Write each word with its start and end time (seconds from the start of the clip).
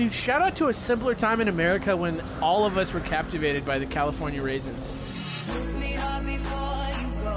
Dude, 0.00 0.14
shout 0.14 0.40
out 0.40 0.56
to 0.56 0.68
a 0.68 0.72
simpler 0.72 1.14
time 1.14 1.42
in 1.42 1.48
America 1.48 1.94
when 1.94 2.22
all 2.40 2.64
of 2.64 2.78
us 2.78 2.94
were 2.94 3.00
captivated 3.00 3.66
by 3.66 3.78
the 3.78 3.84
California 3.84 4.42
raisins. 4.42 4.94
Kiss 5.44 5.74
me 5.74 5.92
hard 5.92 6.24
before 6.24 6.88
you 7.02 7.06
go. 7.22 7.36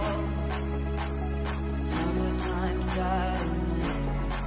Summertime 1.83 2.81
sadness. 2.81 4.41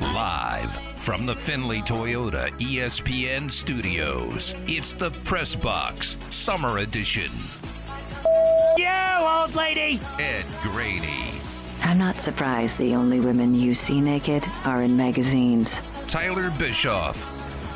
Live 0.00 0.78
from 0.98 1.24
the 1.24 1.34
Findlay 1.34 1.80
Toyota 1.80 2.50
ESPN 2.58 3.50
studios, 3.50 4.54
it's 4.66 4.92
the 4.92 5.12
Press 5.24 5.56
Box 5.56 6.18
Summer 6.28 6.76
Edition. 6.76 7.30
You 8.76 8.90
old 9.18 9.54
lady! 9.54 9.98
Ed 10.18 10.44
Graney, 10.60 11.40
I'm 11.84 11.96
not 11.96 12.20
surprised 12.20 12.76
the 12.76 12.94
only 12.94 13.18
women 13.18 13.54
you 13.54 13.72
see 13.74 13.98
naked 13.98 14.44
are 14.66 14.82
in 14.82 14.94
magazines. 14.94 15.80
Tyler 16.08 16.50
Bischoff 16.58 17.28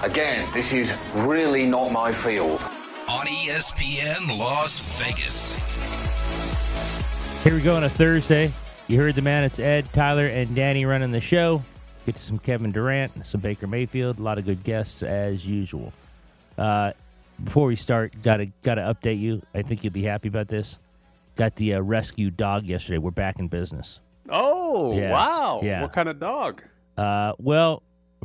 Again, 0.05 0.47
this 0.53 0.75
is 0.75 0.95
really 1.15 1.65
not 1.65 1.91
my 1.91 2.13
field. 2.13 2.61
on 3.09 3.27
ESPN 3.27 4.37
Las 4.39 4.79
Vegas. 5.01 5.57
Here 7.43 7.55
we 7.55 7.63
go 7.63 7.77
on 7.77 7.85
a 7.85 7.89
Thursday. 7.89 8.51
You 8.89 8.99
heard 8.99 9.15
the 9.15 9.23
man. 9.23 9.45
It's 9.45 9.59
Ed, 9.59 9.87
Tyler, 9.95 10.27
and 10.27 10.55
Danny 10.55 10.85
running 10.85 11.13
the 11.13 11.21
show. 11.21 11.63
Get 12.05 12.17
to 12.17 12.21
some 12.23 12.39
Kevin 12.39 12.73
Durant, 12.73 13.27
some 13.27 13.41
Baker 13.41 13.67
Mayfield, 13.67 14.19
a 14.19 14.23
lot 14.23 14.37
of 14.37 14.45
good 14.45 14.63
guests 14.65 15.03
as 15.03 15.47
usual. 15.47 15.95
Uh, 16.59 16.93
before 17.43 17.67
we 17.69 17.77
start, 17.77 18.13
gotta 18.23 18.47
gotta 18.63 18.83
update 18.83 19.19
you. 19.19 19.41
I 19.55 19.63
think 19.63 19.83
you'll 19.83 19.95
be 19.95 20.03
happy 20.03 20.29
about 20.29 20.49
this. 20.49 20.79
Got 21.37 21.57
the 21.57 21.75
uh, 21.75 21.81
rescue 21.81 22.31
dog 22.31 22.65
yesterday. 22.67 22.99
We're 22.99 23.13
back 23.13 23.39
in 23.39 23.49
business. 23.49 23.99
Oh, 24.29 24.95
Yeah, 24.95 25.11
wow. 25.11 25.61
yeah. 25.63 25.81
What 25.81 25.95
kind 25.95 26.09
of 26.11 26.21
dog? 26.21 26.63
Uh, 26.99 27.33
well, 27.39 27.83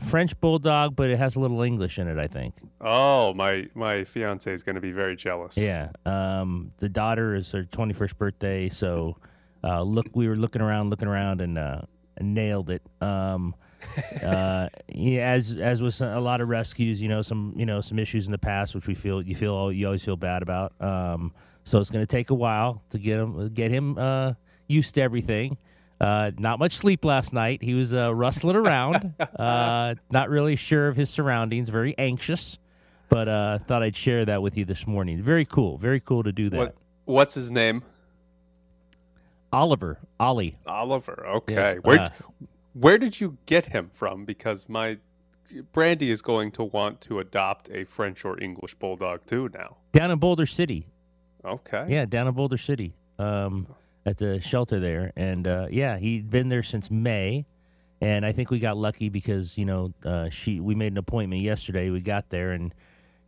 French 0.09 0.39
bulldog, 0.39 0.95
but 0.95 1.09
it 1.09 1.17
has 1.17 1.35
a 1.35 1.39
little 1.39 1.61
English 1.61 1.99
in 1.99 2.07
it. 2.07 2.17
I 2.17 2.27
think. 2.27 2.55
Oh, 2.79 3.33
my 3.33 3.67
my 3.73 4.03
fiance 4.03 4.51
is 4.51 4.63
going 4.63 4.75
to 4.75 4.81
be 4.81 4.91
very 4.91 5.15
jealous. 5.15 5.57
Yeah. 5.57 5.91
Um, 6.05 6.71
the 6.77 6.89
daughter 6.89 7.35
is 7.35 7.51
her 7.51 7.63
21st 7.63 8.17
birthday, 8.17 8.69
so 8.69 9.17
uh, 9.63 9.83
look, 9.83 10.07
we 10.13 10.27
were 10.27 10.35
looking 10.35 10.61
around, 10.61 10.89
looking 10.89 11.07
around, 11.07 11.41
and, 11.41 11.57
uh, 11.57 11.81
nailed 12.19 12.69
it. 12.69 12.81
Um, 13.01 13.55
uh, 14.23 14.69
yeah, 14.87 15.31
as 15.31 15.53
as 15.53 15.81
with 15.81 16.01
a 16.01 16.19
lot 16.19 16.39
of 16.39 16.49
rescues, 16.49 17.01
you 17.01 17.07
know, 17.07 17.21
some 17.21 17.53
you 17.57 17.65
know 17.65 17.81
some 17.81 17.97
issues 17.97 18.27
in 18.27 18.31
the 18.31 18.37
past, 18.37 18.75
which 18.75 18.87
we 18.87 18.93
feel 18.93 19.21
you 19.21 19.35
feel 19.35 19.71
you 19.71 19.87
always 19.87 20.03
feel 20.03 20.17
bad 20.17 20.43
about. 20.43 20.73
Um, 20.79 21.33
so 21.63 21.79
it's 21.79 21.89
going 21.89 22.03
to 22.03 22.07
take 22.07 22.29
a 22.29 22.35
while 22.35 22.83
to 22.91 22.99
get 22.99 23.19
him 23.19 23.49
get 23.53 23.71
him 23.71 23.97
uh, 23.97 24.33
used 24.67 24.95
to 24.95 25.01
everything. 25.01 25.57
Uh, 26.01 26.31
not 26.39 26.57
much 26.57 26.75
sleep 26.75 27.05
last 27.05 27.31
night. 27.31 27.61
He 27.61 27.75
was 27.75 27.93
uh, 27.93 28.13
rustling 28.13 28.55
around, 28.55 29.13
uh, 29.39 29.93
not 30.09 30.29
really 30.29 30.55
sure 30.55 30.87
of 30.87 30.95
his 30.95 31.11
surroundings, 31.11 31.69
very 31.69 31.95
anxious. 31.95 32.57
But 33.07 33.27
uh, 33.27 33.59
thought 33.59 33.83
I'd 33.83 33.95
share 33.95 34.25
that 34.25 34.41
with 34.41 34.57
you 34.57 34.65
this 34.65 34.87
morning. 34.87 35.21
Very 35.21 35.45
cool, 35.45 35.77
very 35.77 35.99
cool 35.99 36.23
to 36.23 36.31
do 36.31 36.49
that. 36.49 36.57
What 36.57 36.75
what's 37.05 37.35
his 37.35 37.51
name? 37.51 37.83
Oliver, 39.53 39.99
Ollie. 40.19 40.57
Oliver. 40.65 41.23
Okay. 41.27 41.53
Yes, 41.53 41.77
where 41.83 41.99
uh, 41.99 42.09
where 42.73 42.97
did 42.97 43.19
you 43.19 43.37
get 43.45 43.67
him 43.67 43.89
from? 43.91 44.25
Because 44.25 44.67
my 44.67 44.97
Brandy 45.71 46.09
is 46.09 46.21
going 46.21 46.51
to 46.53 46.63
want 46.63 47.01
to 47.01 47.19
adopt 47.19 47.69
a 47.69 47.83
French 47.83 48.25
or 48.25 48.41
English 48.41 48.73
bulldog 48.75 49.25
too 49.27 49.49
now. 49.53 49.77
down 49.91 50.09
in 50.09 50.17
Boulder 50.17 50.45
City. 50.45 50.87
Okay. 51.43 51.85
Yeah, 51.89 52.05
down 52.05 52.27
in 52.27 52.33
Boulder 52.33 52.57
City, 52.57 52.93
um, 53.19 53.67
at 54.05 54.17
the 54.17 54.41
shelter 54.41 54.79
there, 54.79 55.11
and 55.15 55.47
uh, 55.47 55.67
yeah, 55.69 55.97
he'd 55.97 56.29
been 56.29 56.49
there 56.49 56.63
since 56.63 56.89
May, 56.89 57.45
and 57.99 58.25
I 58.25 58.31
think 58.31 58.49
we 58.49 58.59
got 58.59 58.77
lucky 58.77 59.09
because 59.09 59.57
you 59.57 59.65
know 59.65 59.93
uh, 60.03 60.29
she 60.29 60.59
we 60.59 60.75
made 60.75 60.91
an 60.93 60.97
appointment 60.97 61.41
yesterday. 61.41 61.89
We 61.89 62.01
got 62.01 62.29
there, 62.29 62.51
and 62.51 62.73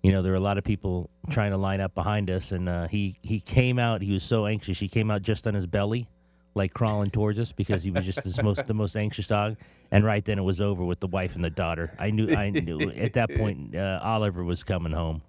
you 0.01 0.11
know 0.11 0.21
there 0.21 0.31
were 0.31 0.37
a 0.37 0.41
lot 0.41 0.57
of 0.57 0.63
people 0.63 1.09
trying 1.29 1.51
to 1.51 1.57
line 1.57 1.81
up 1.81 1.93
behind 1.93 2.29
us, 2.29 2.51
and 2.51 2.67
uh, 2.67 2.87
he 2.87 3.17
he 3.21 3.39
came 3.39 3.77
out. 3.77 4.01
He 4.01 4.11
was 4.13 4.23
so 4.23 4.45
anxious. 4.45 4.79
He 4.79 4.87
came 4.87 5.11
out 5.11 5.21
just 5.21 5.45
on 5.45 5.53
his 5.53 5.67
belly, 5.67 6.07
like 6.55 6.73
crawling 6.73 7.11
towards 7.11 7.39
us 7.39 7.51
because 7.51 7.83
he 7.83 7.91
was 7.91 8.05
just 8.05 8.23
the 8.23 8.43
most 8.43 8.65
the 8.65 8.73
most 8.73 8.95
anxious 8.95 9.27
dog. 9.27 9.57
And 9.91 10.03
right 10.03 10.25
then 10.25 10.39
it 10.39 10.43
was 10.43 10.59
over 10.59 10.83
with 10.83 11.01
the 11.01 11.07
wife 11.07 11.35
and 11.35 11.43
the 11.43 11.51
daughter. 11.51 11.95
I 11.99 12.09
knew 12.09 12.33
I 12.33 12.49
knew 12.49 12.89
at 12.89 13.13
that 13.13 13.35
point 13.35 13.75
uh, 13.75 13.99
Oliver 14.01 14.43
was 14.43 14.63
coming 14.63 14.91
home. 14.91 15.21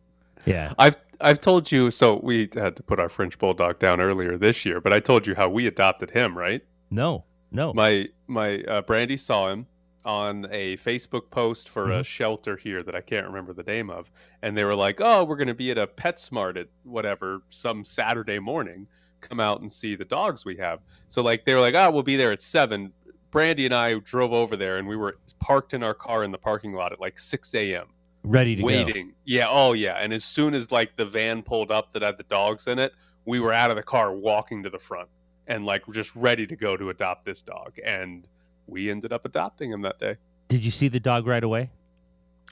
Yeah. 0.46 0.72
I've 0.78 0.96
I've 1.20 1.41
told 1.41 1.70
you 1.72 1.91
so 1.91 2.20
we 2.22 2.48
had 2.54 2.76
to 2.76 2.82
put 2.82 2.98
our 2.98 3.08
French 3.08 3.38
bulldog 3.38 3.78
down 3.78 4.00
earlier 4.00 4.36
this 4.36 4.64
year, 4.64 4.80
but 4.80 4.92
I 4.92 5.00
told 5.00 5.26
you 5.26 5.34
how 5.34 5.48
we 5.48 5.66
adopted 5.66 6.10
him, 6.10 6.36
right? 6.36 6.62
No. 6.91 7.25
No. 7.50 7.72
My 7.72 8.08
my 8.26 8.62
uh, 8.62 8.82
Brandy 8.82 9.16
saw 9.16 9.50
him 9.50 9.66
on 10.04 10.47
a 10.50 10.76
Facebook 10.76 11.30
post 11.30 11.69
for 11.69 11.91
a 11.92 12.02
shelter 12.04 12.56
here 12.56 12.82
that 12.82 12.94
I 12.94 13.00
can't 13.00 13.26
remember 13.26 13.52
the 13.54 13.62
name 13.62 13.88
of, 13.91 14.10
and 14.42 14.56
they 14.56 14.64
were 14.64 14.75
like, 14.75 15.00
"Oh, 15.00 15.25
we're 15.25 15.36
going 15.36 15.48
to 15.48 15.54
be 15.54 15.70
at 15.70 15.78
a 15.78 15.86
PetSmart 15.86 16.58
at 16.58 16.69
whatever 16.82 17.42
some 17.50 17.84
Saturday 17.84 18.38
morning. 18.38 18.86
Come 19.20 19.41
out 19.41 19.60
and 19.60 19.70
see 19.70 19.94
the 19.94 20.04
dogs 20.04 20.44
we 20.44 20.56
have." 20.56 20.81
So 21.08 21.22
like 21.22 21.44
they 21.44 21.54
were 21.54 21.60
like, 21.60 21.75
"Oh, 21.75 21.91
we'll 21.91 22.02
be 22.02 22.16
there 22.16 22.32
at 22.32 22.42
7. 22.42 22.92
Brandy 23.31 23.64
and 23.64 23.75
I 23.75 23.98
drove 23.98 24.32
over 24.32 24.56
there, 24.56 24.78
and 24.78 24.86
we 24.86 24.96
were 24.96 25.16
parked 25.41 25.75
in 25.75 25.82
our 25.82 25.94
car 25.94 26.22
in 26.22 26.31
the 26.31 26.38
parking 26.38 26.72
lot 26.72 26.92
at 26.92 27.00
like 27.00 27.19
six 27.19 27.54
a.m. 27.54 27.86
Ready 28.24 28.56
to 28.56 28.62
go. 28.62 28.66
waiting. 28.66 29.12
Yeah, 29.24 29.48
oh 29.50 29.74
yeah. 29.74 29.94
And 29.94 30.12
as 30.12 30.24
soon 30.24 30.54
as 30.54 30.72
like 30.72 30.96
the 30.96 31.04
van 31.04 31.42
pulled 31.42 31.70
up 31.70 31.92
that 31.92 32.02
had 32.02 32.16
the 32.16 32.24
dogs 32.24 32.66
in 32.66 32.78
it, 32.78 32.92
we 33.26 33.38
were 33.38 33.52
out 33.52 33.70
of 33.70 33.76
the 33.76 33.82
car 33.82 34.12
walking 34.14 34.62
to 34.62 34.70
the 34.70 34.78
front 34.78 35.08
and 35.46 35.66
like 35.66 35.82
just 35.92 36.14
ready 36.16 36.46
to 36.46 36.56
go 36.56 36.76
to 36.76 36.88
adopt 36.90 37.26
this 37.26 37.42
dog. 37.42 37.78
And 37.84 38.26
we 38.66 38.90
ended 38.90 39.12
up 39.12 39.26
adopting 39.26 39.70
him 39.70 39.82
that 39.82 39.98
day. 39.98 40.16
Did 40.48 40.64
you 40.64 40.70
see 40.70 40.88
the 40.88 41.00
dog 41.00 41.26
right 41.26 41.44
away? 41.44 41.70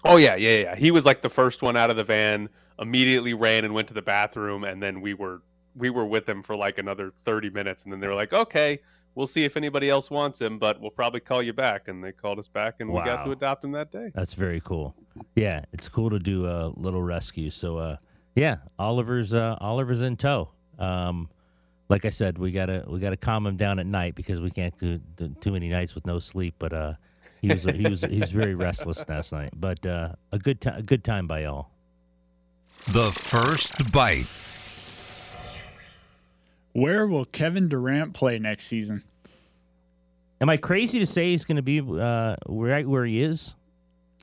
Oh 0.05 0.17
yeah, 0.17 0.35
yeah, 0.37 0.59
yeah. 0.59 0.77
He 0.77 0.91
was 0.91 1.07
like 1.07 1.23
the 1.23 1.31
first 1.31 1.63
one 1.63 1.77
out 1.77 1.89
of 1.89 1.97
the 1.97 2.05
van, 2.05 2.51
immediately 2.79 3.33
ran 3.33 3.65
and 3.65 3.73
went 3.73 3.89
to 3.89 3.95
the 3.95 4.03
bathroom 4.03 4.65
and 4.65 4.83
then 4.83 5.01
we 5.01 5.15
were 5.15 5.43
we 5.75 5.89
were 5.89 6.05
with 6.05 6.29
him 6.29 6.43
for 6.43 6.55
like 6.55 6.77
another 6.77 7.15
30 7.25 7.49
minutes 7.49 7.85
and 7.85 7.93
then 7.93 8.01
they 8.01 8.09
were 8.09 8.15
like, 8.15 8.35
"Okay, 8.35 8.81
we'll 9.15 9.27
see 9.27 9.45
if 9.45 9.57
anybody 9.57 9.89
else 9.91 10.11
wants 10.11 10.41
him, 10.41 10.59
but 10.59 10.81
we'll 10.81 10.91
probably 10.91 11.21
call 11.21 11.43
you 11.43 11.53
back." 11.53 11.89
And 11.89 12.03
they 12.03 12.13
called 12.13 12.39
us 12.39 12.49
back 12.49 12.77
and 12.81 12.91
we 12.91 13.01
got 13.03 13.25
to 13.25 13.33
adopt 13.33 13.65
him 13.65 13.73
that 13.73 13.91
day. 13.91 14.11
That's 14.15 14.35
very 14.35 14.61
cool. 14.61 14.95
Yeah, 15.35 15.65
it's 15.73 15.89
cool 15.89 16.11
to 16.11 16.19
do 16.19 16.47
a 16.47 16.73
little 16.77 17.03
rescue. 17.03 17.51
So, 17.51 17.79
uh, 17.79 17.97
yeah, 18.35 18.59
Oliver's 18.79 19.35
uh, 19.35 19.57
Oliver's 19.61 20.03
in 20.03 20.17
tow. 20.17 20.51
Um, 20.79 21.29
like 21.89 22.05
I 22.07 22.11
said, 22.11 22.39
we 22.39 22.53
gotta 22.53 22.85
we 22.87 22.99
gotta 22.99 23.17
calm 23.19 23.47
him 23.47 23.57
down 23.57 23.79
at 23.79 23.87
night 23.87 24.15
because 24.15 24.41
we 24.41 24.51
can't 24.51 24.77
do, 24.79 24.99
do 24.99 25.35
too 25.41 25.53
many 25.53 25.69
nights 25.69 25.95
with 25.95 26.07
no 26.07 26.19
sleep. 26.19 26.55
But 26.59 26.73
uh, 26.73 26.95
he 27.43 27.49
was 27.49 27.65
he 27.65 27.87
was 27.89 28.03
he 28.03 28.19
was 28.19 28.31
very 28.31 28.55
restless 28.55 29.07
last 29.09 29.33
night. 29.33 29.51
But 29.55 29.85
uh, 29.85 30.15
a 30.33 30.39
good 30.39 30.61
time 30.61 30.79
a 30.79 30.83
good 30.83 31.05
time 31.05 31.27
by 31.27 31.45
all. 31.45 31.71
The 32.89 33.13
first 33.13 33.93
bite. 33.93 34.27
Where 36.73 37.07
will 37.07 37.25
Kevin 37.25 37.69
Durant 37.69 38.15
play 38.15 38.39
next 38.39 38.67
season? 38.67 39.03
Am 40.41 40.49
I 40.49 40.57
crazy 40.57 40.99
to 40.99 41.07
say 41.07 41.31
he's 41.31 41.45
going 41.45 41.57
to 41.57 41.63
be 41.63 41.81
uh, 41.81 42.37
right 42.49 42.87
where 42.87 43.05
he 43.05 43.23
is? 43.23 43.55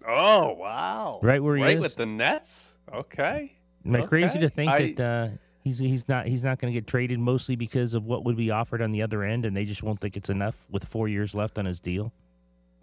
Oh, 0.08 0.54
wow. 0.54 1.20
Right 1.22 1.42
where 1.42 1.56
he 1.56 1.64
right 1.64 1.76
is? 1.76 1.82
with 1.82 1.96
the 1.96 2.06
Nets? 2.06 2.76
Okay. 2.94 3.54
Am 3.86 3.96
I 3.96 4.02
crazy 4.02 4.40
to 4.40 4.50
think 4.50 4.70
I- 4.72 4.94
that 4.94 5.00
uh, 5.00 5.30
he's 5.64 5.78
he's 5.80 6.08
not 6.10 6.26
he's 6.28 6.44
not 6.44 6.60
going 6.60 6.74
to 6.74 6.78
get 6.78 6.88
traded 6.88 7.20
mostly 7.20 7.56
because 7.56 7.94
of 7.94 8.06
what 8.06 8.26
would 8.26 8.36
be 8.36 8.52
offered 8.52 8.82
on 8.82 8.90
the 8.92 9.02
other 9.02 9.24
end, 9.24 9.46
and 9.46 9.56
they 9.56 9.66
just 9.66 9.84
won't 9.84 10.00
think 10.00 10.18
it's 10.18 10.30
enough 10.30 10.66
with 10.70 10.84
four 10.86 11.08
years 11.08 11.34
left 11.34 11.58
on 11.58 11.66
his 11.66 11.80
deal? 11.80 12.12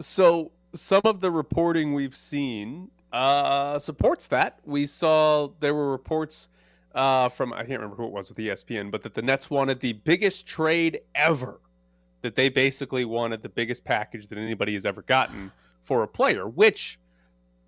So 0.01 0.51
some 0.73 1.01
of 1.05 1.21
the 1.21 1.29
reporting 1.29 1.93
we've 1.93 2.15
seen 2.15 2.89
uh, 3.11 3.77
supports 3.79 4.27
that. 4.27 4.59
We 4.65 4.85
saw 4.85 5.49
there 5.59 5.73
were 5.75 5.91
reports 5.91 6.49
uh, 6.97 7.29
from 7.29 7.53
I 7.53 7.57
can't 7.57 7.79
remember 7.79 7.95
who 7.95 8.07
it 8.07 8.11
was 8.11 8.27
with 8.27 8.39
ESPN, 8.39 8.89
but 8.89 9.03
that 9.03 9.13
the 9.13 9.21
Nets 9.21 9.49
wanted 9.49 9.79
the 9.79 9.93
biggest 9.93 10.47
trade 10.47 11.01
ever. 11.15 11.61
That 12.23 12.33
they 12.33 12.49
basically 12.49 13.05
wanted 13.05 13.43
the 13.43 13.49
biggest 13.49 13.85
package 13.85 14.27
that 14.27 14.39
anybody 14.39 14.73
has 14.73 14.85
ever 14.85 15.03
gotten 15.03 15.51
for 15.83 16.01
a 16.01 16.07
player, 16.07 16.47
which 16.47 16.99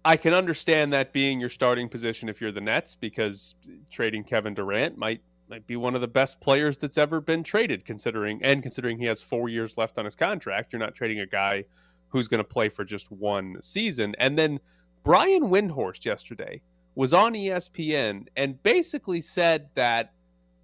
I 0.04 0.18
can 0.18 0.34
understand 0.34 0.92
that 0.94 1.14
being 1.14 1.40
your 1.40 1.50
starting 1.50 1.88
position 1.88 2.28
if 2.28 2.42
you're 2.42 2.52
the 2.52 2.60
Nets, 2.60 2.96
because 2.96 3.54
trading 3.92 4.24
Kevin 4.24 4.56
Durant 4.56 4.98
might 4.98 5.22
might 5.48 5.66
be 5.68 5.76
one 5.76 5.94
of 5.94 6.02
the 6.02 6.08
best 6.08 6.42
players 6.42 6.78
that's 6.80 6.98
ever 6.98 7.22
been 7.22 7.44
traded, 7.44 7.86
considering 7.86 8.42
and 8.44 8.64
considering 8.64 8.98
he 8.98 9.06
has 9.06 9.22
four 9.22 9.48
years 9.48 9.78
left 9.78 10.00
on 10.00 10.06
his 10.06 10.16
contract. 10.16 10.74
You're 10.74 10.80
not 10.80 10.96
trading 10.96 11.20
a 11.20 11.28
guy 11.28 11.66
who's 12.08 12.28
going 12.28 12.40
to 12.40 12.50
play 12.50 12.70
for 12.70 12.84
just 12.84 13.12
one 13.12 13.62
season. 13.62 14.16
And 14.18 14.38
then 14.38 14.60
Brian 15.04 15.44
Windhorst 15.44 16.06
yesterday 16.06 16.62
was 17.00 17.14
on 17.14 17.32
ESPN 17.32 18.28
and 18.36 18.62
basically 18.62 19.22
said 19.22 19.70
that 19.74 20.12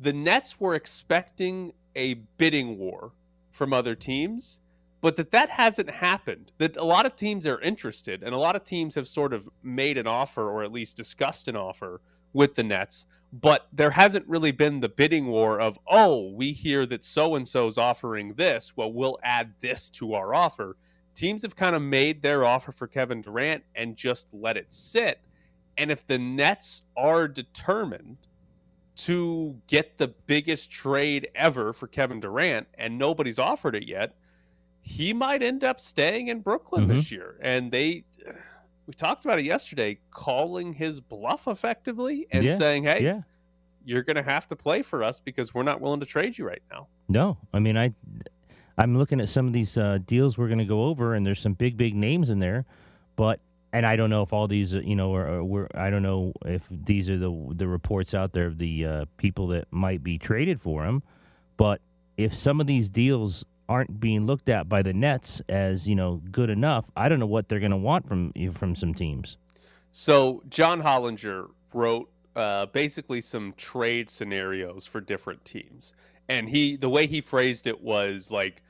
the 0.01 0.11
Nets 0.11 0.59
were 0.59 0.75
expecting 0.75 1.71
a 1.95 2.15
bidding 2.37 2.77
war 2.77 3.13
from 3.51 3.71
other 3.71 3.95
teams, 3.95 4.59
but 4.99 5.15
that 5.15 5.31
that 5.31 5.49
hasn't 5.49 5.89
happened. 5.89 6.51
That 6.57 6.75
a 6.75 6.83
lot 6.83 7.05
of 7.05 7.15
teams 7.15 7.47
are 7.47 7.61
interested 7.61 8.21
and 8.21 8.35
a 8.35 8.37
lot 8.37 8.57
of 8.57 8.65
teams 8.65 8.95
have 8.95 9.07
sort 9.07 9.31
of 9.31 9.47
made 9.63 9.97
an 9.97 10.07
offer 10.07 10.49
or 10.49 10.61
at 10.61 10.73
least 10.73 10.97
discussed 10.97 11.47
an 11.47 11.55
offer 11.55 12.01
with 12.33 12.55
the 12.55 12.63
Nets, 12.63 13.05
but 13.31 13.69
there 13.71 13.91
hasn't 13.91 14.27
really 14.27 14.51
been 14.51 14.81
the 14.81 14.89
bidding 14.89 15.27
war 15.27 15.57
of, 15.61 15.79
"Oh, 15.87 16.31
we 16.31 16.51
hear 16.51 16.85
that 16.87 17.05
so 17.05 17.35
and 17.35 17.47
so's 17.47 17.77
offering 17.77 18.33
this, 18.33 18.75
well 18.75 18.91
we'll 18.91 19.19
add 19.23 19.53
this 19.61 19.89
to 19.91 20.13
our 20.15 20.35
offer." 20.35 20.75
teams 21.13 21.43
have 21.43 21.55
kind 21.55 21.77
of 21.77 21.81
made 21.81 22.21
their 22.21 22.43
offer 22.43 22.73
for 22.73 22.87
Kevin 22.87 23.21
Durant 23.21 23.63
and 23.73 23.95
just 23.95 24.33
let 24.33 24.57
it 24.57 24.73
sit. 24.73 25.21
And 25.77 25.91
if 25.91 26.05
the 26.07 26.17
Nets 26.17 26.83
are 26.95 27.27
determined 27.27 28.17
to 28.97 29.59
get 29.67 29.97
the 29.97 30.07
biggest 30.07 30.71
trade 30.71 31.27
ever 31.35 31.73
for 31.73 31.87
Kevin 31.87 32.19
Durant 32.19 32.67
and 32.77 32.97
nobody's 32.97 33.39
offered 33.39 33.75
it 33.75 33.87
yet, 33.87 34.15
he 34.81 35.11
might 35.13 35.41
end 35.43 35.63
up 35.63 35.79
staying 35.79 36.27
in 36.29 36.39
Brooklyn 36.39 36.87
this 36.87 37.11
year. 37.11 37.37
And 37.41 37.71
they 37.71 38.03
we 38.87 38.93
talked 38.93 39.25
about 39.25 39.39
it 39.39 39.45
yesterday, 39.45 39.97
calling 40.11 40.71
his 40.73 40.99
bluff 40.99 41.47
effectively 41.47 42.27
and 42.31 42.43
Yeah, 42.45 42.55
saying, 42.55 42.83
"Hey, 42.83 43.03
yeah. 43.03 43.21
you're 43.83 44.03
going 44.03 44.15
to 44.15 44.21
have 44.23 44.47
to 44.49 44.55
play 44.55 44.83
for 44.83 45.03
us 45.03 45.19
because 45.19 45.53
we're 45.55 45.63
not 45.63 45.81
willing 45.81 45.99
to 46.01 46.05
trade 46.05 46.37
you 46.37 46.45
right 46.47 46.61
now." 46.71 46.87
No, 47.09 47.37
I 47.51 47.59
mean 47.59 47.77
I, 47.77 47.93
I'm 48.77 48.97
looking 48.97 49.19
at 49.19 49.27
some 49.29 49.47
of 49.47 49.53
these 49.53 49.75
uh, 49.77 49.97
deals 50.05 50.37
we're 50.37 50.47
going 50.47 50.59
to 50.59 50.65
go 50.65 50.83
over, 50.85 51.15
and 51.15 51.25
there's 51.25 51.39
some 51.39 51.53
big, 51.53 51.77
big 51.77 51.95
names 51.95 52.29
in 52.29 52.39
there, 52.39 52.65
but 53.15 53.39
and 53.75 53.85
I 53.85 53.97
don't 53.97 54.09
know 54.09 54.21
if 54.21 54.31
all 54.31 54.47
these, 54.47 54.73
uh, 54.73 54.79
you 54.79 54.95
know, 54.95 55.13
are, 55.13 55.41
are 55.41 55.67
I 55.75 55.89
don't 55.89 56.01
know 56.01 56.31
if 56.45 56.63
these 56.71 57.09
are 57.09 57.17
the 57.17 57.51
the 57.53 57.67
reports 57.67 58.13
out 58.13 58.31
there 58.31 58.47
of 58.47 58.57
the 58.57 58.85
uh, 58.85 59.05
people 59.17 59.47
that 59.47 59.67
might 59.69 60.01
be 60.01 60.17
traded 60.17 60.61
for 60.61 60.85
him, 60.85 61.03
but 61.57 61.81
if 62.15 62.33
some 62.33 62.61
of 62.61 62.67
these 62.67 62.87
deals 62.87 63.43
aren't 63.67 63.99
being 63.99 64.25
looked 64.25 64.47
at 64.47 64.69
by 64.69 64.81
the 64.81 64.93
Nets 64.93 65.41
as 65.49 65.89
you 65.89 65.95
know 65.95 66.21
good 66.31 66.49
enough, 66.49 66.85
I 66.95 67.09
don't 67.09 67.19
know 67.19 67.25
what 67.25 67.49
they're 67.49 67.59
going 67.59 67.71
to 67.71 67.77
want 67.77 68.07
from 68.07 68.31
from 68.53 68.77
some 68.77 68.93
teams. 68.93 69.35
So 69.91 70.41
John 70.47 70.81
Hollinger 70.81 71.49
wrote 71.73 72.09
uh, 72.33 72.67
basically 72.67 73.19
some 73.19 73.53
trade 73.57 74.09
scenarios 74.09 74.85
for 74.85 75.01
different 75.01 75.43
teams, 75.43 75.93
and 76.29 76.47
he 76.47 76.77
the 76.77 76.89
way 76.89 77.07
he 77.07 77.19
phrased 77.19 77.67
it 77.67 77.81
was 77.81 78.31
like 78.31 78.63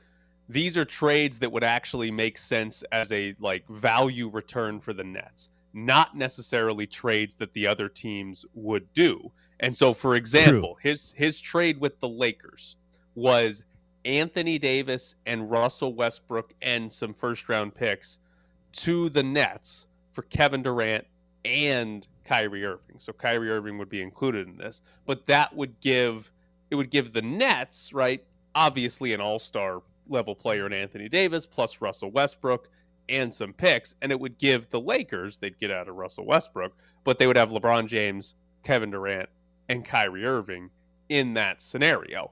these 0.48 0.76
are 0.76 0.84
trades 0.84 1.38
that 1.40 1.50
would 1.50 1.64
actually 1.64 2.10
make 2.10 2.38
sense 2.38 2.84
as 2.92 3.10
a 3.12 3.34
like 3.40 3.66
value 3.68 4.28
return 4.28 4.78
for 4.80 4.92
the 4.92 5.04
Nets, 5.04 5.48
not 5.72 6.16
necessarily 6.16 6.86
trades 6.86 7.34
that 7.36 7.52
the 7.52 7.66
other 7.66 7.88
teams 7.88 8.44
would 8.54 8.92
do. 8.92 9.32
And 9.60 9.76
so, 9.76 9.92
for 9.92 10.14
example, 10.14 10.76
his 10.82 11.12
his 11.16 11.40
trade 11.40 11.80
with 11.80 11.98
the 12.00 12.08
Lakers 12.08 12.76
was 13.14 13.64
Anthony 14.04 14.58
Davis 14.58 15.16
and 15.26 15.50
Russell 15.50 15.94
Westbrook 15.94 16.54
and 16.62 16.90
some 16.90 17.12
first 17.12 17.48
round 17.48 17.74
picks 17.74 18.18
to 18.72 19.08
the 19.08 19.22
Nets 19.22 19.86
for 20.12 20.22
Kevin 20.22 20.62
Durant 20.62 21.06
and 21.44 22.06
Kyrie 22.24 22.64
Irving. 22.64 22.98
So 22.98 23.12
Kyrie 23.12 23.50
Irving 23.50 23.78
would 23.78 23.88
be 23.88 24.02
included 24.02 24.46
in 24.46 24.56
this, 24.56 24.82
but 25.06 25.26
that 25.26 25.54
would 25.56 25.80
give 25.80 26.30
it 26.70 26.74
would 26.74 26.90
give 26.90 27.12
the 27.12 27.22
Nets, 27.22 27.92
right? 27.92 28.24
Obviously 28.54 29.12
an 29.12 29.20
all-star 29.20 29.82
level 30.08 30.34
player 30.34 30.66
in 30.66 30.72
Anthony 30.72 31.08
Davis 31.08 31.46
plus 31.46 31.80
Russell 31.80 32.10
Westbrook 32.10 32.68
and 33.08 33.32
some 33.32 33.52
picks, 33.52 33.94
and 34.02 34.10
it 34.10 34.18
would 34.18 34.38
give 34.38 34.68
the 34.70 34.80
Lakers, 34.80 35.38
they'd 35.38 35.58
get 35.58 35.70
out 35.70 35.88
of 35.88 35.94
Russell 35.94 36.26
Westbrook, 36.26 36.76
but 37.04 37.18
they 37.18 37.26
would 37.26 37.36
have 37.36 37.50
LeBron 37.50 37.86
James, 37.86 38.34
Kevin 38.64 38.90
Durant, 38.90 39.28
and 39.68 39.84
Kyrie 39.84 40.24
Irving 40.24 40.70
in 41.08 41.34
that 41.34 41.60
scenario. 41.60 42.30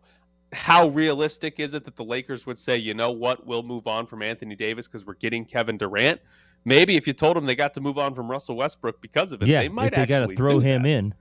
How 0.53 0.89
realistic 0.89 1.59
is 1.59 1.75
it 1.75 1.85
that 1.85 1.97
the 1.97 2.05
Lakers 2.05 2.47
would 2.47 2.59
say, 2.59 2.77
you 2.77 2.95
know 2.95 3.11
what, 3.11 3.47
we'll 3.47 3.63
move 3.63 3.87
on 3.87 4.07
from 4.07 4.23
Anthony 4.23 4.55
Davis 4.55 4.87
because 4.87 5.05
we're 5.05 5.15
getting 5.15 5.45
Kevin 5.45 5.77
Durant? 5.77 6.21
Maybe 6.65 6.97
if 6.97 7.07
you 7.07 7.13
told 7.13 7.37
them 7.37 7.45
they 7.45 7.55
got 7.55 7.75
to 7.75 7.81
move 7.81 7.99
on 7.99 8.15
from 8.15 8.31
Russell 8.31 8.57
Westbrook 8.57 9.01
because 9.01 9.33
of 9.33 9.43
it, 9.43 9.49
yeah, 9.49 9.61
they 9.61 9.69
might 9.69 9.87
if 9.87 9.95
they 9.95 10.07
got 10.07 10.29
to 10.29 10.35
throw 10.35 10.61
him 10.61 10.83
that. 10.83 10.89
in. 10.89 11.15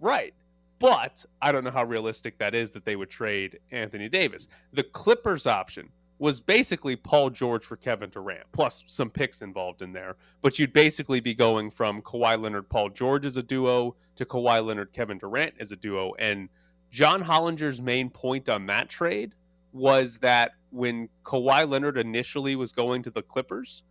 Right. 0.00 0.34
But 0.78 1.24
I 1.42 1.52
don't 1.52 1.64
know 1.64 1.70
how 1.70 1.84
realistic 1.84 2.38
that 2.38 2.54
is 2.54 2.70
that 2.72 2.84
they 2.84 2.96
would 2.96 3.10
trade 3.10 3.58
Anthony 3.70 4.08
Davis. 4.08 4.48
The 4.72 4.84
Clippers 4.84 5.46
option 5.46 5.88
was 6.18 6.40
basically 6.40 6.96
Paul 6.96 7.30
George 7.30 7.64
for 7.64 7.76
Kevin 7.76 8.10
Durant, 8.10 8.50
plus 8.52 8.82
some 8.86 9.10
picks 9.10 9.40
involved 9.40 9.82
in 9.82 9.92
there. 9.92 10.16
But 10.42 10.58
you'd 10.58 10.72
basically 10.72 11.20
be 11.20 11.34
going 11.34 11.70
from 11.70 12.02
Kawhi 12.02 12.40
Leonard, 12.40 12.68
Paul 12.68 12.90
George 12.90 13.24
as 13.24 13.36
a 13.36 13.42
duo 13.42 13.94
to 14.16 14.24
Kawhi 14.24 14.64
Leonard, 14.64 14.92
Kevin 14.92 15.18
Durant 15.18 15.54
as 15.60 15.70
a 15.70 15.76
duo. 15.76 16.14
And 16.18 16.48
John 16.90 17.22
Hollinger's 17.22 17.80
main 17.80 18.10
point 18.10 18.48
on 18.48 18.66
that 18.66 18.88
trade 18.88 19.34
was 19.72 20.18
that 20.18 20.52
when 20.70 21.08
Kawhi 21.24 21.68
Leonard 21.68 21.98
initially 21.98 22.56
was 22.56 22.72
going 22.72 23.02
to 23.04 23.10
the 23.10 23.22
Clippers, 23.22 23.82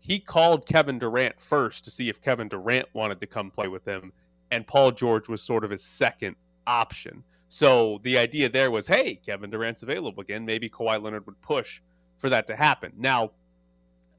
he 0.00 0.18
called 0.18 0.66
Kevin 0.66 0.98
Durant 0.98 1.40
first 1.40 1.84
to 1.84 1.90
see 1.90 2.08
if 2.08 2.20
Kevin 2.20 2.48
Durant 2.48 2.86
wanted 2.94 3.20
to 3.20 3.26
come 3.26 3.50
play 3.50 3.68
with 3.68 3.86
him, 3.86 4.12
and 4.50 4.66
Paul 4.66 4.92
George 4.92 5.28
was 5.28 5.42
sort 5.42 5.64
of 5.64 5.70
his 5.70 5.82
second 5.82 6.36
option. 6.66 7.24
So 7.54 8.00
the 8.02 8.18
idea 8.18 8.48
there 8.48 8.72
was, 8.72 8.88
hey, 8.88 9.14
Kevin 9.14 9.48
Durant's 9.48 9.84
available 9.84 10.20
again. 10.22 10.44
Maybe 10.44 10.68
Kawhi 10.68 11.00
Leonard 11.00 11.24
would 11.26 11.40
push 11.40 11.80
for 12.18 12.28
that 12.28 12.48
to 12.48 12.56
happen. 12.56 12.90
Now, 12.98 13.30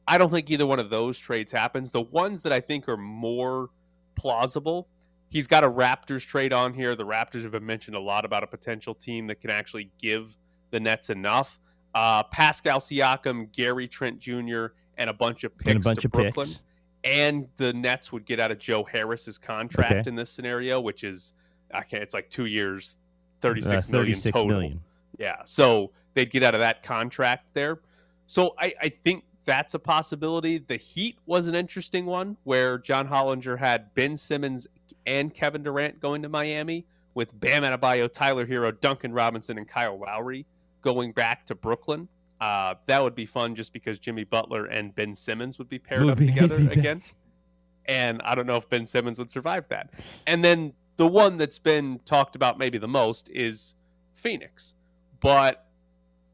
I 0.08 0.18
don't 0.18 0.30
think 0.30 0.50
either 0.50 0.66
one 0.66 0.80
of 0.80 0.90
those 0.90 1.20
trades 1.20 1.52
happens. 1.52 1.92
The 1.92 2.00
ones 2.00 2.40
that 2.44 2.54
I 2.54 2.62
think 2.62 2.88
are 2.88 2.96
more 2.96 3.72
plausible, 4.16 4.88
he's 5.28 5.48
got 5.48 5.66
a 5.66 5.70
Raptors 5.70 6.26
trade 6.26 6.54
on 6.54 6.74
here. 6.74 6.96
The 6.96 7.06
Raptors 7.06 7.42
have 7.44 7.52
been 7.52 7.66
mentioned 7.66 7.98
a 7.98 8.00
lot 8.00 8.24
about 8.24 8.44
a 8.44 8.48
potential 8.48 8.96
team 8.96 9.28
that 9.28 9.42
can 9.42 9.50
actually 9.50 9.92
give 10.00 10.38
the 10.72 10.80
Nets 10.80 11.10
enough. 11.10 11.60
Uh, 11.94 12.24
Pascal 12.24 12.80
Siakam, 12.80 13.52
Gary 13.52 13.90
Trent 13.90 14.18
Jr., 14.18 14.68
and 14.98 15.10
a 15.10 15.14
bunch 15.14 15.44
of 15.44 15.58
picks 15.58 15.72
And 15.72 15.80
a 15.80 15.84
bunch 15.84 16.00
to 16.04 16.08
of 16.08 16.12
Brooklyn. 16.14 16.48
picks. 16.48 16.62
And 17.04 17.50
the 17.58 17.74
Nets 17.74 18.14
would 18.14 18.26
get 18.26 18.40
out 18.40 18.52
of 18.52 18.60
Joe 18.60 18.86
Harris's 18.86 19.38
contract 19.38 19.92
Okay. 19.92 20.10
in 20.10 20.16
this 20.16 20.30
scenario, 20.30 20.80
which 20.80 21.04
is 21.04 21.34
I 21.74 21.82
can't. 21.82 22.02
it's 22.02 22.14
like 22.14 22.30
two 22.30 22.46
years, 22.46 22.98
Uh, 23.38 23.42
thirty-six 23.42 23.90
million 23.90 24.20
total. 24.20 24.46
million. 24.48 24.82
Yeah. 25.18 25.38
So 25.46 25.92
they'd 26.14 26.30
get 26.30 26.44
out 26.44 26.54
of 26.56 26.60
that 26.62 26.84
contract 26.84 27.46
there. 27.54 27.80
So 28.28 28.56
I, 28.60 28.74
I 28.82 28.90
think 28.90 29.24
that's 29.46 29.76
a 29.76 29.80
possibility. 29.80 30.58
The 30.58 30.78
Heat 30.78 31.18
was 31.26 31.48
an 31.48 31.56
interesting 31.56 32.06
one 32.06 32.38
where 32.44 32.78
John 32.80 33.08
Hollinger 33.08 33.58
had 33.60 33.94
Ben 33.94 34.18
Simmons 34.18 34.66
and 35.06 35.34
Kevin 35.34 35.62
Durant 35.64 36.00
going 36.00 36.22
to 36.24 36.30
Miami 36.30 36.86
with 37.14 37.40
Bam 37.40 37.64
Adebayo, 37.64 38.12
Tyler 38.12 38.46
Herro, 38.48 38.72
Duncan 38.82 39.14
Robinson, 39.14 39.58
and 39.58 39.68
Kyle 39.68 40.00
Lowry 40.00 40.46
going 40.82 41.12
back 41.12 41.46
to 41.46 41.56
Brooklyn. 41.56 42.08
Uh, 42.42 42.76
that 42.88 43.02
would 43.02 43.16
be 43.16 43.26
fun 43.26 43.56
just 43.56 43.72
because 43.72 44.00
Jimmy 44.00 44.24
Butler 44.24 44.66
and 44.66 44.94
Ben 44.96 45.14
Simmons 45.16 45.58
would 45.60 45.70
be 45.70 45.80
paired 45.80 46.04
Would 46.04 46.12
up 46.14 46.18
be- 46.18 46.26
together 46.26 46.56
again. 46.72 47.02
And 47.86 48.22
I 48.24 48.34
don't 48.36 48.48
know 48.48 48.56
if 48.58 48.68
Ben 48.70 48.86
Simmons 48.86 49.20
would 49.20 49.30
survive 49.30 49.68
that. 49.70 49.92
And 50.26 50.44
then 50.44 50.74
the 50.98 51.08
one 51.08 51.38
that's 51.38 51.60
been 51.60 52.00
talked 52.06 52.36
about 52.36 52.58
maybe 52.58 52.78
the 52.78 52.88
most 52.88 53.30
is 53.30 53.76
Phoenix. 54.14 54.76
But 55.20 55.66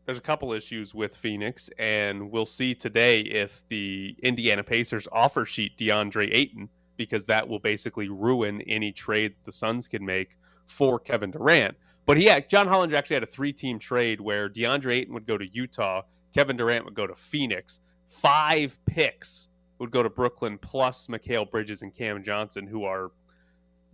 there's 0.06 0.18
a 0.18 0.22
couple 0.22 0.54
issues 0.54 0.94
with 0.94 1.16
Phoenix, 1.16 1.70
and 1.78 2.32
we'll 2.32 2.46
see 2.46 2.74
today 2.74 3.22
if 3.22 3.64
the 3.70 4.16
Indiana 4.24 4.64
Pacers 4.64 5.08
offer 5.12 5.46
sheet 5.46 5.78
DeAndre 5.78 6.30
Ayton, 6.34 6.70
because 6.98 7.26
that 7.26 7.48
will 7.48 7.60
basically 7.60 8.10
ruin 8.10 8.62
any 8.64 8.92
trade 8.92 9.34
the 9.46 9.52
Suns 9.52 9.88
can 9.88 10.06
make 10.06 10.38
for 10.66 11.00
Kevin 11.00 11.32
Durant. 11.32 11.76
But 12.06 12.18
he 12.18 12.26
had, 12.26 12.50
John 12.50 12.68
Hollinger 12.68 12.96
actually 12.96 13.16
had 13.16 13.24
a 13.24 13.28
three 13.28 13.54
team 13.54 13.80
trade 13.80 14.20
where 14.20 14.50
DeAndre 14.50 14.96
Ayton 14.96 15.14
would 15.14 15.28
go 15.28 15.38
to 15.38 15.48
Utah, 15.48 16.02
Kevin 16.34 16.58
Durant 16.58 16.86
would 16.86 16.96
go 16.96 17.08
to 17.08 17.16
Phoenix, 17.16 17.80
five 18.08 18.80
picks 18.86 19.50
would 19.80 19.92
go 19.92 20.04
to 20.04 20.10
Brooklyn, 20.10 20.58
plus 20.58 21.08
Mikal 21.08 21.50
Bridges 21.50 21.82
and 21.82 21.94
Cam 21.94 22.24
Johnson, 22.24 22.68
who 22.68 22.84
are 22.84 23.12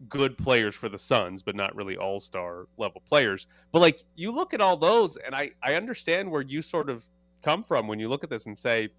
good 0.10 0.38
players 0.38 0.76
for 0.76 0.90
the 0.90 0.98
Suns, 0.98 1.42
but 1.42 1.56
not 1.56 1.76
really 1.76 1.98
all 1.98 2.20
star 2.20 2.68
level 2.78 3.02
players. 3.08 3.48
But 3.72 3.80
like 3.80 4.04
you 4.16 4.32
look 4.32 4.54
at 4.54 4.62
all 4.62 4.78
those, 4.78 5.18
and 5.18 5.34
I 5.36 5.52
I 5.64 5.76
understand 5.76 6.30
where 6.30 6.42
you 6.42 6.62
sort 6.62 6.90
of 6.90 7.06
come 7.44 7.64
from 7.64 7.88
when 7.88 8.00
you 8.00 8.10
look 8.10 8.24
at 8.24 8.30
this 8.30 8.46
and 8.46 8.58
say 8.58 8.90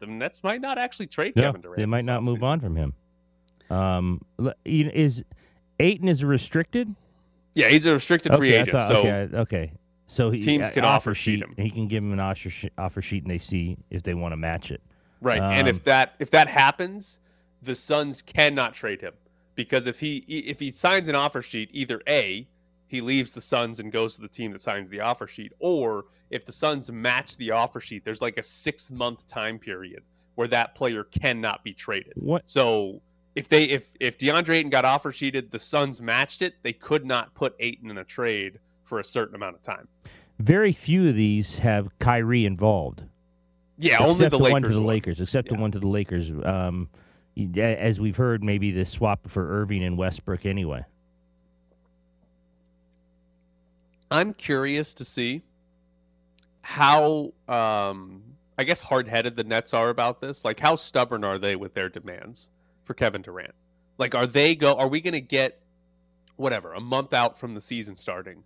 the 0.00 0.06
Nets 0.06 0.42
might 0.44 0.60
not 0.60 0.78
actually 0.78 1.06
trade 1.06 1.32
Yeah, 1.36 1.44
Kevin 1.44 1.60
Durant. 1.60 1.78
they 1.78 1.86
might 1.86 2.04
not 2.04 2.22
move 2.22 2.38
offseason. 2.40 2.48
on 2.48 2.60
from 2.60 2.76
him. 2.76 2.92
Um, 3.70 4.20
l- 4.38 4.54
you 4.64 4.84
know, 4.84 4.90
is 4.94 5.24
Ayton 5.80 6.08
is 6.08 6.22
restricted? 6.24 6.94
Yeah, 7.54 7.68
he's 7.68 7.86
a 7.86 7.92
restricted 7.94 8.34
free 8.34 8.50
okay, 8.50 8.58
I 8.58 8.62
agent. 8.62 8.78
thought- 8.78 8.88
so 8.88 8.98
okay, 8.98 9.28
okay. 9.36 9.72
So 10.06 10.30
he, 10.30 10.38
teams 10.40 10.68
uh, 10.68 10.70
can 10.70 10.84
offer 10.84 11.10
offer 11.10 11.14
sheet 11.14 11.40
sheet. 11.40 11.42
him. 11.42 11.54
He 11.56 11.70
can 11.70 11.88
give 11.88 12.04
him 12.04 12.12
an 12.12 12.20
offer, 12.20 12.50
sh- 12.50 12.66
offer 12.78 13.02
sheet, 13.02 13.22
and 13.24 13.30
they 13.30 13.38
see 13.38 13.76
if 13.90 14.02
they 14.02 14.14
want 14.14 14.32
to 14.32 14.36
match 14.36 14.70
it. 14.70 14.80
Right. 15.20 15.40
and 15.40 15.66
Um, 15.66 15.74
if 15.74 15.84
that 15.84 16.14
if 16.18 16.30
that 16.30 16.46
happens, 16.48 17.18
the 17.62 17.74
Suns 17.74 18.22
cannot 18.22 18.74
trade 18.74 19.00
him 19.00 19.14
because 19.54 19.86
if 19.86 20.00
he 20.00 20.18
if 20.18 20.60
he 20.60 20.70
signs 20.70 21.08
an 21.08 21.14
offer 21.14 21.42
sheet, 21.42 21.70
either 21.72 22.02
A, 22.08 22.46
he 22.86 23.00
leaves 23.00 23.32
the 23.32 23.40
Suns 23.40 23.80
and 23.80 23.90
goes 23.92 24.14
to 24.16 24.22
the 24.22 24.28
team 24.28 24.52
that 24.52 24.62
signs 24.62 24.88
the 24.90 25.00
offer 25.00 25.26
sheet, 25.26 25.52
or 25.58 26.06
if 26.30 26.44
the 26.44 26.52
Suns 26.52 26.90
match 26.90 27.36
the 27.36 27.50
offer 27.50 27.80
sheet, 27.80 28.04
there's 28.04 28.22
like 28.22 28.36
a 28.38 28.42
6-month 28.42 29.26
time 29.26 29.58
period 29.58 30.02
where 30.34 30.48
that 30.48 30.74
player 30.74 31.04
cannot 31.04 31.62
be 31.62 31.72
traded. 31.72 32.12
What? 32.16 32.42
So 32.46 33.00
if 33.34 33.48
they 33.48 33.64
if 33.64 33.92
if 34.00 34.18
DeAndre 34.18 34.56
Ayton 34.56 34.70
got 34.70 34.84
offer 34.84 35.12
sheeted, 35.12 35.50
the 35.50 35.58
Suns 35.58 36.00
matched 36.00 36.42
it, 36.42 36.54
they 36.62 36.72
could 36.72 37.04
not 37.04 37.34
put 37.34 37.54
Ayton 37.60 37.90
in 37.90 37.98
a 37.98 38.04
trade 38.04 38.58
for 38.82 38.98
a 38.98 39.04
certain 39.04 39.34
amount 39.34 39.56
of 39.56 39.62
time. 39.62 39.88
Very 40.38 40.72
few 40.72 41.08
of 41.08 41.14
these 41.14 41.56
have 41.56 41.96
Kyrie 41.98 42.44
involved. 42.44 43.04
Yeah, 43.78 43.94
except 43.94 44.08
only 44.08 44.28
the, 44.28 44.38
Lakers. 44.38 44.52
one 44.52 44.62
to 44.62 44.68
the. 44.68 44.80
Lakers, 44.80 45.20
except 45.20 45.48
the 45.48 45.54
one 45.54 45.72
to 45.72 45.78
the 45.78 45.88
Lakers. 45.88 46.30
Um, 46.44 46.88
as 47.56 47.98
we've 48.00 48.16
heard, 48.16 48.44
maybe 48.44 48.70
the 48.70 48.84
swap 48.84 49.28
for 49.28 49.60
Irving 49.60 49.82
and 49.84 49.98
Westbrook 49.98 50.46
anyway. 50.46 50.84
I'm 54.10 54.32
curious 54.34 54.94
to 54.94 55.04
see 55.04 55.42
how 56.62 57.32
um 57.48 58.22
I 58.56 58.62
guess 58.62 58.80
hard 58.80 59.08
headed 59.08 59.34
the 59.34 59.44
Nets 59.44 59.74
are 59.74 59.90
about 59.90 60.20
this. 60.20 60.44
Like 60.44 60.60
how 60.60 60.76
stubborn 60.76 61.24
are 61.24 61.38
they 61.38 61.56
with 61.56 61.74
their 61.74 61.88
demands 61.88 62.48
for 62.84 62.94
Kevin 62.94 63.22
Durant? 63.22 63.54
Like 63.98 64.14
are 64.14 64.26
they 64.26 64.54
go 64.54 64.74
are 64.74 64.88
we 64.88 65.00
gonna 65.00 65.20
get 65.20 65.60
whatever, 66.36 66.74
a 66.74 66.80
month 66.80 67.12
out 67.12 67.36
from 67.36 67.54
the 67.54 67.60
season 67.60 67.96
starting? 67.96 68.44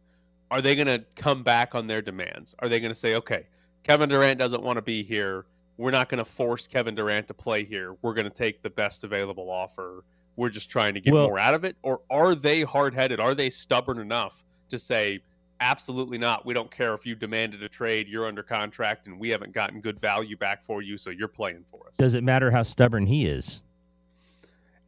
Are 0.50 0.62
they 0.62 0.75
gonna 0.75 1.00
come 1.16 1.42
back 1.42 1.75
on 1.75 1.87
their 1.87 2.00
demands? 2.00 2.54
Are 2.61 2.68
they 2.68 2.80
gonna 2.80 2.95
say, 2.95 3.14
Okay, 3.16 3.47
Kevin 3.83 4.09
Durant 4.09 4.38
doesn't 4.38 4.62
want 4.62 4.76
to 4.76 4.83
be 4.83 5.02
here. 5.02 5.47
We're 5.78 5.90
not 5.92 6.08
gonna 6.11 6.25
force 6.25 6.66
Kevin 6.66 6.94
Durant 6.94 7.28
to 7.28 7.35
play 7.35 7.64
here. 7.64 7.94
We're 8.02 8.14
gonna 8.14 8.28
take 8.28 8.61
the 8.62 8.70
best 8.70 9.04
available 9.04 9.49
offer. 9.49 10.04
We're 10.37 10.50
just 10.50 10.68
trying 10.70 10.94
to 10.94 11.00
get 11.00 11.14
Well- 11.14 11.28
more 11.28 11.38
out 11.38 11.54
of 11.54 11.64
it? 11.64 11.76
Or 11.82 12.00
are 12.11 12.35
they 12.35 12.62
hard 12.62 12.94
headed? 12.94 13.18
Are 13.20 13.35
they 13.35 13.49
stubborn 13.49 13.99
enough 13.99 14.44
to 14.68 14.78
say, 14.78 15.20
Absolutely 15.61 16.18
not. 16.18 16.47
We 16.47 16.54
don't 16.54 16.70
care 16.70 16.94
if 16.94 17.04
you 17.04 17.16
demanded 17.16 17.64
a 17.64 17.68
trade. 17.68 18.06
You're 18.06 18.28
under 18.28 18.44
contract, 18.44 19.08
and 19.08 19.18
we 19.18 19.30
haven't 19.30 19.52
gotten 19.52 19.80
good 19.80 19.99
value 20.00 20.37
back 20.37 20.62
for 20.62 20.82
you, 20.82 20.97
so 20.97 21.11
you're 21.11 21.26
playing 21.26 21.64
for 21.68 21.80
us. 21.88 21.97
Does 21.97 22.14
it 22.14 22.23
matter 22.23 22.52
how 22.52 22.62
stubborn 22.62 23.06
he 23.06 23.26
is? 23.26 23.61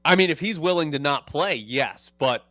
I 0.04 0.14
mean, 0.14 0.30
if 0.30 0.38
he's 0.38 0.61
willing 0.61 0.92
to 0.92 1.00
not 1.00 1.26
play, 1.26 1.56
yes, 1.56 2.12
but 2.18 2.47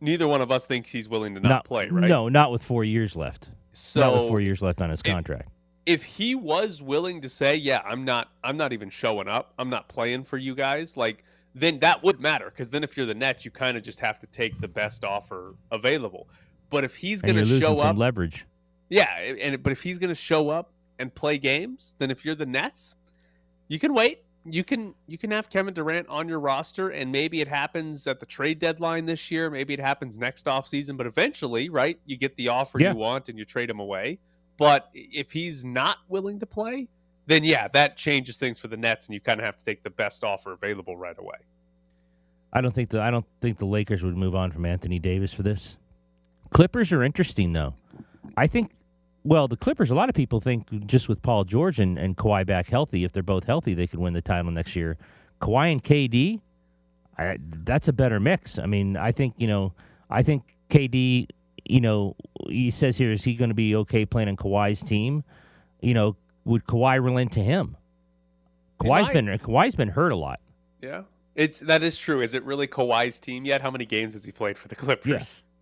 neither 0.00 0.26
one 0.26 0.40
of 0.40 0.50
us 0.50 0.66
thinks 0.66 0.90
he's 0.90 1.08
willing 1.08 1.34
to 1.36 1.40
not, 1.40 1.64
play, 1.64 1.88
right? 1.88 2.08
No, 2.08 2.28
not 2.28 2.50
with 2.50 2.64
four 2.64 2.82
years 2.82 3.14
left. 3.14 3.44
not 3.46 3.52
with 3.52 3.78
So 3.78 4.28
four 4.28 4.40
years 4.40 4.60
left 4.60 4.82
on 4.82 4.90
his 4.90 5.00
contract. 5.00 5.48
If 5.86 6.02
he 6.04 6.34
was 6.34 6.82
willing 6.82 7.20
to 7.22 7.28
say, 7.28 7.56
"Yeah, 7.56 7.80
I'm 7.84 8.04
not, 8.04 8.30
I'm 8.44 8.56
not 8.56 8.72
even 8.72 8.90
showing 8.90 9.28
up. 9.28 9.54
I'm 9.58 9.70
not 9.70 9.88
playing 9.88 10.24
for 10.24 10.36
you 10.38 10.54
guys," 10.54 10.96
like 10.96 11.24
then 11.54 11.80
that 11.80 12.02
would 12.02 12.20
matter 12.20 12.46
because 12.46 12.70
then 12.70 12.84
if 12.84 12.96
you're 12.96 13.06
the 13.06 13.14
Nets, 13.14 13.44
you 13.44 13.50
kind 13.50 13.76
of 13.76 13.82
just 13.82 13.98
have 14.00 14.20
to 14.20 14.26
take 14.28 14.60
the 14.60 14.68
best 14.68 15.04
offer 15.04 15.54
available. 15.72 16.28
But 16.68 16.84
if 16.84 16.94
he's 16.94 17.22
going 17.22 17.36
to 17.36 17.44
show 17.44 17.76
some 17.76 17.86
up, 17.86 17.96
leverage. 17.96 18.46
Yeah, 18.88 19.08
and 19.18 19.62
but 19.62 19.72
if 19.72 19.82
he's 19.82 19.98
going 19.98 20.10
to 20.10 20.14
show 20.14 20.48
up 20.50 20.72
and 20.98 21.12
play 21.14 21.38
games, 21.38 21.96
then 21.98 22.10
if 22.10 22.24
you're 22.24 22.34
the 22.34 22.46
Nets, 22.46 22.94
you 23.68 23.78
can 23.78 23.94
wait. 23.94 24.22
You 24.44 24.64
can 24.64 24.94
you 25.06 25.18
can 25.18 25.30
have 25.32 25.50
Kevin 25.50 25.74
Durant 25.74 26.08
on 26.08 26.28
your 26.28 26.40
roster, 26.40 26.88
and 26.88 27.10
maybe 27.12 27.40
it 27.40 27.48
happens 27.48 28.06
at 28.06 28.20
the 28.20 28.26
trade 28.26 28.58
deadline 28.58 29.06
this 29.06 29.30
year. 29.30 29.50
Maybe 29.50 29.74
it 29.74 29.80
happens 29.80 30.18
next 30.18 30.46
offseason, 30.46 30.96
but 30.96 31.06
eventually, 31.06 31.68
right? 31.68 31.98
You 32.06 32.16
get 32.16 32.36
the 32.36 32.48
offer 32.48 32.80
Yeah. 32.80 32.92
you 32.92 32.96
want, 32.96 33.28
and 33.28 33.38
you 33.38 33.44
trade 33.44 33.68
him 33.68 33.80
away. 33.80 34.18
But 34.60 34.90
if 34.92 35.32
he's 35.32 35.64
not 35.64 35.96
willing 36.06 36.38
to 36.40 36.46
play, 36.46 36.88
then 37.26 37.44
yeah, 37.44 37.66
that 37.68 37.96
changes 37.96 38.36
things 38.36 38.58
for 38.58 38.68
the 38.68 38.76
Nets, 38.76 39.06
and 39.06 39.14
you 39.14 39.20
kind 39.20 39.40
of 39.40 39.46
have 39.46 39.56
to 39.56 39.64
take 39.64 39.82
the 39.82 39.88
best 39.88 40.22
offer 40.22 40.52
available 40.52 40.98
right 40.98 41.18
away. 41.18 41.38
I 42.52 42.60
don't 42.60 42.74
think 42.74 42.90
the 42.90 43.00
I 43.00 43.10
don't 43.10 43.24
think 43.40 43.56
the 43.56 43.64
Lakers 43.64 44.02
would 44.02 44.18
move 44.18 44.34
on 44.34 44.52
from 44.52 44.66
Anthony 44.66 44.98
Davis 44.98 45.32
for 45.32 45.42
this. 45.42 45.78
Clippers 46.50 46.92
are 46.92 47.02
interesting 47.02 47.54
though. 47.54 47.72
I 48.36 48.46
think 48.46 48.72
well, 49.24 49.48
the 49.48 49.56
Clippers, 49.56 49.90
a 49.90 49.94
lot 49.94 50.10
of 50.10 50.14
people 50.14 50.42
think 50.42 50.86
just 50.86 51.08
with 51.08 51.22
Paul 51.22 51.44
George 51.44 51.80
and, 51.80 51.98
and 51.98 52.14
Kawhi 52.14 52.44
back 52.44 52.68
healthy, 52.68 53.02
if 53.02 53.12
they're 53.12 53.22
both 53.22 53.44
healthy, 53.44 53.72
they 53.72 53.86
could 53.86 53.98
win 53.98 54.12
the 54.12 54.20
title 54.20 54.50
next 54.50 54.76
year. 54.76 54.98
Kawhi 55.40 55.72
and 55.72 55.82
KD, 55.82 56.40
I, 57.16 57.38
that's 57.40 57.88
a 57.88 57.94
better 57.94 58.20
mix. 58.20 58.58
I 58.58 58.66
mean, 58.66 58.98
I 58.98 59.12
think, 59.12 59.34
you 59.38 59.46
know, 59.46 59.72
I 60.10 60.22
think 60.22 60.56
KD, 60.68 61.28
you 61.64 61.80
know, 61.80 62.16
he 62.48 62.70
says 62.70 62.96
here, 62.96 63.12
is 63.12 63.24
he 63.24 63.34
going 63.34 63.50
to 63.50 63.54
be 63.54 63.74
okay 63.76 64.04
playing 64.06 64.28
on 64.28 64.36
Kawhi's 64.36 64.82
team? 64.82 65.24
You 65.80 65.94
know, 65.94 66.16
would 66.44 66.64
Kawhi 66.64 67.02
relent 67.02 67.32
to 67.32 67.40
him? 67.40 67.76
Kawhi's 68.80 69.08
been 69.10 69.26
Kawhi's 69.26 69.74
been 69.74 69.88
hurt 69.88 70.10
a 70.10 70.16
lot. 70.16 70.40
Yeah, 70.80 71.02
it's 71.34 71.60
that 71.60 71.82
is 71.82 71.98
true. 71.98 72.22
Is 72.22 72.34
it 72.34 72.44
really 72.44 72.66
Kawhi's 72.66 73.20
team 73.20 73.44
yet? 73.44 73.60
How 73.60 73.70
many 73.70 73.84
games 73.84 74.14
has 74.14 74.24
he 74.24 74.32
played 74.32 74.56
for 74.58 74.68
the 74.68 74.76
Clippers? 74.76 75.44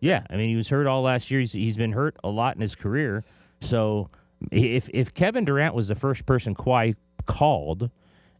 Yeah, 0.00 0.26
I 0.28 0.36
mean 0.36 0.48
he 0.48 0.56
was 0.56 0.68
hurt 0.68 0.88
all 0.88 1.02
last 1.02 1.30
year. 1.30 1.38
He's, 1.38 1.52
he's 1.52 1.76
been 1.76 1.92
hurt 1.92 2.16
a 2.24 2.28
lot 2.28 2.56
in 2.56 2.60
his 2.60 2.74
career. 2.74 3.22
So 3.60 4.10
if 4.50 4.90
if 4.92 5.14
Kevin 5.14 5.44
Durant 5.44 5.76
was 5.76 5.86
the 5.86 5.94
first 5.94 6.26
person 6.26 6.56
Kawhi 6.56 6.96
called, 7.24 7.88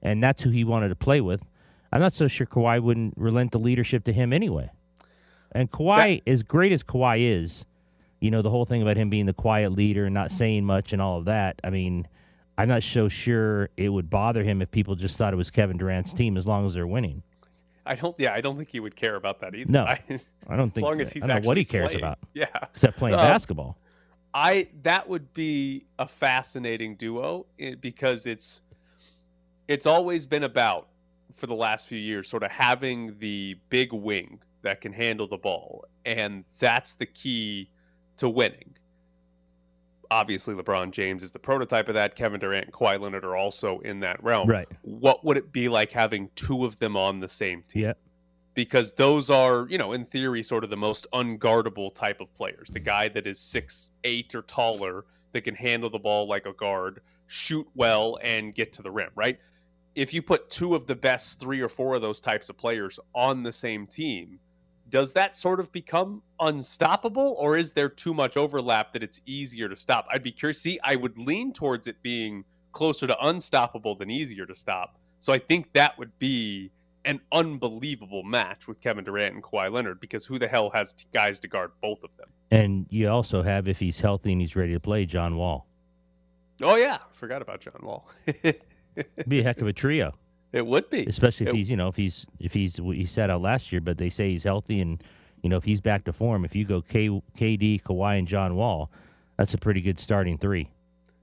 and 0.03 0.23
that's 0.23 0.43
who 0.43 0.51
he 0.51 0.65
wanted 0.65 0.89
to 0.89 0.97
play 0.97 1.21
with, 1.21 1.41
I'm 1.93 2.01
not 2.01 2.15
so 2.15 2.27
sure 2.27 2.49
Kawhi 2.49 2.83
wouldn't 2.83 3.15
relent 3.17 3.53
the 3.53 3.61
leadership 3.61 4.05
to 4.05 4.13
him 4.13 4.33
anyway. 4.33 4.71
And 5.55 5.71
Kawhi, 5.71 6.23
as 6.27 6.43
great 6.43 6.73
as 6.73 6.83
Kawhi 6.83 7.21
is, 7.41 7.65
you 8.21 8.31
know 8.31 8.43
the 8.43 8.51
whole 8.51 8.65
thing 8.65 8.83
about 8.83 8.97
him 8.97 9.11
being 9.11 9.27
the 9.27 9.35
quiet 9.35 9.71
leader 9.73 10.07
and 10.07 10.15
not 10.15 10.33
saying 10.33 10.65
much 10.65 10.93
and 10.93 11.01
all 11.01 11.19
of 11.19 11.27
that. 11.27 11.61
I 11.63 11.71
mean, 11.71 12.09
I'm 12.59 12.69
not 12.69 12.83
so 12.83 13.09
sure 13.09 13.69
it 13.77 13.89
would 13.91 14.09
bother 14.11 14.43
him 14.43 14.63
if 14.63 14.71
people 14.71 14.95
just 14.97 15.17
thought 15.17 15.33
it 15.33 15.37
was 15.37 15.51
Kevin 15.51 15.77
Durant's 15.77 16.13
team 16.15 16.37
as 16.37 16.47
long 16.47 16.67
as 16.67 16.75
they're 16.75 16.87
winning. 16.87 17.23
I 17.87 17.95
don't. 17.95 18.19
Yeah, 18.19 18.33
I 18.33 18.41
don't 18.41 18.57
think 18.57 18.71
he 18.71 18.81
would 18.81 18.97
care 18.97 19.15
about 19.17 19.41
that 19.41 19.55
either. 19.55 19.71
No, 19.71 19.85
I, 19.85 20.01
I 20.49 20.57
don't 20.57 20.71
think. 20.71 20.79
as 20.79 20.83
long 20.83 21.01
as 21.01 21.13
he's 21.13 21.25
I 21.25 21.27
don't 21.29 21.43
know 21.43 21.47
what 21.47 21.57
he 21.57 21.65
cares 21.65 21.91
playing. 21.93 22.05
about. 22.05 22.19
Yeah, 22.35 22.47
except 22.75 22.97
playing 22.97 23.15
Uh, 23.15 23.19
basketball. 23.19 23.77
I 24.33 24.69
that 24.83 25.09
would 25.09 25.33
be 25.35 25.85
a 25.99 26.09
fascinating 26.09 26.97
duo 26.97 27.47
eh, 27.61 27.75
because 27.81 28.27
it's 28.27 28.63
it's 29.69 29.87
always 29.87 30.27
been 30.27 30.43
about 30.43 30.89
for 31.37 31.47
the 31.47 31.55
last 31.55 31.89
few 31.89 31.99
years 31.99 32.29
sort 32.29 32.43
of 32.43 32.51
having 32.51 33.17
the 33.19 33.57
big 33.69 33.93
wing 33.93 34.41
that 34.65 34.81
can 34.81 34.93
handle 34.93 35.29
the 35.29 35.37
ball 35.39 35.85
and 36.05 36.45
that's 36.59 36.95
the 36.95 37.07
key 37.07 37.71
to 38.17 38.29
winning. 38.29 38.77
Obviously 40.11 40.55
LeBron 40.55 40.91
James 40.91 41.23
is 41.23 41.33
the 41.33 41.39
prototype 41.39 41.89
of 41.89 41.95
that. 41.95 42.15
Kevin 42.17 42.41
Durant 42.41 42.67
and 42.67 42.75
Kawhi 42.75 43.01
Leonard 43.01 43.25
are 43.25 43.37
also 43.37 43.79
in 43.81 44.01
that 44.01 44.23
realm. 44.23 44.49
Right. 44.49 44.69
What 44.83 45.25
would 45.25 45.37
it 45.37 45.53
be 45.53 45.69
like 45.69 45.91
having 45.93 46.29
two 46.35 46.65
of 46.65 46.79
them 46.79 46.97
on 46.97 47.21
the 47.21 47.29
same 47.29 47.63
team? 47.69 47.83
Yeah. 47.83 47.93
because 48.55 48.93
those 48.93 49.31
are, 49.31 49.67
you 49.69 49.79
know, 49.79 49.93
in 49.93 50.05
theory, 50.07 50.43
sort 50.43 50.63
of 50.65 50.71
the 50.71 50.77
most 50.77 51.07
unguardable 51.13 51.93
type 51.95 52.21
of 52.21 52.33
players. 52.35 52.71
The 52.73 52.81
guy 52.81 53.09
that 53.09 53.27
is 53.27 53.39
six 53.41 53.91
eight 54.05 54.35
or 54.35 54.43
taller 54.43 55.05
that 55.33 55.43
can 55.43 55.55
handle 55.57 55.91
the 55.91 55.99
ball 55.99 56.29
like 56.29 56.47
a 56.47 56.53
guard, 56.53 57.01
shoot 57.27 57.67
well, 57.75 58.19
and 58.23 58.55
get 58.55 58.73
to 58.75 58.83
the 58.83 58.91
rim. 58.91 59.11
Right. 59.17 59.39
If 59.97 60.13
you 60.15 60.23
put 60.23 60.51
two 60.51 60.75
of 60.75 60.87
the 60.87 60.95
best 60.95 61.41
three 61.41 61.61
or 61.61 61.69
four 61.69 61.95
of 61.95 62.03
those 62.03 62.21
types 62.21 62.49
of 62.49 62.57
players 62.57 63.01
on 63.15 63.43
the 63.43 63.53
same 63.53 63.87
team, 63.87 64.39
does 64.95 65.13
that 65.15 65.35
sort 65.35 65.59
of 65.59 65.73
become 65.73 66.23
unstoppable, 66.39 67.35
or 67.41 67.57
is 67.57 67.73
there 67.73 67.89
too 67.89 68.15
much 68.15 68.37
overlap 68.37 68.93
that 68.93 69.03
it's 69.03 69.21
easier 69.27 69.69
to 69.69 69.77
stop? 69.77 70.07
I'd 70.09 70.23
be 70.23 70.31
curious. 70.31 70.61
See, 70.61 70.79
I 70.85 70.95
would 70.95 71.19
lean 71.19 71.53
towards 71.53 71.89
it 71.89 72.01
being 72.01 72.45
closer 72.71 73.09
to 73.09 73.27
unstoppable 73.27 73.97
than 73.97 74.09
easier 74.09 74.47
to 74.47 74.55
stop. 74.55 74.97
So 75.19 75.33
I 75.33 75.41
think 75.41 75.73
that 75.73 75.99
would 75.99 76.17
be 76.21 76.71
an 77.05 77.21
unbelievable 77.33 78.23
match 78.23 78.69
with 78.69 78.79
Kevin 78.79 79.03
Durant 79.03 79.35
and 79.35 79.43
Kawhi 79.43 79.73
Leonard 79.73 79.99
because 79.99 80.27
who 80.27 80.39
the 80.39 80.47
hell 80.47 80.71
has 80.71 80.95
guys 81.13 81.41
to 81.41 81.49
guard 81.49 81.73
both 81.83 82.05
of 82.05 82.11
them? 82.17 82.29
And 82.53 82.87
you 82.89 83.09
also 83.09 83.43
have, 83.43 83.67
if 83.67 83.81
he's 83.81 83.99
healthy 83.99 84.31
and 84.31 84.41
he's 84.41 84.55
ready 84.55 84.75
to 84.75 84.81
play, 84.81 85.07
John 85.07 85.35
Wall. 85.35 85.67
Oh 86.63 86.77
yeah, 86.77 86.99
forgot 87.11 87.43
about 87.43 87.61
John 87.61 87.81
Wall. 87.83 88.09
Be 89.27 89.41
a 89.41 89.43
heck 89.43 89.61
of 89.61 89.67
a 89.67 89.73
trio, 89.73 90.15
it 90.55 90.65
would 90.67 90.89
be, 90.89 91.05
especially 91.07 91.47
if 91.47 91.53
It- 91.55 91.57
he's, 91.57 91.71
you 91.71 91.77
know, 91.77 91.89
if 91.89 91.97
he's 91.97 92.27
if 92.39 92.55
he's 92.55 92.77
he 92.77 93.07
sat 93.07 93.29
out 93.31 93.43
last 93.43 93.73
year, 93.73 93.81
but 93.81 93.99
they 93.99 94.09
say 94.11 94.31
he's 94.31 94.45
healthy 94.45 94.81
and 94.81 95.03
you 95.43 95.49
know 95.51 95.57
if 95.57 95.65
he's 95.65 95.81
back 95.81 96.05
to 96.05 96.13
form. 96.13 96.45
If 96.45 96.55
you 96.55 96.65
go 96.65 96.81
K, 96.81 97.09
KD, 97.37 97.83
Kawhi, 97.83 98.19
and 98.19 98.27
John 98.29 98.55
Wall, 98.57 98.91
that's 99.37 99.53
a 99.55 99.59
pretty 99.59 99.81
good 99.83 99.99
starting 100.01 100.39
three. 100.39 100.71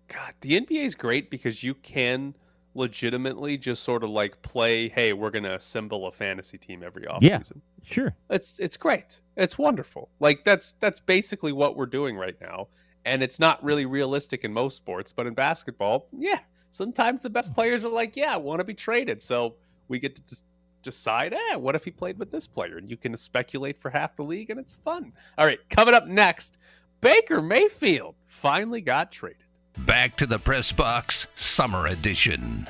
God, 0.07 0.33
the 0.41 0.59
NBA 0.59 0.83
is 0.85 0.93
great 0.95 1.29
because 1.31 1.63
you 1.63 1.73
can 1.73 2.35
legitimately 2.73 3.57
just 3.57 3.83
sort 3.83 4.03
of 4.03 4.09
like 4.09 4.41
play. 4.41 4.89
Hey, 4.89 5.13
we're 5.13 5.29
gonna 5.31 5.53
assemble 5.55 6.07
a 6.07 6.11
fantasy 6.11 6.57
team 6.57 6.83
every 6.83 7.03
offseason. 7.03 7.21
Yeah. 7.21 7.39
Sure. 7.83 8.15
It's 8.29 8.59
it's 8.59 8.77
great. 8.77 9.21
It's 9.37 9.57
wonderful. 9.57 10.09
Like 10.19 10.43
that's 10.43 10.73
that's 10.79 10.99
basically 10.99 11.51
what 11.51 11.75
we're 11.75 11.85
doing 11.85 12.15
right 12.17 12.35
now. 12.41 12.67
And 13.05 13.23
it's 13.23 13.39
not 13.39 13.63
really 13.63 13.85
realistic 13.85 14.43
in 14.43 14.53
most 14.53 14.77
sports, 14.77 15.11
but 15.11 15.25
in 15.25 15.33
basketball, 15.33 16.07
yeah, 16.15 16.39
sometimes 16.71 17.21
the 17.21 17.29
best 17.29 17.53
players 17.53 17.85
are 17.85 17.89
like, 17.89 18.17
yeah, 18.17 18.33
I 18.33 18.37
want 18.37 18.59
to 18.59 18.63
be 18.63 18.73
traded. 18.73 19.21
So 19.21 19.55
we 19.87 19.99
get 19.99 20.15
to 20.15 20.25
just 20.25 20.45
decide, 20.81 21.33
eh, 21.33 21.55
what 21.55 21.75
if 21.75 21.85
he 21.85 21.91
played 21.91 22.17
with 22.17 22.31
this 22.31 22.47
player? 22.47 22.77
And 22.77 22.89
you 22.89 22.97
can 22.97 23.15
speculate 23.15 23.79
for 23.79 23.89
half 23.89 24.15
the 24.15 24.23
league, 24.23 24.49
and 24.49 24.59
it's 24.59 24.73
fun. 24.73 25.13
All 25.37 25.45
right, 25.45 25.59
coming 25.69 25.93
up 25.93 26.07
next, 26.07 26.57
Baker 27.01 27.41
Mayfield 27.41 28.15
finally 28.25 28.81
got 28.81 29.11
traded. 29.11 29.37
Back 29.77 30.17
to 30.17 30.25
the 30.25 30.39
Press 30.39 30.71
Box 30.71 31.27
Summer 31.35 31.87
Edition. 31.87 32.67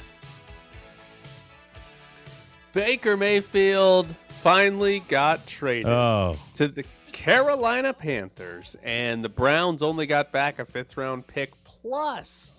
Baker 2.73 3.17
Mayfield 3.17 4.13
finally 4.29 4.99
got 5.07 5.45
traded. 5.45 5.87
Oh, 5.87 6.35
to 6.55 6.67
the 6.67 6.85
Carolina 7.11 7.93
Panthers, 7.93 8.75
and 8.83 9.23
the 9.23 9.29
Browns 9.29 9.83
only 9.83 10.05
got 10.05 10.31
back 10.31 10.59
a 10.59 10.65
fifth 10.65 10.95
round 10.95 11.27
pick 11.27 11.51
plus. 11.63 12.53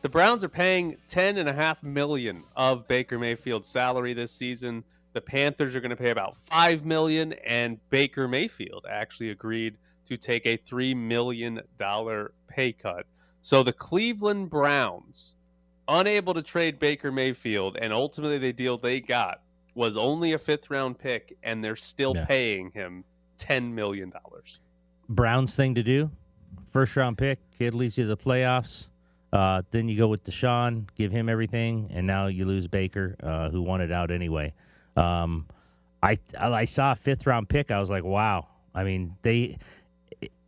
The 0.00 0.08
Browns 0.08 0.44
are 0.44 0.48
paying 0.48 0.96
ten 1.08 1.38
and 1.38 1.48
a 1.48 1.52
half 1.52 1.82
million 1.82 2.44
of 2.56 2.86
Baker 2.86 3.18
Mayfield's 3.18 3.68
salary 3.68 4.14
this 4.14 4.30
season. 4.30 4.84
The 5.12 5.20
Panthers 5.20 5.74
are 5.74 5.80
going 5.80 5.90
to 5.90 5.96
pay 5.96 6.10
about 6.10 6.36
five 6.36 6.84
million, 6.84 7.32
and 7.44 7.78
Baker 7.90 8.28
Mayfield 8.28 8.86
actually 8.88 9.30
agreed 9.30 9.76
to 10.04 10.16
take 10.16 10.46
a 10.46 10.56
three 10.56 10.94
million 10.94 11.60
dollar 11.78 12.32
pay 12.46 12.72
cut. 12.72 13.06
So 13.42 13.62
the 13.62 13.72
Cleveland 13.72 14.50
Browns, 14.50 15.34
unable 15.88 16.34
to 16.34 16.42
trade 16.42 16.78
Baker 16.78 17.10
Mayfield, 17.10 17.76
and 17.80 17.92
ultimately 17.92 18.38
the 18.38 18.52
deal 18.52 18.78
they 18.78 19.00
got 19.00 19.40
was 19.74 19.96
only 19.96 20.32
a 20.32 20.38
fifth 20.38 20.70
round 20.70 20.98
pick, 20.98 21.36
and 21.42 21.62
they're 21.64 21.76
still 21.76 22.14
Yeah. 22.14 22.24
paying 22.26 22.70
him 22.70 23.04
ten 23.36 23.74
million 23.74 24.10
dollars. 24.10 24.60
Browns 25.08 25.56
thing 25.56 25.74
to 25.74 25.82
do. 25.82 26.10
First 26.70 26.94
round 26.96 27.18
pick, 27.18 27.40
kid 27.58 27.74
leads 27.74 27.98
you 27.98 28.04
to 28.04 28.08
the 28.08 28.16
playoffs. 28.16 28.86
Uh, 29.32 29.62
then 29.70 29.88
you 29.88 29.96
go 29.96 30.08
with 30.08 30.24
Deshaun, 30.24 30.86
give 30.96 31.12
him 31.12 31.28
everything, 31.28 31.90
and 31.92 32.06
now 32.06 32.26
you 32.26 32.44
lose 32.44 32.66
Baker, 32.66 33.16
uh, 33.22 33.50
who 33.50 33.60
wanted 33.62 33.92
out 33.92 34.10
anyway. 34.10 34.54
Um, 34.96 35.46
I 36.02 36.18
I 36.38 36.64
saw 36.64 36.92
a 36.92 36.96
fifth 36.96 37.26
round 37.26 37.48
pick. 37.48 37.70
I 37.70 37.78
was 37.80 37.90
like, 37.90 38.04
wow. 38.04 38.46
I 38.74 38.84
mean, 38.84 39.16
they. 39.22 39.58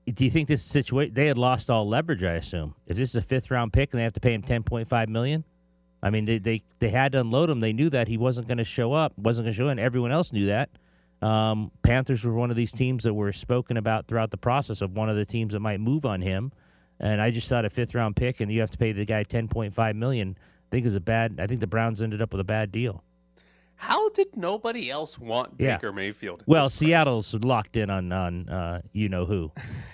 Do 0.06 0.25
you 0.25 0.30
think 0.30 0.49
this 0.49 0.62
situation? 0.64 1.14
They 1.14 1.26
had 1.26 1.38
lost 1.38 1.70
all 1.70 1.87
leverage. 1.87 2.22
I 2.25 2.32
assume 2.32 2.75
if 2.87 2.96
this 2.96 3.10
is 3.10 3.16
a 3.16 3.22
fifth 3.22 3.50
round 3.50 3.72
pick 3.72 3.92
and 3.92 4.00
they 4.00 4.04
have 4.04 4.14
to 4.14 4.20
pay 4.20 4.32
him 4.32 4.42
ten 4.42 4.62
point 4.62 4.88
five 4.88 5.08
million. 5.08 5.44
I 6.02 6.10
mean, 6.10 6.25
they, 6.25 6.38
they 6.38 6.62
they 6.78 6.88
had 6.88 7.12
to 7.12 7.20
unload 7.20 7.50
him. 7.50 7.60
They 7.60 7.72
knew 7.72 7.90
that 7.90 8.08
he 8.08 8.16
wasn't 8.16 8.49
going 8.49 8.58
to 8.58 8.64
show 8.64 8.92
up, 8.92 9.16
wasn't 9.18 9.44
going 9.46 9.52
to 9.52 9.56
show 9.56 9.66
up, 9.66 9.72
and 9.72 9.80
Everyone 9.80 10.10
else 10.10 10.32
knew 10.32 10.46
that. 10.46 10.70
Um, 11.22 11.70
Panthers 11.82 12.25
were 12.25 12.32
one 12.32 12.50
of 12.50 12.56
these 12.56 12.72
teams 12.72 13.04
that 13.04 13.12
were 13.12 13.32
spoken 13.32 13.76
about 13.76 14.06
throughout 14.06 14.30
the 14.30 14.38
process 14.38 14.80
of 14.80 14.96
one 14.96 15.10
of 15.10 15.16
the 15.16 15.26
teams 15.26 15.52
that 15.52 15.60
might 15.60 15.78
move 15.78 16.06
on 16.06 16.22
him. 16.22 16.52
And 17.00 17.21
I 17.21 17.30
just 17.30 17.49
thought 17.49 17.64
a 17.64 17.71
fifth 17.71 17.95
round 17.95 18.14
pick, 18.14 18.40
and 18.40 18.52
you 18.52 18.61
have 18.61 18.71
to 18.71 18.78
pay 18.78 18.92
the 18.92 19.04
guy 19.07 19.23
ten 19.25 19.49
point 19.49 19.75
five 19.75 19.97
million. 19.97 20.37
I 20.38 20.71
think 20.71 20.85
it 20.85 20.88
was 20.88 20.97
a 20.97 21.00
bad. 21.00 21.40
I 21.40 21.47
think 21.47 21.61
the 21.61 21.66
Browns 21.66 22.00
ended 22.02 22.21
up 22.23 22.33
with 22.33 22.40
a 22.40 22.45
bad 22.45 22.71
deal. 22.71 23.02
How 23.76 24.11
did 24.11 24.37
nobody 24.37 24.90
else 24.90 25.19
want 25.19 25.54
Yeah. 25.59 25.76
Baker 25.76 25.92
Mayfield? 25.92 26.45
Well? 26.47 26.69
Seattle's 26.69 27.33
locked 27.35 27.76
in 27.76 27.88
on 27.88 28.12
on 28.12 28.49
uh, 28.50 28.83
you 28.92 29.09
know 29.09 29.25
who. 29.25 29.50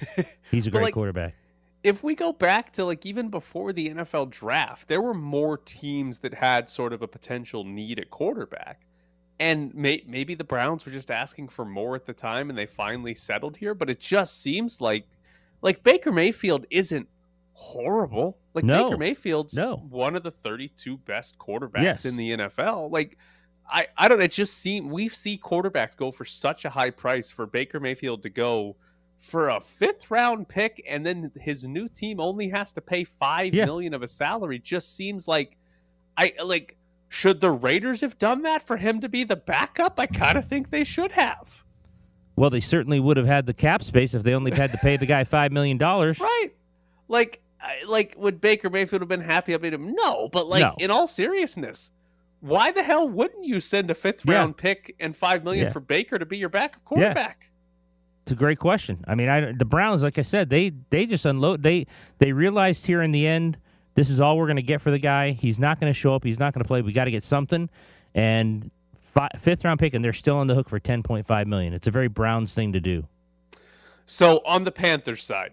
He's 0.50 0.66
a 0.66 0.70
great 0.70 0.82
like, 0.82 0.94
quarterback. 0.94 1.34
if 1.84 2.02
we 2.02 2.16
go 2.16 2.32
back 2.32 2.72
to 2.72 2.84
like 2.84 3.06
even 3.06 3.28
before 3.28 3.72
the 3.72 3.88
NFL 3.90 4.30
draft, 4.30 4.88
there 4.88 5.00
were 5.00 5.14
more 5.14 5.56
teams 5.58 6.18
that 6.18 6.34
had 6.34 6.68
sort 6.68 6.92
of 6.92 7.02
a 7.02 7.06
potential 7.08 7.62
need 7.62 8.00
at 8.00 8.10
quarterback. 8.10 8.80
And 9.38 9.72
may- 9.74 10.02
maybe 10.08 10.34
the 10.34 10.44
Browns 10.44 10.84
were 10.84 10.92
just 10.92 11.10
asking 11.12 11.48
for 11.50 11.64
more 11.64 11.94
at 11.94 12.06
the 12.06 12.12
time 12.14 12.48
and 12.50 12.58
they 12.58 12.66
finally 12.66 13.14
settled 13.14 13.56
here, 13.58 13.74
but 13.74 13.88
it 13.88 14.00
just 14.00 14.40
seems 14.42 14.80
like 14.80 15.06
like 15.66 15.82
Baker 15.82 16.12
Mayfield 16.12 16.64
isn't 16.70 17.08
horrible. 17.52 18.38
Like 18.54 18.64
No. 18.64 18.84
Baker 18.84 18.96
Mayfield's 18.98 19.54
No. 19.54 19.76
one 19.88 20.14
of 20.16 20.22
the 20.22 20.30
32 20.30 20.96
best 20.98 21.38
quarterbacks 21.38 21.82
Yes. 21.82 22.04
in 22.04 22.16
the 22.16 22.30
NFL. 22.30 22.90
Like 22.90 23.18
I 23.68 23.88
I 23.98 24.06
don't 24.08 24.18
know, 24.18 24.24
it 24.24 24.30
just 24.32 24.58
seem 24.58 24.88
we 24.90 25.08
see 25.08 25.36
quarterbacks 25.36 25.96
go 25.96 26.10
for 26.12 26.24
such 26.24 26.64
a 26.64 26.70
high 26.70 26.90
price 26.90 27.30
for 27.30 27.46
Baker 27.46 27.80
Mayfield 27.80 28.22
to 28.22 28.30
go 28.30 28.76
for 29.18 29.48
a 29.48 29.60
fifth 29.60 30.10
round 30.10 30.48
pick 30.48 30.84
and 30.88 31.04
then 31.04 31.32
his 31.40 31.66
new 31.66 31.88
team 31.88 32.20
only 32.20 32.48
has 32.50 32.72
to 32.74 32.80
pay 32.80 33.02
five 33.02 33.52
million 33.52 33.92
Yeah. 33.92 33.96
of 33.96 34.02
a 34.02 34.08
salary 34.08 34.58
just 34.60 34.94
seems 34.94 35.26
like 35.26 35.56
I 36.16 36.32
like 36.44 36.76
should 37.08 37.40
the 37.40 37.50
Raiders 37.50 38.00
have 38.02 38.18
done 38.18 38.42
that 38.42 38.66
for 38.66 38.76
him 38.76 39.00
to 39.00 39.08
be 39.08 39.24
the 39.24 39.36
backup? 39.36 39.98
I 39.98 40.06
kind 40.06 40.36
of 40.38 40.46
think 40.48 40.70
they 40.70 40.84
should 40.84 41.12
have. 41.12 41.64
Well, 42.36 42.50
they 42.50 42.60
certainly 42.60 43.00
would 43.00 43.16
have 43.16 43.26
had 43.26 43.46
the 43.46 43.54
cap 43.54 43.82
space 43.82 44.12
if 44.14 44.22
they 44.22 44.34
only 44.34 44.50
had 44.52 44.70
to 44.72 44.78
pay 44.78 44.96
the 44.96 45.06
guy 45.06 45.24
five 45.24 45.52
million 45.52 45.78
dollars. 45.78 46.20
Right. 46.20 46.50
Like 47.08 47.40
like 47.88 48.14
would 48.16 48.40
Baker 48.40 48.68
Mayfield 48.70 49.00
have 49.02 49.08
been 49.08 49.20
happy 49.22 49.54
about 49.54 49.72
him? 49.72 49.94
No, 49.94 50.28
but 50.28 50.46
like 50.46 50.60
No. 50.60 50.74
in 50.78 50.90
all 50.90 51.06
seriousness, 51.06 51.90
why 52.40 52.70
the 52.72 52.82
hell 52.82 53.08
wouldn't 53.08 53.44
you 53.44 53.60
send 53.60 53.90
a 53.90 53.94
fifth 53.94 54.22
Yeah. 54.26 54.34
round 54.34 54.56
pick 54.58 54.94
and 55.00 55.16
five 55.16 55.42
million 55.42 55.64
Yeah. 55.66 55.70
for 55.72 55.80
Baker 55.80 56.18
to 56.18 56.26
be 56.26 56.36
your 56.36 56.50
backup 56.50 56.84
quarterback? 56.84 57.50
It's 58.24 58.32
a 58.32 58.36
great 58.36 58.58
question. 58.58 59.04
I 59.06 59.14
mean, 59.14 59.28
I, 59.28 59.52
the 59.52 59.64
Browns, 59.64 60.02
like 60.02 60.18
I 60.18 60.22
said, 60.22 60.50
they 60.50 60.72
they 60.90 61.06
just 61.06 61.24
unload. 61.24 61.62
They 61.62 61.86
they 62.18 62.32
realized 62.32 62.86
here 62.86 63.00
in 63.00 63.12
the 63.12 63.26
end, 63.26 63.56
this 63.94 64.10
is 64.10 64.20
all 64.20 64.36
we're 64.36 64.46
going 64.46 64.56
to 64.56 64.62
get 64.62 64.80
for 64.82 64.90
the 64.90 64.98
guy. 64.98 65.30
He's 65.30 65.58
not 65.58 65.80
going 65.80 65.90
to 65.90 65.98
show 65.98 66.14
up. 66.14 66.24
He's 66.24 66.38
not 66.38 66.52
going 66.52 66.62
to 66.62 66.68
play. 66.68 66.82
We 66.82 66.92
got 66.92 67.04
to 67.06 67.10
get 67.10 67.22
something. 67.22 67.70
And 68.14 68.70
fi- 69.16 69.30
fifth 69.38 69.64
round 69.64 69.80
pick, 69.80 69.94
and 69.94 70.04
they're 70.04 70.12
still 70.12 70.36
on 70.36 70.46
the 70.46 70.54
hook 70.54 70.68
for 70.68 70.78
ten 70.78 71.02
point 71.02 71.26
five 71.26 71.46
million. 71.46 71.72
It's 71.72 71.86
a 71.86 71.90
very 71.90 72.08
Browns 72.08 72.54
thing 72.54 72.72
to 72.72 72.80
do. 72.80 73.06
So 74.04 74.40
on 74.44 74.64
the 74.64 74.70
Panthers 74.72 75.24
side, 75.24 75.52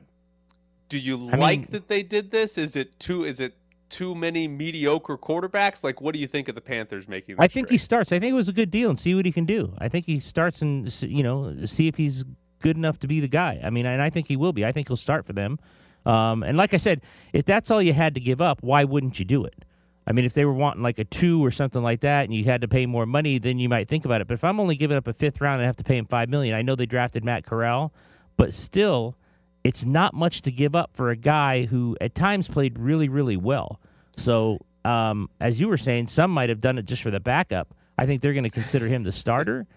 do 0.89 0.99
you 0.99 1.29
I 1.31 1.37
like 1.37 1.59
mean- 1.61 1.67
that 1.71 1.87
they 1.87 2.03
did 2.03 2.31
this? 2.31 2.57
Is 2.57 2.75
it 2.75 2.99
too 2.99 3.23
is 3.23 3.39
it 3.39 3.55
too 3.89 4.13
many 4.15 4.47
mediocre 4.47 5.17
quarterbacks? 5.17 5.83
Like 5.83 6.01
what 6.01 6.13
do 6.13 6.19
you 6.19 6.27
think 6.27 6.47
of 6.49 6.55
the 6.55 6.61
Panthers 6.61 7.07
making 7.07 7.35
this 7.35 7.43
I 7.43 7.47
think 7.47 7.69
he 7.69 7.77
starts. 7.77 8.11
I 8.11 8.19
think 8.19 8.31
it 8.31 8.35
was 8.35 8.49
a 8.49 8.53
good 8.53 8.69
deal, 8.71 8.89
and 8.89 8.99
see 8.99 9.15
what 9.15 9.25
he 9.25 9.31
can 9.31 9.45
do. 9.45 9.73
I 9.79 9.87
think 9.87 10.05
he 10.05 10.19
starts 10.19 10.61
and 10.61 10.91
you 11.01 11.23
know 11.23 11.65
see 11.65 11.87
if 11.87 11.95
he's 11.97 12.25
good 12.61 12.77
enough 12.77 12.99
to 12.99 13.07
be 13.07 13.19
the 13.19 13.27
guy. 13.27 13.59
I 13.63 13.69
mean, 13.69 13.85
and 13.85 14.01
I 14.01 14.09
think 14.09 14.27
he 14.27 14.35
will 14.35 14.53
be. 14.53 14.65
I 14.65 14.71
think 14.71 14.87
he'll 14.87 14.97
start 14.97 15.25
for 15.25 15.33
them. 15.33 15.59
Um, 16.05 16.43
and 16.43 16.57
like 16.57 16.73
I 16.73 16.77
said, 16.77 17.01
if 17.31 17.45
that's 17.45 17.71
all 17.71 17.81
you 17.81 17.93
had 17.93 18.13
to 18.15 18.19
give 18.19 18.41
up, 18.41 18.61
why 18.61 18.83
wouldn't 18.83 19.19
you 19.19 19.25
do 19.25 19.45
it? 19.45 19.63
I 20.05 20.11
mean, 20.11 20.25
if 20.25 20.33
they 20.33 20.45
were 20.45 20.53
wanting 20.53 20.83
like 20.83 20.99
a 20.99 21.05
two 21.05 21.43
or 21.43 21.51
something 21.51 21.81
like 21.81 22.01
that, 22.01 22.25
and 22.25 22.33
you 22.33 22.43
had 22.43 22.61
to 22.61 22.67
pay 22.67 22.85
more 22.85 23.05
money, 23.05 23.39
then 23.39 23.57
you 23.59 23.69
might 23.69 23.87
think 23.87 24.05
about 24.05 24.21
it. 24.21 24.27
But 24.27 24.33
if 24.35 24.43
I'm 24.43 24.59
only 24.59 24.75
giving 24.75 24.97
up 24.97 25.07
a 25.07 25.13
fifth 25.13 25.39
round 25.39 25.61
and 25.61 25.65
have 25.65 25.77
to 25.77 25.83
pay 25.83 25.97
him 25.97 26.05
five 26.05 26.29
million, 26.29 26.55
I 26.55 26.61
know 26.61 26.75
they 26.75 26.85
drafted 26.85 27.23
Matt 27.23 27.45
Corral, 27.45 27.93
but 28.35 28.53
still, 28.53 29.15
it's 29.63 29.85
not 29.85 30.13
much 30.13 30.41
to 30.41 30.51
give 30.51 30.75
up 30.75 30.91
for 30.93 31.09
a 31.09 31.15
guy 31.15 31.65
who 31.65 31.97
at 32.01 32.15
times 32.15 32.47
played 32.47 32.77
really, 32.77 33.07
really 33.07 33.37
well. 33.37 33.79
So, 34.17 34.59
um, 34.83 35.29
as 35.39 35.61
you 35.61 35.69
were 35.69 35.77
saying, 35.77 36.07
some 36.07 36.31
might 36.31 36.49
have 36.49 36.59
done 36.59 36.77
it 36.77 36.85
just 36.85 37.01
for 37.01 37.11
the 37.11 37.21
backup. 37.21 37.73
I 37.97 38.05
think 38.05 38.21
they're 38.21 38.33
going 38.33 38.43
to 38.43 38.49
consider 38.49 38.87
him 38.87 39.03
the 39.03 39.11
starter. 39.11 39.67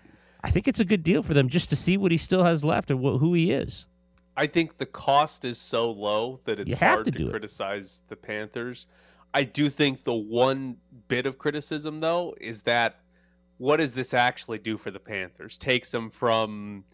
I 0.43 0.51
think 0.51 0.67
it's 0.67 0.81
a 0.81 0.85
good 0.85 1.03
deal 1.03 1.23
for 1.23 1.35
them 1.35 1.49
just 1.49 1.71
to 1.71 1.77
see 1.77 1.97
what 1.97 2.13
he 2.13 2.19
still 2.19 2.45
has 2.45 2.65
left 2.65 2.91
and 2.91 3.01
wh- 3.01 3.19
who 3.21 3.35
he 3.35 3.53
is. 3.53 3.87
I 4.37 4.47
think 4.47 4.77
the 4.77 4.87
cost 4.87 5.45
is 5.45 5.59
so 5.59 5.91
low 5.91 6.41
that 6.45 6.61
it's 6.61 6.75
hard 6.75 7.07
to 7.07 7.11
to, 7.11 7.31
criticize 7.31 8.03
the 8.09 8.17
Panthers. 8.17 8.87
I 9.35 9.45
do 9.45 9.69
think 9.69 10.05
the 10.05 10.15
one 10.15 10.77
bit 11.09 11.27
of 11.27 11.39
criticism 11.39 12.01
though 12.01 12.35
is 12.41 12.63
that 12.63 13.01
what 13.59 13.79
does 13.79 13.95
this 13.95 14.15
actually 14.15 14.59
do 14.59 14.77
for 14.77 14.91
the 14.91 15.01
Panthers? 15.01 15.57
Takes 15.57 15.91
them 15.91 16.11
from 16.11 16.85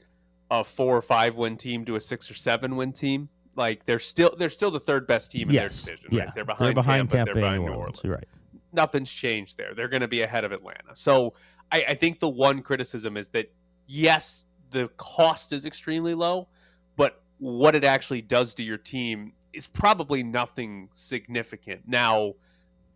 a 0.51 0.63
four 0.63 0.97
or 0.97 1.03
five 1.03 1.37
win 1.37 1.57
team 1.57 1.85
to 1.87 1.97
a 1.97 2.01
six 2.01 2.31
or 2.31 2.35
seven 2.35 2.77
win 2.77 2.93
team. 2.93 3.29
Like 3.57 3.85
they're 3.85 3.99
still 3.99 4.35
they're 4.39 4.51
still 4.51 4.71
the 4.71 4.81
third 4.81 5.07
best 5.07 5.31
team 5.31 5.49
in 5.49 5.55
yes, 5.55 5.85
their 5.85 5.97
division. 5.97 6.17
yeah, 6.17 6.25
Right? 6.25 6.35
They're 6.35 6.45
behind, 6.45 7.09
Tampa, 7.09 7.17
Tampa, 7.17 7.33
they're 7.33 7.43
behind 7.43 7.65
New 7.65 7.73
Orleans. 7.73 8.01
You're 8.03 8.15
right. 8.15 8.29
Nothing's 8.73 9.11
changed 9.13 9.59
there. 9.59 9.75
They're 9.75 9.89
going 9.89 10.01
to 10.01 10.09
be 10.09 10.23
ahead 10.23 10.45
of 10.45 10.53
Atlanta. 10.53 10.95
So 10.95 11.35
I, 11.71 11.85
I 11.89 11.95
think 11.95 12.21
the 12.21 12.29
one 12.29 12.63
criticism 12.63 13.17
is 13.17 13.29
that 13.31 13.53
yes, 13.87 14.47
the 14.71 14.89
cost 14.97 15.53
is 15.53 15.65
extremely 15.65 16.15
low, 16.15 16.49
but 16.97 17.23
what 17.39 17.75
it 17.75 17.85
actually 17.85 18.23
does 18.23 18.55
to 18.55 18.63
your 18.63 18.79
team 18.79 19.33
is 19.53 19.67
probably 19.67 20.23
nothing 20.23 20.89
significant. 20.93 21.83
Now, 21.87 22.35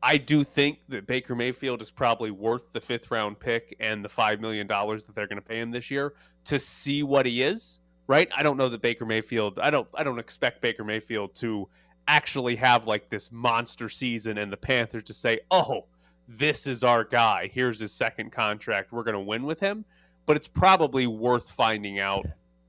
I 0.03 0.19
do 0.19 0.45
think 0.45 0.79
that 0.89 1.07
Baker 1.07 1.35
Mayfield 1.35 1.83
is 1.83 1.91
probably 1.91 2.31
worth 2.31 2.73
the 2.73 2.81
fifth 2.81 3.11
round 3.11 3.41
pick 3.41 3.77
and 3.81 4.05
the 4.05 4.09
five 4.09 4.41
million 4.41 4.67
dollars 4.67 5.05
that 5.05 5.15
they're 5.15 5.27
going 5.27 5.41
to 5.41 5.47
pay 5.47 5.61
him 5.61 5.71
this 5.71 5.91
year 5.91 6.15
to 6.45 6.59
see 6.59 7.03
what 7.03 7.27
he 7.27 7.43
is. 7.43 7.81
Right? 8.07 8.29
I 8.37 8.45
don't 8.45 8.57
know 8.57 8.69
that 8.69 8.83
Baker 8.83 9.05
Mayfield. 9.05 9.59
I 9.59 9.71
don't. 9.71 9.89
I 9.95 10.05
don't 10.05 10.21
expect 10.21 10.63
Baker 10.63 10.85
Mayfield 10.85 11.35
to 11.37 11.69
actually 12.07 12.55
have 12.55 12.87
like 12.87 13.09
this 13.11 13.33
monster 13.33 13.89
season 13.89 14.39
and 14.39 14.53
the 14.53 14.57
Panthers 14.57 15.03
to 15.05 15.15
say, 15.15 15.41
"Oh, 15.51 15.87
this 16.29 16.69
is 16.69 16.85
our 16.85 17.03
guy. 17.03 17.51
Here's 17.53 17.81
his 17.81 17.93
second 17.93 18.31
contract. 18.31 18.93
We're 18.93 19.03
going 19.03 19.15
to 19.15 19.21
win 19.21 19.43
with 19.43 19.59
him." 19.59 19.85
But 20.25 20.37
it's 20.37 20.47
probably 20.47 21.09
worth 21.09 21.51
finding 21.51 21.99
out 21.99 22.27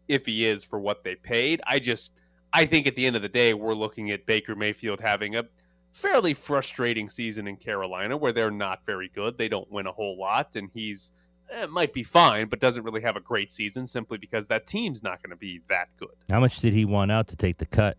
if 0.08 0.26
he 0.26 0.48
is 0.48 0.64
for 0.64 0.80
what 0.80 1.04
they 1.04 1.14
paid. 1.16 1.62
I 1.68 1.78
just 1.78 2.14
I 2.58 2.66
think 2.66 2.88
at 2.88 2.96
the 2.96 3.06
end 3.06 3.16
of 3.16 3.22
the 3.22 3.30
day 3.30 3.54
we're 3.54 3.74
looking 3.76 4.12
at 4.12 4.26
Baker 4.26 4.56
Mayfield 4.56 5.00
having 5.02 5.36
a 5.36 5.46
fairly 5.94 6.34
frustrating 6.34 7.10
season 7.10 7.48
in 7.48 7.56
Carolina 7.58 8.18
where 8.18 8.32
they're 8.32 8.52
not 8.52 8.86
very 8.86 9.10
good. 9.14 9.38
They 9.38 9.48
don't 9.48 9.70
win 9.72 9.88
a 9.88 9.92
whole 9.92 10.18
lot 10.18 10.56
and 10.56 10.70
he's 10.74 11.12
eh, 11.52 11.66
might 11.68 11.94
be 11.94 12.04
fine 12.04 12.48
but 12.48 12.60
doesn't 12.60 12.84
really 12.84 13.02
have 13.02 13.16
a 13.16 13.20
great 13.22 13.52
season 13.52 13.86
simply 13.88 14.18
because 14.18 14.48
that 14.48 14.68
team's 14.68 15.02
not 15.04 15.22
going 15.24 15.32
to 15.32 15.36
be 15.38 15.62
that 15.70 15.88
good. 16.00 16.10
How 16.30 16.40
much 16.40 16.60
did 16.60 16.74
he 16.74 16.86
want 16.86 17.12
out 17.12 17.28
to 17.30 17.36
take 17.36 17.58
the 17.58 17.66
cut? 17.66 17.98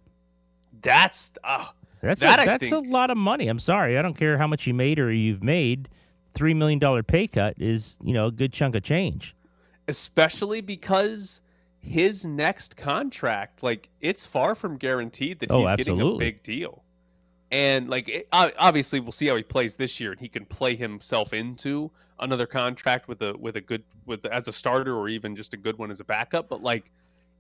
That's 0.82 1.32
uh, 1.44 1.66
That's 2.00 2.20
That 2.20 2.40
a, 2.42 2.44
that's 2.44 2.70
think- 2.70 2.86
a 2.86 2.90
lot 2.90 3.10
of 3.10 3.16
money. 3.16 3.48
I'm 3.48 3.58
sorry, 3.58 3.98
I 3.98 4.02
don't 4.02 4.16
care 4.16 4.38
how 4.38 4.46
much 4.46 4.66
you 4.66 4.74
made 4.74 4.98
or 4.98 5.12
you've 5.12 5.42
made. 5.42 5.88
Three 6.34 6.54
million 6.54 6.78
dollar 6.78 7.02
pay 7.02 7.26
cut 7.26 7.54
is 7.58 7.96
you 8.02 8.12
know 8.12 8.26
a 8.26 8.30
good 8.32 8.52
chunk 8.52 8.74
of 8.76 8.82
change. 8.84 9.34
especially 9.88 10.60
because 10.60 11.40
his 11.88 12.24
next 12.24 12.76
contract, 12.76 13.62
like 13.62 13.88
it's 14.00 14.24
far 14.24 14.54
from 14.54 14.76
guaranteed 14.76 15.40
that 15.40 15.50
Oh, 15.50 15.66
he's 15.66 15.76
getting 15.76 16.00
a 16.00 16.16
big 16.16 16.42
deal. 16.42 16.84
And 17.50 17.88
like 17.88 18.08
it, 18.08 18.28
obviously, 18.32 19.00
we'll 19.00 19.12
see 19.12 19.26
how 19.26 19.36
he 19.36 19.42
plays 19.42 19.74
this 19.74 19.98
year, 19.98 20.12
and 20.12 20.20
he 20.20 20.28
can 20.28 20.44
play 20.44 20.76
himself 20.76 21.32
into 21.32 21.90
another 22.20 22.46
contract 22.46 23.08
with 23.08 23.22
a 23.22 23.34
with 23.38 23.56
a 23.56 23.60
good 23.60 23.82
with 24.04 24.24
as 24.26 24.48
a 24.48 24.52
starter 24.52 24.94
or 24.96 25.08
even 25.08 25.34
just 25.34 25.54
a 25.54 25.56
good 25.56 25.78
one 25.78 25.90
as 25.90 26.00
a 26.00 26.04
backup. 26.04 26.48
But 26.48 26.62
like, 26.62 26.90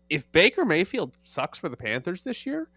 if 0.08 0.30
Baker 0.32 0.64
Mayfield 0.64 1.16
sucks 1.22 1.58
for 1.58 1.68
the 1.68 1.76
Panthers 1.76 2.24
this 2.24 2.46
year, 2.46 2.68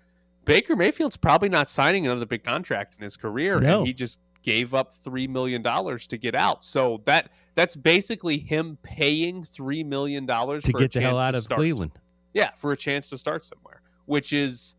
Baker 0.44 0.76
Mayfield's 0.76 1.16
probably 1.16 1.48
not 1.50 1.70
signing 1.70 2.06
another 2.06 2.26
big 2.26 2.44
contract 2.44 2.96
in 2.98 3.04
his 3.04 3.16
career, 3.16 3.60
No. 3.62 3.78
and 3.80 3.88
he 3.88 3.94
just 3.94 4.20
gave 4.44 4.74
up 4.74 4.96
three 5.04 5.28
million 5.28 5.62
dollars 5.62 6.08
to 6.08 6.18
get 6.18 6.36
out. 6.36 6.66
So 6.66 7.02
that 7.06 7.30
that's 7.56 7.76
basically 7.76 8.38
him 8.38 8.78
paying 8.84 9.44
three 9.44 9.84
million 9.84 10.26
dollars 10.26 10.64
To 10.64 10.72
for 10.72 10.80
get 10.80 10.96
a 10.96 11.00
the 11.00 11.06
hell 11.06 11.20
out 11.20 11.36
of 11.36 11.44
start. 11.44 11.60
Cleveland. 11.60 11.92
Yeah, 12.34 12.52
for 12.56 12.72
a 12.72 12.78
chance 12.78 13.10
to 13.10 13.18
start 13.18 13.44
somewhere, 13.44 13.82
which 14.06 14.32
is 14.34 14.76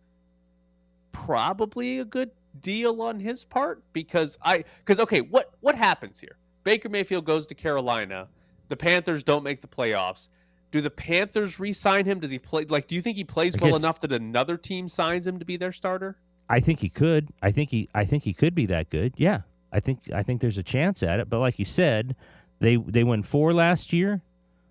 probably 1.12 1.98
a 1.98 2.04
good 2.04 2.30
deal 2.60 3.00
on 3.02 3.20
his 3.20 3.44
part 3.44 3.82
because 3.92 4.38
I 4.42 4.64
because 4.78 5.00
okay, 5.00 5.20
what 5.20 5.52
what 5.60 5.74
happens 5.74 6.20
here? 6.20 6.36
Baker 6.64 6.88
Mayfield 6.88 7.24
goes 7.24 7.46
to 7.48 7.54
Carolina. 7.54 8.28
The 8.68 8.76
Panthers 8.76 9.22
don't 9.22 9.42
make 9.42 9.60
the 9.60 9.68
playoffs. 9.68 10.28
Do 10.70 10.80
the 10.80 10.90
Panthers 10.90 11.60
re-sign 11.60 12.06
him? 12.06 12.20
Does 12.20 12.30
he 12.30 12.38
play 12.38 12.64
like 12.64 12.86
do 12.86 12.94
you 12.94 13.02
think 13.02 13.16
he 13.16 13.24
plays 13.24 13.54
I 13.60 13.64
well 13.64 13.76
enough 13.76 14.00
that 14.00 14.12
another 14.12 14.56
team 14.56 14.88
signs 14.88 15.26
him 15.26 15.38
to 15.38 15.44
be 15.44 15.56
their 15.56 15.72
starter? 15.72 16.16
I 16.48 16.60
think 16.60 16.80
he 16.80 16.88
could. 16.88 17.28
I 17.42 17.50
think 17.50 17.70
he. 17.70 17.88
I 17.94 18.04
think 18.04 18.24
he 18.24 18.32
could 18.34 18.54
be 18.54 18.66
that 18.66 18.90
good. 18.90 19.14
Yeah, 19.16 19.42
I 19.72 19.80
think. 19.80 20.10
I 20.12 20.22
think 20.22 20.40
there's 20.40 20.58
a 20.58 20.62
chance 20.62 21.02
at 21.02 21.20
it. 21.20 21.30
But 21.30 21.38
like 21.38 21.58
you 21.58 21.64
said, 21.64 22.14
they 22.62 22.76
they 22.76 23.04
won 23.04 23.22
four 23.22 23.52
last 23.52 23.92
year. 23.92 24.22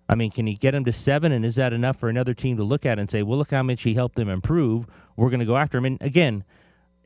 I 0.08 0.14
mean, 0.14 0.30
can 0.30 0.46
he 0.46 0.54
get 0.54 0.74
him 0.74 0.84
to 0.86 0.92
seven? 0.92 1.30
And 1.30 1.44
is 1.44 1.56
that 1.56 1.72
enough 1.72 1.98
for 1.98 2.08
another 2.08 2.34
team 2.34 2.56
to 2.56 2.64
look 2.64 2.84
at 2.84 2.98
and 2.98 3.10
say, 3.10 3.22
well, 3.22 3.38
look 3.38 3.50
how 3.50 3.62
much 3.62 3.82
he 3.82 3.94
helped 3.94 4.16
them 4.16 4.28
improve? 4.28 4.86
We're 5.16 5.30
going 5.30 5.40
to 5.40 5.46
go 5.46 5.56
after 5.56 5.78
him. 5.78 5.84
And 5.84 6.02
again, 6.02 6.44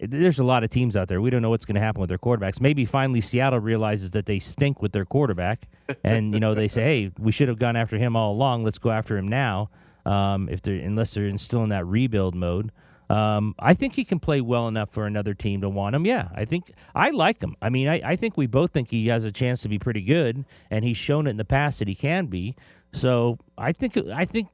there's 0.01 0.39
a 0.39 0.45
lot 0.45 0.65
of 0.65 0.71
teams 0.71 0.97
out 0.97 1.09
there. 1.09 1.21
We 1.21 1.31
don't 1.31 1.43
know 1.43 1.51
what's 1.51 1.65
going 1.65 1.77
to 1.77 1.81
happen 1.81 2.01
with 2.01 2.09
their 2.09 2.19
quarterbacks. 2.19 2.61
Maybe 2.61 2.85
finally 2.85 3.21
Seattle 3.21 3.61
realizes 3.61 4.13
that 4.13 4.27
they 4.27 4.39
stink 4.39 4.83
with 4.83 4.93
their 4.93 5.05
quarterback, 5.05 5.69
and 6.05 6.35
you 6.35 6.41
know 6.41 6.55
they 6.55 6.69
say, 6.69 6.83
"Hey, 6.83 7.13
we 7.19 7.33
should 7.33 7.49
have 7.49 7.59
gone 7.59 7.77
after 7.77 7.97
him 7.97 8.17
all 8.17 8.33
along. 8.33 8.65
Let's 8.65 8.79
go 8.79 8.91
after 8.91 9.17
him 9.17 9.29
now." 9.29 9.71
Um, 10.05 10.49
if 10.49 10.63
they're 10.63 10.81
unless 10.81 11.15
they're 11.15 11.37
still 11.39 11.63
in 11.63 11.71
that 11.71 11.85
rebuild 11.87 12.35
mode, 12.35 12.73
um, 13.09 13.55
I 13.59 13.75
think 13.75 13.95
he 13.95 14.05
can 14.05 14.19
play 14.19 14.41
well 14.41 14.67
enough 14.67 14.91
for 14.91 15.07
another 15.07 15.35
team 15.35 15.61
to 15.61 15.69
want 15.69 15.95
him. 15.95 16.05
Yeah, 16.07 16.29
I 16.35 16.45
think 16.45 16.73
I 16.95 17.11
like 17.11 17.41
him. 17.41 17.57
I 17.63 17.71
mean, 17.71 17.89
I, 17.89 18.01
I 18.05 18.17
think 18.17 18.37
we 18.37 18.47
both 18.47 18.73
think 18.73 18.91
he 18.91 19.07
has 19.09 19.25
a 19.25 19.31
chance 19.31 19.63
to 19.63 19.69
be 19.69 19.79
pretty 19.79 20.03
good, 20.03 20.45
and 20.71 20.85
he's 20.85 20.97
shown 20.97 21.27
it 21.27 21.31
in 21.31 21.37
the 21.37 21.45
past 21.45 21.79
that 21.79 21.89
he 21.89 21.95
can 21.95 22.27
be. 22.27 22.57
So 22.93 23.39
I 23.57 23.73
think 23.73 23.97
I 23.97 24.25
think 24.25 24.49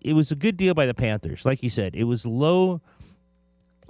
it 0.00 0.14
was 0.14 0.32
a 0.32 0.36
good 0.36 0.56
deal 0.56 0.74
by 0.74 0.86
the 0.86 0.94
Panthers. 0.94 1.44
Like 1.44 1.62
you 1.62 1.70
said, 1.70 1.94
it 1.94 2.04
was 2.04 2.26
low 2.26 2.80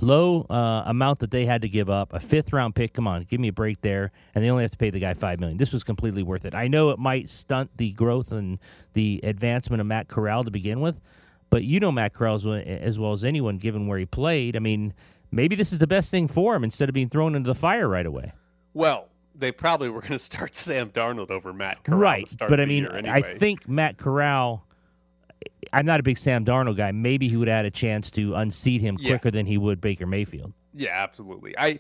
low 0.01 0.43
uh, 0.49 0.83
amount 0.87 1.21
that 1.21 1.31
they 1.31 1.45
had 1.45 1.63
to 1.63 1.69
give 1.69 1.91
up 1.91 2.13
a 2.13 2.21
fifth 2.21 2.53
round 2.53 2.75
pick 2.75 2.95
come 2.95 3.07
on 3.07 3.25
give 3.25 3.39
me 3.39 3.49
a 3.49 3.53
break 3.53 3.81
there 3.83 4.11
and 4.35 4.43
they 4.43 4.51
only 4.51 4.65
have 4.65 4.71
to 4.71 4.77
pay 4.77 4.89
the 4.89 4.99
guy 4.99 5.13
five 5.13 5.39
million 5.39 5.59
this 5.59 5.73
was 5.73 5.85
completely 5.85 6.23
worth 6.23 6.47
it 6.47 6.55
i 6.55 6.67
know 6.67 6.91
it 6.91 6.99
might 6.99 7.29
stunt 7.29 7.71
the 7.77 7.93
growth 7.93 8.33
and 8.33 8.59
the 8.95 9.21
advancement 9.23 9.81
of 9.83 9.87
matt 9.87 10.09
corral 10.09 10.45
to 10.45 10.51
begin 10.51 10.81
with 10.81 11.01
but 11.53 11.63
you 11.65 11.79
know 11.79 11.93
matt 11.93 12.13
corral 12.15 12.35
as 12.35 12.99
well, 12.99 13.13
as 13.13 13.23
anyone 13.23 13.59
given 13.59 13.87
where 13.87 13.99
he 13.99 14.05
played 14.07 14.57
i 14.57 14.59
mean 14.59 14.93
maybe 15.31 15.55
this 15.55 15.73
is 15.73 15.79
the 15.79 15.87
best 15.87 16.11
thing 16.11 16.27
for 16.27 16.57
him 16.57 16.65
instead 16.65 16.89
of 16.89 16.95
being 16.95 17.09
thrown 17.09 17.35
into 17.37 17.47
the 17.47 17.55
fire 17.55 17.89
right 17.89 18.07
away 18.07 18.33
Well, 18.75 19.09
they 19.35 19.53
probably 19.53 19.89
were 19.89 20.01
going 20.01 20.13
to 20.13 20.19
start 20.19 20.55
Sam 20.67 20.91
Darnold 20.91 21.31
over 21.31 21.53
Matt 21.53 21.85
Corral. 21.85 22.01
right 22.01 22.35
but 22.39 22.59
i 22.61 22.65
mean 22.67 22.85
year 22.85 23.03
i 23.07 23.21
think 23.39 23.69
matt 23.69 23.97
corral 23.99 24.67
i'm 25.73 25.87
not 25.87 26.01
a 26.01 26.03
big 26.03 26.19
sam 26.19 26.45
darnold 26.45 26.77
guy 26.77 26.91
maybe 26.93 27.29
he 27.29 27.37
would 27.37 27.49
have 27.49 27.65
a 27.65 27.71
chance 27.71 28.11
to 28.11 28.35
unseat 28.35 28.81
him 28.81 28.97
Yeah. 29.01 29.11
quicker 29.11 29.31
than 29.31 29.47
he 29.47 29.57
would 29.59 29.81
baker 29.81 30.07
mayfield 30.07 30.53
Yeah, 30.75 30.91
absolutely. 30.93 31.55
I 31.59 31.79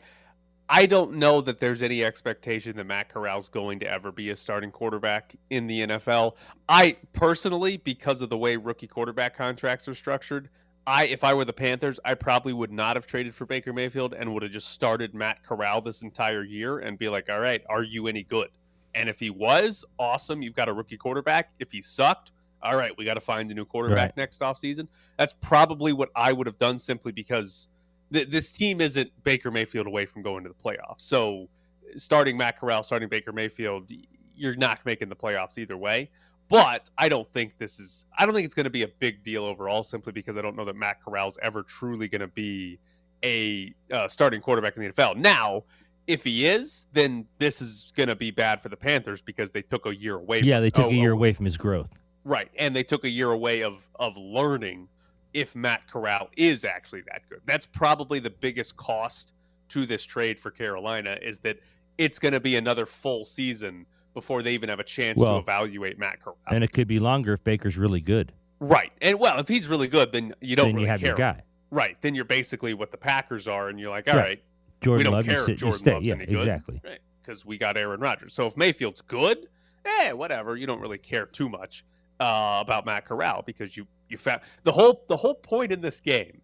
I 0.74 0.87
don't 0.87 1.16
know 1.16 1.42
that 1.42 1.61
there's 1.61 1.82
any 1.82 2.02
expectation 2.02 2.78
that 2.78 2.85
Matt 2.85 3.12
Corral's 3.12 3.50
going 3.50 3.78
to 3.80 3.87
ever 3.87 4.11
be 4.11 4.30
a 4.30 4.37
starting 4.37 4.70
quarterback 4.70 5.35
in 5.50 5.66
the 5.66 5.80
NFL. 5.80 6.37
I 6.66 6.96
personally, 7.12 7.76
because 7.76 8.22
of 8.22 8.30
the 8.30 8.38
way 8.38 8.56
rookie 8.56 8.87
quarterback 8.87 9.37
contracts 9.37 9.87
are 9.87 9.94
structured, 9.94 10.48
I 10.87 11.04
if 11.04 11.24
I 11.24 11.35
were 11.35 11.44
the 11.44 11.52
Panthers, 11.52 12.00
I 12.06 12.14
probably 12.14 12.54
would 12.54 12.72
not 12.72 12.96
have 12.96 13.06
traded 13.06 13.35
for 13.35 13.44
Baker 13.44 13.74
Mayfield 13.74 14.14
and 14.14 14.32
would 14.32 14.42
have 14.42 14.50
just 14.50 14.70
started 14.70 15.12
Matt 15.14 15.44
Corral 15.44 15.82
this 15.82 16.00
entire 16.00 16.42
year 16.42 16.78
and 16.78 16.98
be 16.98 17.11
like, 17.11 17.28
"All 17.28 17.40
right, 17.40 17.62
are 17.68 17.82
you 17.82 18.06
any 18.06 18.22
good?" 18.22 18.48
And 18.94 19.11
if 19.11 19.20
he 19.20 19.28
was, 19.28 19.85
awesome, 19.98 20.40
you've 20.40 20.54
got 20.54 20.70
a 20.70 20.72
rookie 20.72 20.96
quarterback. 20.96 21.50
If 21.58 21.70
he 21.70 21.82
sucked, 21.82 22.32
all 22.62 22.76
right, 22.76 22.96
we 22.96 23.04
got 23.04 23.14
to 23.14 23.20
find 23.20 23.50
a 23.50 23.54
new 23.54 23.66
quarterback 23.66 24.12
Right. 24.12 24.16
next 24.16 24.40
offseason. 24.40 24.88
That's 25.18 25.35
probably 25.35 25.92
what 25.92 26.08
I 26.16 26.32
would 26.32 26.46
have 26.46 26.56
done 26.58 26.78
simply 26.78 27.12
because 27.12 27.68
th- 28.12 28.29
this 28.31 28.53
team 28.53 28.81
isn't 28.81 29.11
Baker 29.22 29.51
Mayfield 29.51 29.87
away 29.87 30.07
from 30.07 30.22
going 30.22 30.44
to 30.44 30.48
the 30.48 30.55
playoffs. 30.55 31.03
So 31.03 31.48
starting 31.96 32.37
Matt 32.37 32.59
Corral, 32.59 32.83
starting 32.83 33.09
Baker 33.09 33.33
Mayfield, 33.33 33.90
you're 34.35 34.57
not 34.57 34.85
making 34.85 35.09
the 35.09 35.16
playoffs 35.16 35.59
either 35.59 35.77
way. 35.77 36.11
But 36.48 36.90
I 36.98 37.09
don't 37.09 37.31
think 37.33 37.57
this 37.57 37.81
is. 37.81 38.05
I 38.18 38.27
don't 38.27 38.35
think 38.35 38.44
it's 38.44 38.55
going 38.55 38.64
to 38.64 38.70
be 38.70 38.83
a 38.83 38.88
big 38.88 39.22
deal 39.22 39.44
overall, 39.44 39.83
simply 39.83 40.12
because 40.12 40.37
I 40.37 40.42
don't 40.42 40.55
know 40.55 40.66
that 40.66 40.77
Matt 40.77 41.03
Corral's 41.03 41.38
ever 41.40 41.62
truly 41.62 42.09
going 42.09 42.20
to 42.20 42.27
be 42.27 42.79
a 43.25 43.72
uh, 43.90 44.07
starting 44.07 44.42
quarterback 44.42 44.77
in 44.77 44.83
the 44.83 44.90
NFL. 44.90 45.16
Now, 45.16 45.64
if 46.07 46.25
he 46.25 46.46
is, 46.46 46.88
then 46.92 47.27
this 47.38 47.62
is 47.62 47.90
going 47.96 48.09
to 48.09 48.16
be 48.16 48.31
bad 48.31 48.61
for 48.61 48.68
the 48.68 48.77
Panthers 48.77 49.22
because 49.22 49.53
they 49.53 49.62
took 49.62 49.87
a 49.87 49.94
year 49.94 50.16
away. 50.16 50.40
yeah 50.40 50.57
from, 50.57 50.62
they 50.62 50.70
took 50.70 50.87
oh, 50.87 50.90
a 50.90 50.94
year 50.94 51.12
oh, 51.12 51.14
away 51.14 51.33
from 51.33 51.46
his 51.46 51.57
growth 51.57 51.88
Right, 52.25 52.51
and 52.57 52.75
they 52.75 52.85
took 52.85 53.05
a 53.05 53.09
year 53.09 53.31
away 53.31 53.62
of 53.62 53.88
of 53.96 54.16
learning 54.16 54.88
if 55.34 55.54
Matt 55.56 55.88
Corral 55.88 56.28
is 56.36 56.64
actually 56.64 57.02
that 57.02 57.22
good. 57.28 57.40
That's 57.46 57.66
probably 57.66 58.18
the 58.18 58.30
biggest 58.30 58.76
cost 58.76 59.32
to 59.70 59.86
this 59.86 60.04
trade 60.04 60.38
for 60.38 60.50
Carolina 60.50 61.18
is 61.22 61.38
that 61.40 61.58
it's 61.98 62.18
going 62.18 62.32
to 62.34 62.40
be 62.40 62.56
another 62.56 62.84
full 62.86 63.24
season 63.24 63.86
before 64.14 64.42
they 64.42 64.52
even 64.52 64.68
have 64.68 64.80
a 64.80 64.84
chance 64.84 65.18
to 65.20 65.36
evaluate 65.36 65.98
Matt 65.98 66.20
Corral. 66.20 66.36
and 66.50 66.62
it 66.62 66.72
could 66.72 66.86
be 66.88 66.98
longer 66.98 67.32
if 67.32 67.42
baker's 67.44 67.78
really 67.78 68.00
good 68.00 68.32
right, 68.60 68.92
and 69.00 69.18
well, 69.18 69.38
if 69.38 69.48
he's 69.48 69.68
really 69.68 69.88
good, 69.88 70.12
then 70.12 70.34
you 70.40 70.54
don't 70.54 70.66
then 70.66 70.74
really 70.74 70.84
you 70.84 70.90
have 70.90 71.00
care. 71.00 71.08
your 71.10 71.16
guy 71.16 71.40
Right, 71.70 71.96
then 72.02 72.14
you're 72.14 72.26
basically 72.26 72.74
what 72.74 72.90
the 72.90 72.98
Packers 72.98 73.48
are, 73.48 73.70
and 73.70 73.80
you're 73.80 73.88
like, 73.88 74.06
all 74.08 74.14
Right. 74.16 74.22
right, 74.22 74.42
we 74.82 74.84
jordan 74.84 75.04
don't 75.04 75.14
love 75.14 75.24
care 75.24 75.38
if 75.38 75.44
sit, 75.44 75.52
you 75.52 75.56
Jordan 75.56 75.78
stay 75.78 75.92
Love's 75.94 76.06
yeah 76.06 76.14
any 76.14 76.26
good. 76.26 76.36
exactly 76.40 76.80
right? 76.84 76.98
Because 77.22 77.46
we 77.46 77.56
got 77.56 77.78
Aaron 77.78 78.00
Rodgers. 78.00 78.34
So 78.34 78.46
if 78.46 78.56
Mayfield's 78.58 79.00
good, 79.00 79.48
eh, 79.86 80.12
whatever. 80.12 80.56
You 80.56 80.66
don't 80.66 80.80
really 80.80 80.98
care 80.98 81.24
too 81.24 81.48
much 81.48 81.84
uh, 82.20 82.58
about 82.60 82.84
Matt 82.84 83.06
Corral 83.06 83.42
because 83.46 83.74
you 83.76 83.86
you 84.12 84.18
found 84.18 84.42
the 84.62 84.72
whole 84.72 85.05
the 85.09 85.16
whole 85.16 85.35
point 85.35 85.72
in 85.72 85.81
this 85.81 86.01
game 86.01 86.40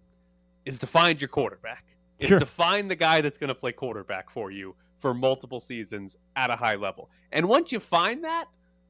is 0.65 0.79
to 0.81 0.87
find 0.87 1.21
your 1.21 1.29
quarterback. 1.29 1.85
Is 2.19 2.31
Sure. 2.31 2.39
to 2.41 2.47
find 2.47 2.91
the 2.91 2.97
guy 2.97 3.21
that's 3.21 3.39
going 3.39 3.49
to 3.49 3.55
play 3.55 3.71
quarterback 3.71 4.29
for 4.29 4.51
you 4.51 4.75
for 4.99 5.15
multiple 5.15 5.61
seasons 5.61 6.17
at 6.35 6.51
a 6.51 6.57
high 6.57 6.75
level. 6.75 7.11
And 7.31 7.49
once 7.49 7.71
you 7.71 7.79
find 7.79 8.25
that, 8.25 8.47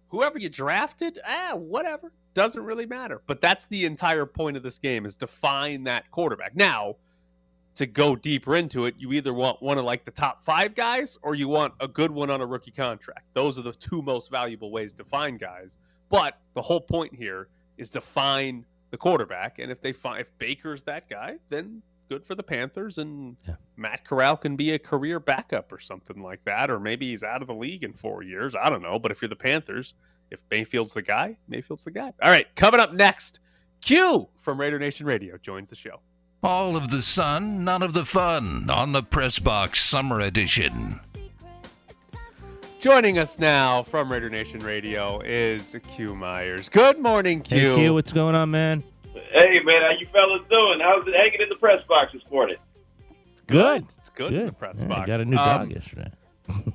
whoever 0.08 0.38
you 0.38 0.48
drafted, 0.48 1.18
ah, 1.28 1.52
whatever, 1.54 2.10
doesn't 2.32 2.62
really 2.64 2.86
matter. 2.86 3.20
But 3.26 3.42
that's 3.42 3.66
the 3.66 3.84
entire 3.84 4.24
point 4.24 4.56
of 4.56 4.62
this 4.62 4.78
game 4.78 5.04
is 5.04 5.14
to 5.16 5.26
find 5.26 5.86
that 5.86 6.10
quarterback. 6.10 6.56
Now, 6.56 6.96
to 7.74 7.84
go 7.86 8.16
deeper 8.16 8.56
into 8.56 8.86
it, 8.86 8.94
you 8.98 9.12
either 9.12 9.34
want 9.34 9.62
one 9.62 9.76
of 9.76 9.84
like 9.84 10.06
the 10.06 10.10
top 10.10 10.42
five 10.42 10.74
guys 10.74 11.18
or 11.22 11.34
you 11.34 11.48
want 11.48 11.74
a 11.80 11.86
good 11.86 12.10
one 12.10 12.30
on 12.30 12.40
a 12.40 12.46
rookie 12.46 12.70
contract. 12.70 13.26
Those 13.34 13.58
are 13.58 13.62
the 13.62 13.72
two 13.72 14.00
most 14.00 14.30
valuable 14.30 14.70
ways 14.70 14.94
to 14.94 15.04
find 15.04 15.38
guys. 15.38 15.76
But 16.08 16.40
the 16.54 16.62
whole 16.62 16.80
point 16.80 17.14
here 17.14 17.48
is 17.78 17.90
to 17.92 18.00
find 18.00 18.64
the 18.90 18.96
quarterback, 18.96 19.58
and 19.58 19.70
if 19.70 19.80
they 19.80 19.92
find 19.92 20.20
if 20.20 20.36
Baker's 20.38 20.82
that 20.84 21.08
guy, 21.08 21.36
then 21.48 21.82
good 22.08 22.24
for 22.24 22.34
the 22.34 22.42
Panthers, 22.42 22.96
and 22.98 23.36
Yeah. 23.46 23.56
Matt 23.76 24.04
Corral 24.06 24.36
can 24.36 24.56
be 24.56 24.72
a 24.72 24.78
career 24.78 25.20
backup 25.20 25.70
or 25.72 25.78
something 25.78 26.22
like 26.22 26.42
that, 26.44 26.70
or 26.70 26.80
maybe 26.80 27.10
he's 27.10 27.22
out 27.22 27.42
of 27.42 27.48
the 27.48 27.54
league 27.54 27.84
in 27.84 27.92
four 27.92 28.22
years. 28.22 28.54
I 28.56 28.70
don't 28.70 28.80
know. 28.82 28.98
But 28.98 29.10
if 29.12 29.20
you're 29.20 29.28
the 29.28 29.36
Panthers, 29.36 29.92
if 30.30 30.40
Mayfield's 30.50 30.94
the 30.94 31.02
guy, 31.02 31.36
Mayfield's 31.48 31.84
the 31.84 31.90
guy. 31.90 32.12
All 32.22 32.30
right, 32.30 32.46
coming 32.56 32.80
up 32.80 32.92
next, 32.94 33.40
Q 33.82 34.28
from 34.40 34.58
Raider 34.58 34.78
Nation 34.78 35.04
Radio 35.06 35.36
joins 35.36 35.68
the 35.68 35.76
show. 35.76 36.00
All 36.42 36.76
of 36.76 36.90
the 36.90 37.02
sun, 37.02 37.64
none 37.64 37.82
of 37.82 37.92
the 37.94 38.04
fun 38.06 38.70
on 38.70 38.92
the 38.92 39.02
Press 39.02 39.38
Box 39.38 39.80
Summer 39.84 40.20
Edition. 40.20 41.00
Joining 42.80 43.18
us 43.18 43.38
now 43.38 43.82
from 43.82 44.10
Raider 44.10 44.30
Nation 44.30 44.60
Radio 44.60 45.20
is 45.20 45.76
Q 45.94 46.14
Myers. 46.14 46.68
Good 46.68 46.98
morning, 47.00 47.40
Q. 47.42 47.58
hey 47.58 47.74
q 47.74 47.94
what's 47.94 48.12
going 48.12 48.34
on 48.36 48.50
man 48.50 48.84
Hey 49.32 49.60
man, 49.64 49.82
how 49.82 49.90
you 49.98 50.06
fellas 50.12 50.42
doing? 50.48 50.78
How's 50.80 51.06
it 51.08 51.14
hanging 51.16 51.40
in 51.42 51.48
the 51.48 51.56
press 51.56 51.82
box 51.88 52.12
this 52.12 52.22
morning? 52.30 52.56
It's 53.32 53.40
good 53.40 53.84
It's 53.98 54.10
good, 54.10 54.32
in 54.32 54.46
the 54.46 54.52
press 54.52 54.76
Yeah, 54.78 54.84
I 54.86 54.88
box. 54.88 55.06
got 55.08 55.20
a 55.20 55.24
new 55.24 55.36
Um, 55.36 55.58
dog 55.58 55.72
yesterday 55.72 56.10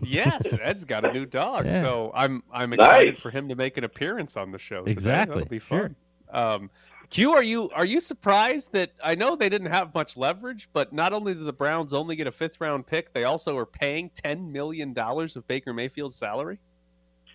yes, 0.04 0.56
Ed's 0.62 0.86
got 0.86 1.04
a 1.06 1.12
new 1.14 1.26
dog, 1.26 1.66
Yeah. 1.66 1.82
so 1.82 2.12
I'm 2.14 2.44
I'm 2.52 2.74
excited 2.74 3.14
Nice. 3.16 3.22
for 3.22 3.32
him 3.32 3.48
to 3.50 3.56
make 3.56 3.78
an 3.78 3.84
appearance 3.84 4.38
on 4.38 4.52
the 4.52 4.60
show. 4.60 4.80
Today. 4.82 4.92
Exactly, 4.92 5.36
That'll 5.36 5.50
be 5.50 5.60
sure. 5.60 5.90
fun. 6.32 6.44
Um, 6.46 6.70
Q, 7.14 7.32
are 7.32 7.44
you 7.44 7.70
are 7.76 7.86
you 7.86 8.00
surprised 8.00 8.72
that 8.72 8.90
I 9.04 9.14
know 9.14 9.36
they 9.36 9.48
didn't 9.48 9.70
have 9.70 9.94
much 9.94 10.18
leverage, 10.18 10.68
but 10.74 10.94
not 10.94 11.14
only 11.14 11.36
did 11.36 11.46
the 11.46 11.54
Browns 11.54 11.94
only 11.94 12.16
get 12.16 12.26
a 12.26 12.32
fifth 12.32 12.60
round 12.60 12.88
pick, 12.88 13.14
they 13.14 13.24
also 13.24 13.56
are 13.56 13.68
paying 13.68 14.10
ten 14.10 14.52
million 14.52 14.94
dollars 14.94 15.36
of 15.36 15.46
Baker 15.46 15.74
Mayfield's 15.74 16.16
salary. 16.16 16.58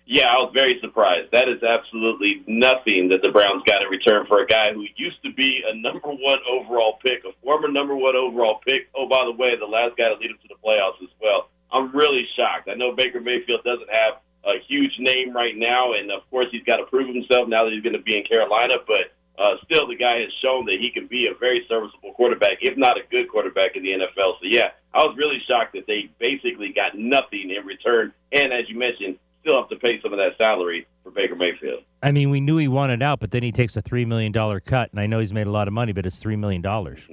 Yeah, 0.05 0.27
I 0.27 0.35
was 0.43 0.51
very 0.53 0.77
surprised. 0.81 1.31
That 1.31 1.47
is 1.47 1.63
absolutely 1.63 2.43
nothing 2.45 3.07
that 3.07 3.21
the 3.23 3.31
Browns 3.31 3.63
got 3.65 3.81
in 3.81 3.87
return 3.87 4.25
for 4.27 4.41
a 4.41 4.45
guy 4.45 4.73
who 4.73 4.83
used 4.97 5.23
to 5.23 5.31
be 5.31 5.63
a 5.65 5.73
number 5.77 6.09
one 6.09 6.39
overall 6.51 6.99
pick, 7.01 7.23
a 7.23 7.31
former 7.41 7.69
number 7.69 7.95
one 7.95 8.17
overall 8.17 8.59
pick. 8.67 8.89
Oh, 8.93 9.07
by 9.07 9.23
the 9.23 9.31
way, 9.31 9.55
the 9.57 9.65
last 9.65 9.95
guy 9.95 10.09
to 10.09 10.15
lead 10.15 10.31
him 10.31 10.39
to 10.41 10.49
the 10.49 10.59
playoffs 10.59 11.01
as 11.01 11.09
well. 11.21 11.51
I'm 11.71 11.95
really 11.95 12.27
shocked. 12.35 12.67
I 12.69 12.75
know 12.75 12.93
Baker 12.97 13.21
Mayfield 13.21 13.63
doesn't 13.63 13.89
have 13.89 14.19
a 14.43 14.59
huge 14.67 14.91
name 14.99 15.31
right 15.31 15.55
now, 15.55 15.93
and 15.93 16.11
of 16.11 16.29
course 16.29 16.47
he's 16.51 16.63
got 16.63 16.83
to 16.83 16.85
prove 16.87 17.07
himself 17.07 17.47
now 17.47 17.63
that 17.63 17.71
he's 17.71 17.83
going 17.83 17.95
to 17.95 18.03
be 18.03 18.17
in 18.17 18.25
Carolina. 18.25 18.75
But 18.85 19.15
uh, 19.39 19.55
still, 19.63 19.87
the 19.87 19.95
guy 19.95 20.19
has 20.19 20.29
shown 20.43 20.65
that 20.65 20.77
he 20.79 20.91
can 20.91 21.07
be 21.07 21.27
a 21.27 21.33
very 21.39 21.65
serviceable 21.69 22.13
quarterback, 22.13 22.57
if 22.61 22.77
not 22.77 22.97
a 22.97 23.01
good 23.09 23.29
quarterback 23.29 23.75
in 23.75 23.83
the 23.83 23.89
NFL. 23.91 24.33
So 24.41 24.43
yeah, 24.43 24.71
I 24.93 24.99
was 25.03 25.15
really 25.17 25.39
shocked 25.47 25.73
that 25.73 25.87
they 25.87 26.09
basically 26.19 26.73
got 26.73 26.97
nothing 26.97 27.49
in 27.49 27.65
return, 27.65 28.11
and 28.33 28.51
as 28.51 28.69
you 28.69 28.77
mentioned, 28.77 29.17
still 29.41 29.55
have 29.55 29.69
to 29.69 29.77
pay 29.77 30.01
some 30.01 30.11
of 30.11 30.19
that 30.19 30.37
salary 30.37 30.85
for 31.03 31.11
Baker 31.11 31.35
Mayfield. 31.35 31.83
i 32.03 32.11
mean 32.11 32.29
we 32.29 32.41
knew 32.41 32.57
he 32.57 32.67
wanted 32.67 33.01
out 33.01 33.21
but 33.21 33.31
then 33.31 33.41
he 33.41 33.53
takes 33.53 33.77
a 33.77 33.81
three 33.81 34.03
million 34.03 34.33
dollar 34.33 34.59
cut 34.59 34.91
and 34.91 34.99
i 34.99 35.07
know 35.07 35.19
he's 35.19 35.31
made 35.33 35.47
a 35.47 35.51
lot 35.51 35.65
of 35.65 35.73
money 35.73 35.93
but 35.93 36.05
it's 36.05 36.19
three 36.19 36.35
million 36.35 36.61
dollars 36.61 37.07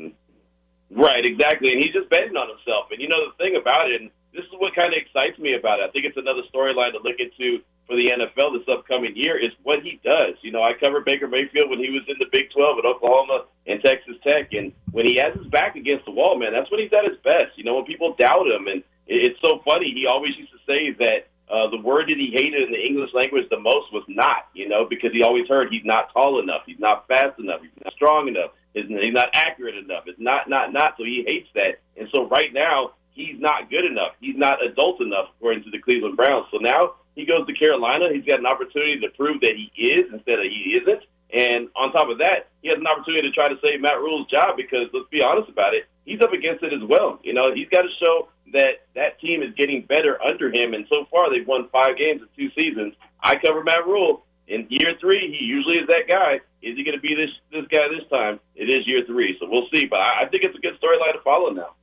Right, 0.90 1.24
exactly. 1.26 1.72
And 1.72 1.82
he's 1.82 1.92
just 1.92 2.08
betting 2.10 2.36
on 2.36 2.48
himself. 2.48 2.86
And 2.90 3.00
you 3.00 3.08
know 3.08 3.28
the 3.28 3.36
thing 3.42 3.56
about 3.60 3.90
it, 3.90 4.00
and 4.00 4.10
this 4.36 4.44
is 4.44 4.54
what 4.60 4.74
kind 4.76 4.92
of 4.92 5.00
excites 5.00 5.38
me 5.38 5.54
about 5.54 5.80
it. 5.80 5.88
I 5.88 5.90
think 5.90 6.04
it's 6.04 6.20
another 6.20 6.44
storyline 6.52 6.92
to 6.92 7.00
look 7.00 7.16
into 7.18 7.64
for 7.86 7.96
the 7.96 8.10
NFL 8.10 8.58
this 8.58 8.68
upcoming 8.68 9.16
year 9.16 9.38
is 9.38 9.52
what 9.62 9.80
he 9.82 10.00
does. 10.04 10.34
You 10.42 10.52
know, 10.52 10.62
I 10.62 10.72
covered 10.74 11.04
Baker 11.04 11.28
Mayfield 11.28 11.70
when 11.70 11.78
he 11.78 11.90
was 11.90 12.02
in 12.08 12.16
the 12.18 12.26
Big 12.30 12.50
12 12.50 12.78
at 12.78 12.84
Oklahoma 12.84 13.46
and 13.66 13.80
Texas 13.82 14.16
Tech. 14.26 14.52
And 14.52 14.72
when 14.90 15.06
he 15.06 15.16
has 15.22 15.34
his 15.38 15.46
back 15.46 15.76
against 15.76 16.04
the 16.04 16.10
wall, 16.10 16.38
man, 16.38 16.52
that's 16.52 16.70
when 16.70 16.80
he's 16.80 16.92
at 16.92 17.08
his 17.08 17.18
best. 17.22 17.56
You 17.56 17.64
know, 17.64 17.76
when 17.76 17.84
people 17.84 18.14
doubt 18.18 18.46
him, 18.46 18.66
and 18.66 18.82
it's 19.06 19.40
so 19.40 19.62
funny. 19.64 19.94
He 19.94 20.06
always 20.06 20.36
used 20.36 20.52
to 20.52 20.58
say 20.66 20.90
that 20.98 21.30
uh, 21.48 21.70
the 21.70 21.80
word 21.80 22.08
that 22.08 22.18
he 22.18 22.34
hated 22.34 22.66
in 22.66 22.72
the 22.72 22.82
English 22.82 23.14
language 23.14 23.46
the 23.50 23.60
most 23.60 23.92
was 23.92 24.04
not. 24.08 24.50
You 24.52 24.68
know, 24.68 24.84
because 24.84 25.12
he 25.12 25.22
always 25.22 25.46
heard 25.48 25.68
he's 25.70 25.86
not 25.86 26.12
tall 26.12 26.40
enough, 26.42 26.62
he's 26.66 26.80
not 26.80 27.06
fast 27.06 27.38
enough, 27.38 27.62
he's 27.62 27.70
not 27.84 27.94
strong 27.94 28.26
enough, 28.26 28.50
he's 28.74 28.88
he's 28.88 29.14
not 29.14 29.30
accurate 29.32 29.76
enough. 29.76 30.04
It's 30.06 30.20
not, 30.20 30.50
not, 30.50 30.72
not. 30.72 30.94
So 30.98 31.04
he 31.04 31.24
hates 31.26 31.48
that. 31.54 31.78
And 31.96 32.08
so 32.12 32.26
right 32.28 32.52
now, 32.52 32.92
he's 33.16 33.40
not 33.40 33.70
good 33.70 33.84
enough. 33.84 34.12
He's 34.20 34.36
not 34.36 34.64
adult 34.64 35.00
enough, 35.00 35.32
according 35.36 35.64
to 35.64 35.70
the 35.70 35.80
Cleveland 35.80 36.16
Browns. 36.16 36.46
So 36.52 36.58
now 36.58 37.00
he 37.16 37.24
goes 37.24 37.46
to 37.46 37.54
Carolina. 37.54 38.12
He's 38.12 38.24
got 38.24 38.38
an 38.38 38.46
opportunity 38.46 39.00
to 39.00 39.08
prove 39.16 39.40
that 39.40 39.56
he 39.56 39.82
is 39.82 40.12
instead 40.12 40.38
of 40.38 40.44
he 40.44 40.78
isn't. 40.78 41.02
And 41.32 41.68
on 41.74 41.90
top 41.90 42.08
of 42.08 42.18
that, 42.18 42.52
he 42.62 42.68
has 42.68 42.78
an 42.78 42.86
opportunity 42.86 43.26
to 43.26 43.34
try 43.34 43.48
to 43.48 43.56
save 43.64 43.80
Matt 43.80 43.98
Rhule's 43.98 44.28
job 44.28 44.56
because 44.56 44.86
let's 44.92 45.08
be 45.10 45.22
honest 45.24 45.48
about 45.48 45.74
it, 45.74 45.88
he's 46.04 46.20
up 46.20 46.32
against 46.32 46.62
it 46.62 46.72
as 46.72 46.84
well. 46.86 47.18
You 47.24 47.34
know, 47.34 47.52
he's 47.52 47.68
got 47.68 47.82
to 47.82 47.90
show 47.98 48.28
that 48.52 48.86
that 48.94 49.18
team 49.18 49.42
is 49.42 49.52
getting 49.56 49.82
better 49.82 50.22
under 50.22 50.52
him. 50.52 50.74
And 50.74 50.86
so 50.88 51.06
far, 51.10 51.30
they've 51.30 51.46
won 51.46 51.68
five 51.72 51.98
games 51.98 52.22
in 52.22 52.28
two 52.36 52.52
seasons. 52.54 52.94
I 53.20 53.36
cover 53.36 53.64
Matt 53.64 53.86
Rhule. 53.86 54.22
In 54.46 54.68
year 54.70 54.94
three, 55.00 55.36
he 55.36 55.44
usually 55.44 55.78
is 55.78 55.88
that 55.88 56.06
guy. 56.06 56.38
Is 56.62 56.76
he 56.76 56.84
going 56.84 56.94
to 56.94 57.02
be 57.02 57.16
this 57.16 57.30
this 57.50 57.66
guy 57.66 57.88
this 57.88 58.06
time? 58.08 58.38
It 58.54 58.70
is 58.70 58.86
year 58.86 59.02
three, 59.04 59.36
so 59.40 59.48
we'll 59.50 59.66
see. 59.74 59.86
But 59.86 59.98
I, 59.98 60.22
I 60.22 60.28
think 60.28 60.44
it's 60.44 60.56
a 60.56 60.60
good 60.60 60.78
storyline 60.78 61.14
to 61.14 61.22
follow 61.24 61.50
now. 61.50 61.74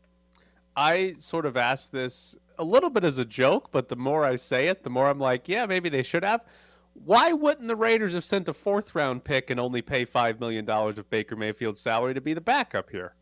I 0.75 1.15
sort 1.19 1.45
of 1.45 1.57
asked 1.57 1.91
this 1.91 2.35
a 2.57 2.63
little 2.63 2.89
bit 2.89 3.03
as 3.03 3.17
a 3.17 3.25
joke, 3.25 3.69
but 3.71 3.89
the 3.89 3.95
more 3.95 4.25
I 4.25 4.35
say 4.35 4.67
it, 4.67 4.83
the 4.83 4.89
more 4.89 5.09
I'm 5.09 5.19
like, 5.19 5.47
yeah, 5.47 5.65
maybe 5.65 5.89
they 5.89 6.03
should 6.03 6.23
have. 6.23 6.41
Why 7.05 7.33
wouldn't 7.33 7.67
the 7.67 7.75
Raiders 7.75 8.13
have 8.13 8.25
sent 8.25 8.47
a 8.47 8.53
fourth 8.53 8.93
round 8.95 9.23
pick 9.23 9.49
and 9.49 9.59
only 9.59 9.81
pay 9.81 10.05
$5 10.05 10.39
million 10.39 10.69
of 10.69 11.09
Baker 11.09 11.35
Mayfield's 11.35 11.79
salary 11.79 12.13
to 12.13 12.21
be 12.21 12.33
the 12.33 12.41
backup 12.41 12.89
here? 12.89 13.13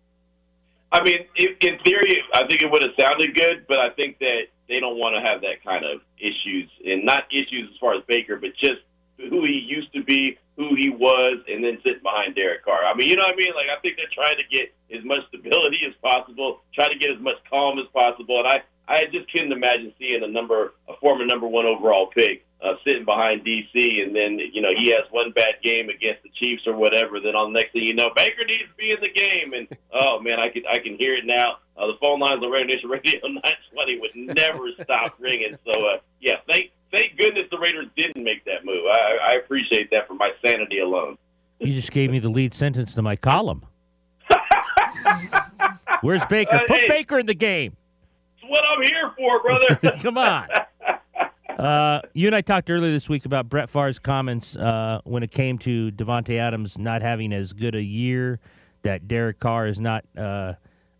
I 0.91 1.01
mean, 1.03 1.19
in, 1.37 1.47
in 1.61 1.79
theory, 1.85 2.21
I 2.33 2.45
think 2.47 2.61
it 2.61 2.69
would 2.69 2.83
have 2.83 2.91
sounded 2.99 3.33
good, 3.33 3.65
but 3.67 3.79
I 3.79 3.91
think 3.91 4.19
that 4.19 4.41
they 4.67 4.79
don't 4.79 4.97
want 4.97 5.15
to 5.15 5.21
have 5.21 5.41
that 5.41 5.63
kind 5.63 5.85
of 5.85 6.01
issues, 6.17 6.69
and 6.85 7.05
not 7.05 7.23
issues 7.31 7.69
as 7.71 7.77
far 7.79 7.95
as 7.95 8.03
Baker, 8.07 8.35
but 8.37 8.51
just 8.59 8.81
who 9.17 9.45
he 9.45 9.65
used 9.65 9.93
to 9.93 10.03
be, 10.03 10.37
who 10.57 10.75
he 10.75 10.89
was, 10.89 11.39
and 11.47 11.63
then 11.63 11.77
sitting 11.83 12.03
behind 12.03 12.35
Derek 12.35 12.63
Carr. 12.63 12.83
I 12.85 12.93
mean, 12.93 13.09
you 13.09 13.15
know 13.15 13.23
what 13.23 13.33
I 13.33 13.37
mean? 13.37 13.53
Like, 13.55 13.69
I 13.71 13.79
think 13.81 13.97
they're 13.97 14.11
trying 14.13 14.37
to 14.37 14.47
get 14.49 14.73
as 14.95 15.03
much 15.05 15.25
stability 15.29 15.79
as 15.87 15.95
possible, 16.01 16.61
trying 16.73 16.91
to 16.91 16.99
get 16.99 17.11
as 17.11 17.21
much 17.21 17.37
calm 17.49 17.79
as 17.79 17.87
possible, 17.93 18.39
and 18.39 18.47
I, 18.47 18.61
I 18.87 19.05
just 19.05 19.31
couldn't 19.31 19.51
imagine 19.51 19.93
seeing 19.97 20.23
a 20.23 20.27
number, 20.27 20.73
a 20.89 20.95
former 20.99 21.25
number 21.25 21.47
one 21.47 21.65
overall 21.65 22.07
pick, 22.07 22.45
uh, 22.61 22.73
sitting 22.85 23.05
behind 23.05 23.45
DC, 23.45 24.03
and 24.03 24.15
then 24.15 24.37
you 24.37 24.61
know 24.61 24.69
he 24.77 24.91
has 24.91 25.09
one 25.11 25.31
bad 25.31 25.55
game 25.63 25.89
against 25.89 26.23
the 26.23 26.29
Chiefs 26.35 26.67
or 26.67 26.75
whatever. 26.75 27.19
Then 27.19 27.35
on 27.35 27.53
the 27.53 27.59
next 27.59 27.73
thing 27.73 27.83
you 27.83 27.95
know, 27.95 28.11
Baker 28.15 28.45
needs 28.45 28.69
to 28.69 28.75
be 28.77 28.91
in 28.91 28.99
the 29.01 29.09
game, 29.09 29.53
and 29.53 29.67
oh 29.93 30.19
man, 30.19 30.39
I 30.39 30.49
can 30.49 30.63
I 30.69 30.79
can 30.79 30.95
hear 30.97 31.15
it 31.15 31.25
now. 31.25 31.57
Uh, 31.77 31.87
the 31.87 31.97
phone 31.99 32.19
lines 32.19 32.43
on 32.43 32.51
Raider 32.51 32.67
Nation 32.67 32.89
Radio 32.89 33.19
920 33.23 33.99
would 33.99 34.35
never 34.35 34.67
stop 34.83 35.15
ringing. 35.19 35.57
So 35.65 35.71
uh, 35.71 35.97
yeah, 36.19 36.37
thank 36.47 36.71
thank 36.91 37.17
goodness 37.17 37.45
the 37.51 37.57
Raiders 37.57 37.87
didn't 37.95 38.23
make 38.23 38.45
that 38.45 38.65
move. 38.65 38.85
I, 38.87 39.33
I 39.33 39.37
appreciate 39.37 39.89
that 39.91 40.07
for 40.07 40.13
my 40.13 40.31
sanity 40.43 40.79
alone. 40.79 41.17
You 41.59 41.73
just 41.73 41.91
gave 41.91 42.11
me 42.11 42.19
the 42.19 42.29
lead 42.29 42.53
sentence 42.53 42.93
to 42.95 43.01
my 43.01 43.15
column. 43.15 43.65
Where's 46.01 46.25
Baker? 46.25 46.55
Uh, 46.55 46.59
Put 46.67 46.79
hey. 46.79 46.87
Baker 46.87 47.19
in 47.19 47.25
the 47.27 47.35
game. 47.35 47.75
It's 48.37 48.49
what 48.49 48.61
I'm 48.67 48.81
here 48.83 49.11
for, 49.17 49.41
brother. 49.41 49.99
Come 50.01 50.17
on. 50.17 50.47
Uh, 51.59 52.01
you 52.13 52.25
and 52.25 52.35
I 52.35 52.41
talked 52.41 52.71
earlier 52.71 52.91
this 52.91 53.07
week 53.07 53.25
about 53.25 53.47
Brett 53.47 53.69
Favre's 53.69 53.99
comments 53.99 54.55
uh, 54.55 54.99
when 55.03 55.21
it 55.21 55.29
came 55.29 55.59
to 55.59 55.91
Davante 55.91 56.39
Adams 56.39 56.75
not 56.75 57.03
having 57.03 57.31
as 57.31 57.53
good 57.53 57.75
a 57.75 57.83
year, 57.83 58.39
that 58.81 59.07
Derek 59.07 59.37
Carr 59.37 59.67
is 59.67 59.79
not 59.79 60.03
uh, 60.17 60.53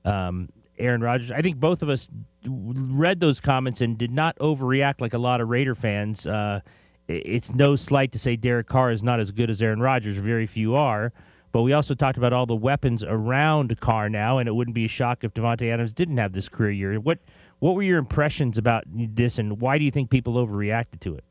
um, 0.05 0.49
Aaron 0.81 1.01
Rodgers. 1.01 1.31
I 1.31 1.41
think 1.41 1.57
both 1.57 1.81
of 1.81 1.89
us 1.89 2.09
read 2.45 3.19
those 3.19 3.39
comments 3.39 3.81
and 3.81 3.97
did 3.97 4.11
not 4.11 4.37
overreact 4.39 5.01
like 5.01 5.13
a 5.13 5.17
lot 5.17 5.41
of 5.41 5.49
Raider 5.49 5.75
fans. 5.75 6.25
Uh, 6.25 6.61
it's 7.07 7.53
no 7.53 7.75
slight 7.75 8.11
to 8.13 8.19
say 8.19 8.35
Derek 8.35 8.67
Carr 8.67 8.91
is 8.91 9.03
not 9.03 9.19
as 9.19 9.31
good 9.31 9.49
as 9.49 9.61
Aaron 9.61 9.79
Rodgers. 9.79 10.17
Very 10.17 10.47
few 10.47 10.75
are. 10.75 11.13
But 11.51 11.63
we 11.63 11.73
also 11.73 11.93
talked 11.93 12.17
about 12.17 12.31
all 12.31 12.45
the 12.45 12.55
weapons 12.55 13.03
around 13.03 13.77
Carr 13.81 14.09
now, 14.09 14.37
and 14.37 14.47
it 14.47 14.53
wouldn't 14.53 14.75
be 14.75 14.85
a 14.85 14.89
shock 14.89 15.23
if 15.23 15.33
Davante 15.33 15.71
Adams 15.71 15.91
didn't 15.91 16.17
have 16.17 16.31
this 16.31 16.47
career 16.47 16.71
year. 16.71 16.99
What 16.99 17.19
what 17.59 17.75
were 17.75 17.83
your 17.83 17.99
impressions 17.99 18.57
about 18.57 18.85
this, 18.87 19.37
and 19.37 19.59
why 19.59 19.77
do 19.77 19.83
you 19.83 19.91
think 19.91 20.09
people 20.09 20.33
overreacted 20.35 21.01
to 21.01 21.15
it? 21.15 21.23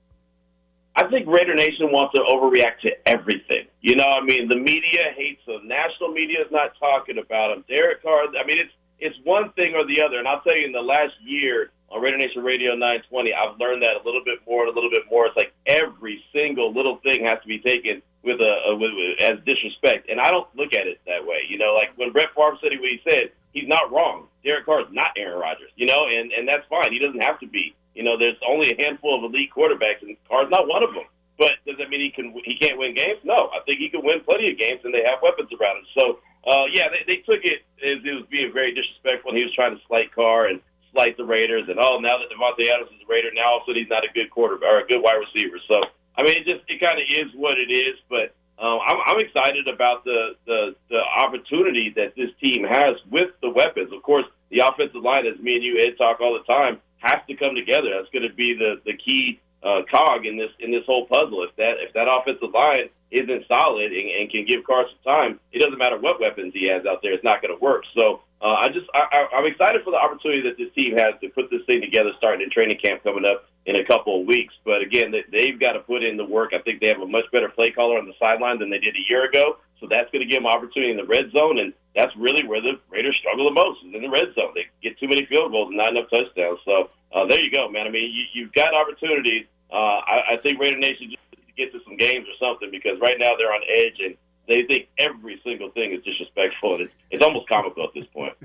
I 0.95 1.09
think 1.09 1.27
Raider 1.27 1.55
Nation 1.55 1.91
wants 1.91 2.15
to 2.15 2.21
overreact 2.21 2.81
to 2.83 3.09
everything. 3.09 3.67
You 3.81 3.97
know, 3.97 4.05
I 4.05 4.23
mean, 4.23 4.49
the 4.49 4.57
media 4.57 5.15
hates 5.17 5.41
him. 5.47 5.67
National 5.67 6.11
media 6.11 6.41
is 6.41 6.53
not 6.53 6.73
talking 6.79 7.17
about 7.19 7.57
him. 7.57 7.65
Derek 7.69 8.03
Carr. 8.03 8.25
I 8.39 8.47
mean, 8.47 8.59
it's 8.59 8.73
it's 9.01 9.17
one 9.25 9.53
thing 9.53 9.75
or 9.75 9.87
the 9.87 10.03
other. 10.03 10.19
And 10.19 10.29
I'll 10.29 10.41
tell 10.43 10.57
you, 10.57 10.67
in 10.67 10.73
the 10.73 10.81
last 10.81 11.15
year 11.23 11.71
on 11.91 12.03
Raider 12.03 12.19
Nation 12.19 12.43
Radio 12.43 12.73
920, 12.73 13.33
I've 13.35 13.59
learned 13.59 13.83
that 13.83 13.97
a 14.01 14.03
little 14.05 14.23
bit 14.25 14.39
more 14.47 14.67
and 14.67 14.73
a 14.73 14.75
little 14.75 14.91
bit 14.91 15.05
more. 15.11 15.27
It's 15.27 15.37
like 15.37 15.53
every 15.67 16.23
single 16.33 16.73
little 16.73 16.97
thing 17.03 17.25
has 17.25 17.41
to 17.43 17.49
be 17.49 17.59
taken 17.59 18.03
with 18.23 18.41
a, 18.41 18.71
a 18.71 18.77
with, 18.77 18.93
with, 18.95 19.21
as 19.21 19.39
disrespect, 19.45 20.11
and 20.11 20.21
I 20.21 20.31
don't 20.31 20.47
look 20.55 20.75
at 20.75 20.87
it 20.87 21.01
that 21.07 21.25
way. 21.25 21.43
You 21.49 21.59
know, 21.59 21.75
like 21.75 21.97
when 21.97 22.13
Brett 22.13 22.29
Favre 22.37 22.59
said 22.61 22.73
what 22.79 22.89
he 22.89 23.01
said, 23.09 23.33
he's 23.53 23.67
not 23.67 23.91
wrong. 23.91 24.29
Derek 24.45 24.67
Carr 24.67 24.83
is 24.83 24.93
not 24.93 25.13
Aaron 25.17 25.41
Rodgers. 25.41 25.71
You 25.77 25.87
know, 25.87 26.07
and 26.07 26.33
and 26.33 26.47
that's 26.47 26.67
fine. 26.69 26.93
He 26.93 26.99
doesn't 26.99 27.21
have 27.21 27.41
to 27.41 27.47
be. 27.47 27.75
You 27.95 28.05
know, 28.05 28.17
there's 28.19 28.39
only 28.47 28.71
a 28.73 28.83
handful 28.83 29.19
of 29.19 29.25
elite 29.25 29.51
quarterbacks, 29.57 30.03
and 30.03 30.17
Carr's 30.29 30.51
not 30.51 30.69
one 30.69 30.83
of 30.83 30.95
them. 30.95 31.05
But 31.39 31.57
does 31.67 31.79
that 31.79 31.89
mean 31.89 32.01
he 32.01 32.11
can 32.11 32.35
he 32.45 32.57
can't 32.57 32.79
win 32.79 32.95
games? 32.95 33.19
No, 33.25 33.35
I 33.35 33.61
think 33.65 33.81
he 33.81 33.89
can 33.89 34.05
win 34.05 34.21
plenty 34.21 34.53
of 34.53 34.59
games, 34.59 34.81
and 34.85 34.93
they 34.93 35.03
have 35.09 35.23
weapons 35.23 35.49
around 35.59 35.79
him. 35.79 35.87
So, 35.97 36.19
uh, 36.47 36.65
yeah, 36.73 36.89
they, 36.89 37.05
they 37.07 37.21
took 37.23 37.45
it 37.45 37.63
as 37.85 38.01
it 38.05 38.15
was 38.15 38.25
being 38.31 38.53
very 38.53 38.75
disrespectful, 38.75 39.31
and 39.31 39.39
he 39.39 39.45
was 39.45 39.55
trying 39.55 39.77
to 39.77 39.83
slight 39.87 40.13
Carr 40.15 40.47
and 40.47 40.61
slight 40.93 41.17
the 41.17 41.25
Raiders, 41.25 41.69
and 41.69 41.79
oh, 41.79 41.99
now 42.01 42.19
that 42.19 42.31
Davante 42.33 42.69
Adams 42.69 42.91
is 42.91 43.03
a 43.07 43.11
Raider, 43.11 43.31
now 43.35 43.53
all 43.53 43.57
of 43.59 43.63
a 43.63 43.71
sudden 43.71 43.83
he's 43.83 43.91
not 43.91 44.05
a 44.05 44.13
good 44.13 44.31
quarterback 44.31 44.69
or 44.69 44.81
a 44.81 44.87
good 44.87 45.03
wide 45.03 45.21
receiver. 45.21 45.59
So, 45.69 45.81
I 46.17 46.23
mean, 46.23 46.37
it 46.39 46.45
just 46.45 46.65
it 46.69 46.81
kind 46.81 46.99
of 46.99 47.07
is 47.09 47.33
what 47.35 47.59
it 47.59 47.71
is. 47.71 47.97
But 48.09 48.35
um, 48.59 48.81
I'm, 48.85 48.99
I'm 49.07 49.21
excited 49.21 49.69
about 49.69 50.05
the, 50.05 50.37
the 50.47 50.75
the 50.89 51.01
opportunity 51.01 51.93
that 51.97 52.17
this 52.17 52.31
team 52.43 52.65
has 52.65 52.97
with 53.11 53.31
the 53.43 53.51
weapons. 53.51 53.93
Of 53.93 54.03
course, 54.03 54.27
the 54.51 54.67
offensive 54.67 55.03
line, 55.03 55.27
as 55.27 55.39
me 55.39 55.55
and 55.55 55.65
you 55.65 55.79
Ed 55.79 55.97
talk 55.97 56.21
all 56.21 56.35
the 56.35 56.45
time, 56.45 56.81
has 56.99 57.21
to 57.29 57.35
come 57.37 57.55
together. 57.55 57.91
That's 57.95 58.11
going 58.13 58.29
to 58.29 58.35
be 58.35 58.55
the 58.55 58.81
the 58.85 58.97
key 58.97 59.41
uh, 59.63 59.83
cog 59.91 60.27
in 60.27 60.37
this 60.37 60.51
in 60.59 60.71
this 60.71 60.85
whole 60.87 61.07
puzzle. 61.07 61.45
If 61.45 61.55
that 61.57 61.79
if 61.79 61.93
that 61.95 62.09
offensive 62.11 62.53
line 62.53 62.91
isn't 63.11 63.45
solid 63.49 63.93
and, 63.93 64.09
and 64.09 64.31
can 64.31 64.45
give 64.45 64.65
Carson 64.65 64.97
time, 65.05 65.41
it 65.53 65.59
doesn't 65.59 65.79
matter 65.79 65.99
what 65.99 66.21
weapons 66.21 66.53
he 66.55 66.69
has 66.69 66.87
out 66.87 67.03
there. 67.03 67.13
It's 67.13 67.25
not 67.25 67.43
going 67.43 67.55
to 67.55 67.61
work. 67.61 67.85
So 67.95 68.21
uh, 68.41 68.55
I 68.55 68.69
just 68.69 68.87
I, 68.95 69.27
I'm 69.35 69.47
excited 69.47 69.83
for 69.85 69.91
the 69.91 69.99
opportunity 69.99 70.43
that 70.43 70.57
this 70.57 70.73
team 70.75 70.97
has 70.97 71.15
to 71.21 71.29
put 71.29 71.51
this 71.51 71.63
thing 71.67 71.81
together, 71.81 72.11
starting 72.19 72.43
in 72.43 72.51
training 72.51 72.79
camp 72.83 73.03
coming 73.03 73.25
up 73.25 73.51
in 73.67 73.77
a 73.77 73.85
couple 73.85 74.21
of 74.21 74.27
weeks. 74.27 74.55
But 74.65 74.81
again, 74.81 75.11
they, 75.11 75.25
they've 75.31 75.59
got 75.59 75.73
to 75.73 75.81
put 75.81 76.03
in 76.03 76.17
the 76.17 76.25
work. 76.25 76.53
I 76.55 76.61
think 76.61 76.81
they 76.81 76.89
have 76.89 77.01
a 77.01 77.07
much 77.07 77.27
better 77.33 77.49
play 77.49 77.71
caller 77.71 77.99
on 77.99 78.07
the 78.07 78.15
sideline 78.23 78.59
than 78.59 78.71
they 78.71 78.79
did 78.79 78.95
a 78.97 79.05
year 79.09 79.25
ago. 79.29 79.59
So 79.81 79.89
that's 79.91 80.11
going 80.13 80.21
to 80.21 80.29
give 80.29 80.43
them 80.43 80.47
opportunity 80.47 80.93
in 80.93 80.99
the 80.99 81.09
red 81.09 81.33
zone, 81.33 81.59
and 81.59 81.73
that's 81.97 82.15
really 82.17 82.47
where 82.47 82.61
the 82.61 82.79
Raiders 82.91 83.17
struggle 83.19 83.47
the 83.47 83.57
most 83.57 83.81
is 83.81 83.95
in 83.95 84.03
the 84.03 84.11
red 84.11 84.29
zone. 84.35 84.53
They 84.55 84.69
get 84.83 84.99
too 84.99 85.09
many 85.09 85.25
field 85.25 85.53
goals 85.53 85.69
and 85.69 85.79
not 85.79 85.91
enough 85.91 86.11
touchdowns. 86.11 86.61
So 86.65 86.91
uh, 87.13 87.27
there 87.27 87.41
you 87.41 87.51
go, 87.51 87.69
man. 87.69 87.87
I 87.87 87.91
mean, 87.91 88.13
you, 88.13 88.25
you've 88.35 88.53
got 88.53 88.77
opportunities. 88.77 89.47
Uh, 89.73 90.05
I, 90.05 90.17
I 90.33 90.37
think 90.43 90.61
Raider 90.61 90.77
Nation 90.77 91.11
just 91.11 91.30
get 91.65 91.73
to 91.73 91.81
some 91.85 91.97
games 91.97 92.27
or 92.27 92.37
something 92.41 92.71
because 92.71 92.99
right 93.01 93.17
now 93.19 93.33
they're 93.37 93.53
on 93.53 93.63
edge 93.69 94.01
and 94.05 94.17
they 94.49 94.63
think 94.67 94.89
every 94.99 95.41
single 95.45 95.71
thing 95.71 95.93
is 95.93 96.03
disrespectful, 96.03 96.75
and 96.75 96.83
it's, 96.83 96.93
it's 97.11 97.25
almost 97.25 97.49
comical 97.49 97.85
at 97.85 97.91
this 97.95 98.07
point. 98.13 98.35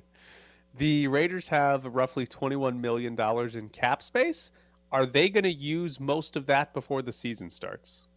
The 0.78 1.08
Raiders 1.08 1.47
have 1.47 1.86
roughly 1.86 2.28
$21 2.28 2.82
million 2.82 3.17
in 3.17 3.69
cap 3.69 4.04
space. 4.04 4.51
Are 4.91 5.06
they 5.06 5.30
going 5.30 5.45
to 5.45 5.54
use 5.54 6.01
most 6.01 6.36
of 6.36 6.47
that 6.47 6.73
before 6.73 7.01
the 7.01 7.13
season 7.13 7.49
starts? 7.49 8.10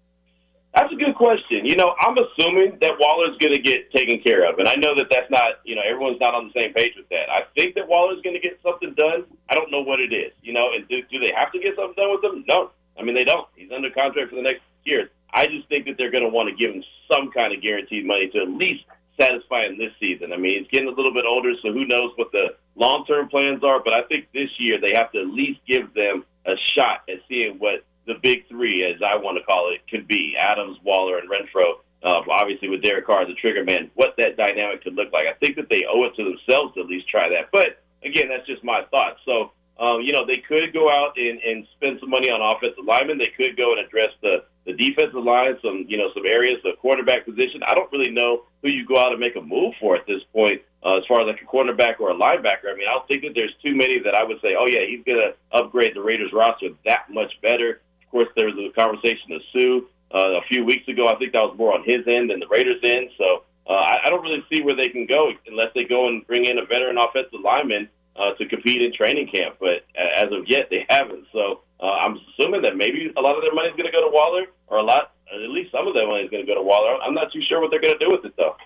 That's 0.75 0.93
a 0.93 0.97
good 0.97 1.15
question. 1.15 1.65
You 1.65 1.77
know, 1.77 1.95
I'm 2.01 2.17
assuming 2.19 2.77
that 2.81 2.95
Waller's 2.99 3.39
going 3.39 3.53
to 3.53 3.63
get 3.63 3.93
taken 3.93 4.21
care 4.21 4.43
of, 4.51 4.59
and 4.59 4.67
I 4.67 4.75
know 4.75 4.95
that 4.97 5.07
that's 5.09 5.31
not, 5.31 5.63
you 5.65 5.77
know, 5.77 5.83
everyone's 5.89 6.21
not 6.21 6.35
on 6.35 6.51
the 6.53 6.61
same 6.61 6.75
page 6.75 6.95
with 6.97 7.09
that. 7.11 7.31
I 7.31 7.43
think 7.55 7.77
that 7.77 7.87
Waller's 7.87 8.21
going 8.23 8.35
to 8.35 8.41
get 8.41 8.59
something 8.63 8.93
done. 8.95 9.25
I 9.49 9.55
don't 9.55 9.71
know 9.71 9.81
what 9.81 10.01
it 10.01 10.13
is. 10.13 10.33
You 10.43 10.53
know, 10.53 10.71
and 10.75 10.87
do, 10.89 11.01
do 11.11 11.21
they 11.21 11.31
have 11.37 11.53
to 11.53 11.61
get 11.61 11.77
something 11.77 11.95
done 11.97 12.11
with 12.11 12.25
him? 12.25 12.45
No. 12.49 12.71
I 12.99 13.03
mean, 13.03 13.15
they 13.15 13.25
don't. 13.25 13.47
He's 13.55 13.71
under 13.71 13.91
contract 13.91 14.31
for 14.31 14.37
the 14.37 14.43
next 14.43 14.63
years. 14.89 15.09
I 15.33 15.47
just 15.47 15.69
think 15.69 15.87
that 15.87 15.97
they're 15.99 16.11
going 16.11 16.25
to 16.25 16.31
want 16.31 16.49
to 16.49 16.57
give 16.57 16.75
him 16.75 16.83
some 17.11 17.31
kind 17.31 17.53
of 17.53 17.63
guaranteed 17.63 18.07
money 18.07 18.29
to 18.33 18.39
at 18.41 18.49
least 18.49 18.85
satisfy 19.21 19.67
him 19.67 19.79
this 19.79 19.93
season. 20.01 20.33
I 20.33 20.37
mean, 20.37 20.59
he's 20.59 20.71
getting 20.71 20.89
a 20.89 20.93
little 20.93 21.13
bit 21.13 21.25
older, 21.27 21.53
so 21.63 21.73
who 21.73 21.85
knows 21.87 22.13
what 22.17 22.33
the 22.33 22.55
long 22.77 23.05
term 23.07 23.29
plans 23.29 23.63
are. 23.63 23.83
But 23.83 23.95
I 23.95 24.03
think 24.03 24.29
this 24.33 24.51
year 24.59 24.81
they 24.81 24.95
have 24.95 25.13
to 25.13 25.21
at 25.21 25.27
least 25.27 25.61
give 25.67 25.93
them 25.95 26.25
a 26.47 26.55
shot 26.75 27.03
at 27.09 27.19
seeing 27.29 27.59
what 27.59 27.85
the 28.07 28.15
big 28.23 28.49
three, 28.49 28.85
as 28.85 29.01
I 29.03 29.17
want 29.17 29.39
to 29.39 29.45
call 29.45 29.71
it, 29.73 29.81
could 29.91 30.09
be 30.09 30.37
Adams, 30.39 30.79
Waller, 30.83 31.19
and 31.19 31.29
Renfrow. 31.29 31.81
Uh, 32.03 32.23
obviously, 32.31 32.69
with 32.69 32.83
Derek 32.83 33.07
Carr 33.07 33.23
as 33.23 33.29
a 33.29 33.35
trigger 33.35 33.65
man, 33.65 33.91
what 33.95 34.15
that 34.19 34.37
dynamic 34.37 34.85
could 34.85 34.95
look 34.95 35.13
like. 35.13 35.27
I 35.27 35.35
think 35.35 35.57
that 35.57 35.69
they 35.69 35.85
owe 35.85 36.05
it 36.05 36.15
to 36.15 36.25
themselves 36.25 36.75
to 36.75 36.81
at 36.81 36.87
least 36.87 37.09
try 37.09 37.29
that. 37.29 37.51
But 37.53 37.83
again, 38.05 38.29
that's 38.29 38.47
just 38.47 38.63
my 38.63 38.83
thoughts. 38.91 39.21
So 39.25 39.51
Um, 39.79 40.01
you 40.03 40.13
know, 40.13 40.27
they 40.27 40.39
could 40.39 40.73
go 40.73 40.91
out 40.91 41.17
and, 41.17 41.39
and 41.41 41.67
spend 41.77 42.01
some 42.01 42.11
money 42.11 42.31
on 42.31 42.43
offensive 42.43 42.85
linemen. 42.85 43.19
They 43.19 43.31
could 43.37 43.57
go 43.57 43.73
and 43.73 43.87
address 43.87 44.11
the, 44.23 44.43
the 44.67 44.73
defensive 44.73 45.23
line, 45.23 45.57
some 45.63 45.87
you 45.89 45.97
know 45.97 46.11
some 46.15 46.27
areas, 46.27 46.59
the 46.65 46.73
quarterback 46.81 47.25
position. 47.25 47.63
I 47.65 47.75
don't 47.75 47.91
really 47.93 48.11
know 48.11 48.43
who 48.63 48.71
you 48.71 48.85
go 48.85 48.99
out 48.99 49.13
and 49.13 49.21
make 49.21 49.37
a 49.37 49.41
move 49.41 49.75
for 49.79 49.95
at 49.95 50.07
this 50.07 50.23
point, 50.35 50.63
uh, 50.83 50.97
as 50.99 51.07
far 51.07 51.21
as 51.23 51.29
like 51.29 51.41
a 51.41 51.47
cornerback 51.47 52.01
or 52.01 52.11
a 52.11 52.15
linebacker. 52.15 52.67
I 52.73 52.75
mean, 52.75 52.89
I 52.91 52.95
don't 52.99 53.07
think 53.07 53.23
that 53.23 53.35
there's 53.35 53.55
too 53.63 53.77
many 53.77 54.01
that 54.01 54.15
I 54.15 54.25
would 54.25 54.41
say, 54.43 54.57
oh 54.59 54.67
yeah, 54.67 54.83
he's 54.85 55.05
going 55.05 55.23
to 55.23 55.35
upgrade 55.57 55.95
the 55.95 56.03
Raiders 56.03 56.33
roster 56.33 56.71
that 56.85 57.07
much 57.09 57.33
better. 57.41 57.81
Of 58.03 58.11
course, 58.11 58.29
there 58.37 58.47
was 58.47 58.59
a 58.59 58.75
conversation 58.75 59.31
of 59.31 59.43
Sue 59.53 59.87
uh, 60.13 60.41
a 60.41 60.43
few 60.49 60.65
weeks 60.65 60.89
ago. 60.89 61.07
I 61.07 61.15
think 61.17 61.33
that 61.33 61.43
was 61.43 61.57
more 61.57 61.73
on 61.73 61.85
his 61.85 62.03
end 62.09 62.31
than 62.31 62.41
the 62.41 62.49
Raiders' 62.49 62.83
end. 62.83 63.11
So 63.17 63.45
uh, 63.69 63.75
I, 63.75 64.07
I 64.07 64.11
don't 64.11 64.23
really 64.23 64.45
see 64.51 64.63
where 64.63 64.75
they 64.75 64.89
can 64.89 65.07
go 65.07 65.31
unless 65.47 65.69
they 65.75 65.85
go 65.85 66.09
and 66.09 66.27
bring 66.27 66.47
in 66.47 66.59
a 66.59 66.67
veteran 66.67 66.99
offensive 66.99 67.41
lineman 67.45 67.89
uh, 68.19 68.35
to 68.35 68.47
compete 68.47 68.83
in 68.83 68.93
training 68.93 69.29
camp. 69.33 69.57
But 69.61 69.87
as 69.97 70.33
of 70.33 70.47
yet, 70.47 70.69
they 70.71 70.85
haven't. 70.91 71.27
So 71.33 71.61
uh, 71.81 71.87
I'm 71.87 72.19
assuming 72.35 72.63
that 72.63 72.77
maybe 72.77 73.13
a 73.17 73.21
lot 73.21 73.37
of 73.37 73.43
their 73.43 73.55
money 73.55 73.69
is 73.69 73.77
going 73.77 73.87
to 73.87 73.93
go 73.93 74.03
to 74.03 74.11
Waller, 74.13 74.47
or 74.67 74.79
a 74.79 74.83
lot, 74.83 75.13
at 75.33 75.51
least 75.51 75.73
some 75.73 75.87
of 75.87 75.95
their 75.95 76.07
money 76.07 76.25
is 76.25 76.31
going 76.31 76.45
to 76.45 76.47
go 76.47 76.55
to 76.55 76.63
Waller. 76.63 76.97
I'm 77.03 77.15
not 77.15 77.33
too 77.33 77.41
sure 77.49 77.61
what 77.61 77.71
they're 77.71 77.81
going 77.81 77.99
to 77.99 78.05
do 78.05 78.11
with 78.11 78.25
it 78.25 78.35
though. 78.37 78.57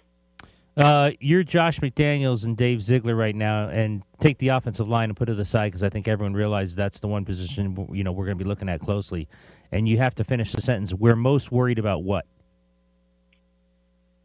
Uh, 0.74 1.10
you're 1.20 1.42
Josh 1.42 1.80
McDaniels 1.80 2.44
and 2.44 2.56
Dave 2.56 2.80
Ziegler 2.80 3.14
right 3.14 3.34
now, 3.34 3.68
and 3.68 4.02
take 4.20 4.38
the 4.38 4.48
offensive 4.48 4.88
line 4.88 5.10
and 5.10 5.16
put 5.16 5.28
it 5.28 5.38
aside 5.38 5.68
because 5.68 5.82
I 5.82 5.90
think 5.90 6.08
everyone 6.08 6.32
realizes 6.32 6.74
that's 6.74 7.00
the 7.00 7.08
one 7.08 7.26
position 7.26 7.88
you 7.92 8.02
know 8.02 8.12
we're 8.12 8.24
going 8.24 8.38
to 8.38 8.42
be 8.42 8.48
looking 8.48 8.70
at 8.70 8.80
closely. 8.80 9.28
And 9.70 9.88
you 9.88 9.98
have 9.98 10.14
to 10.16 10.24
finish 10.24 10.52
the 10.52 10.62
sentence. 10.62 10.94
We're 10.94 11.16
most 11.16 11.52
worried 11.52 11.78
about 11.78 12.04
what? 12.04 12.26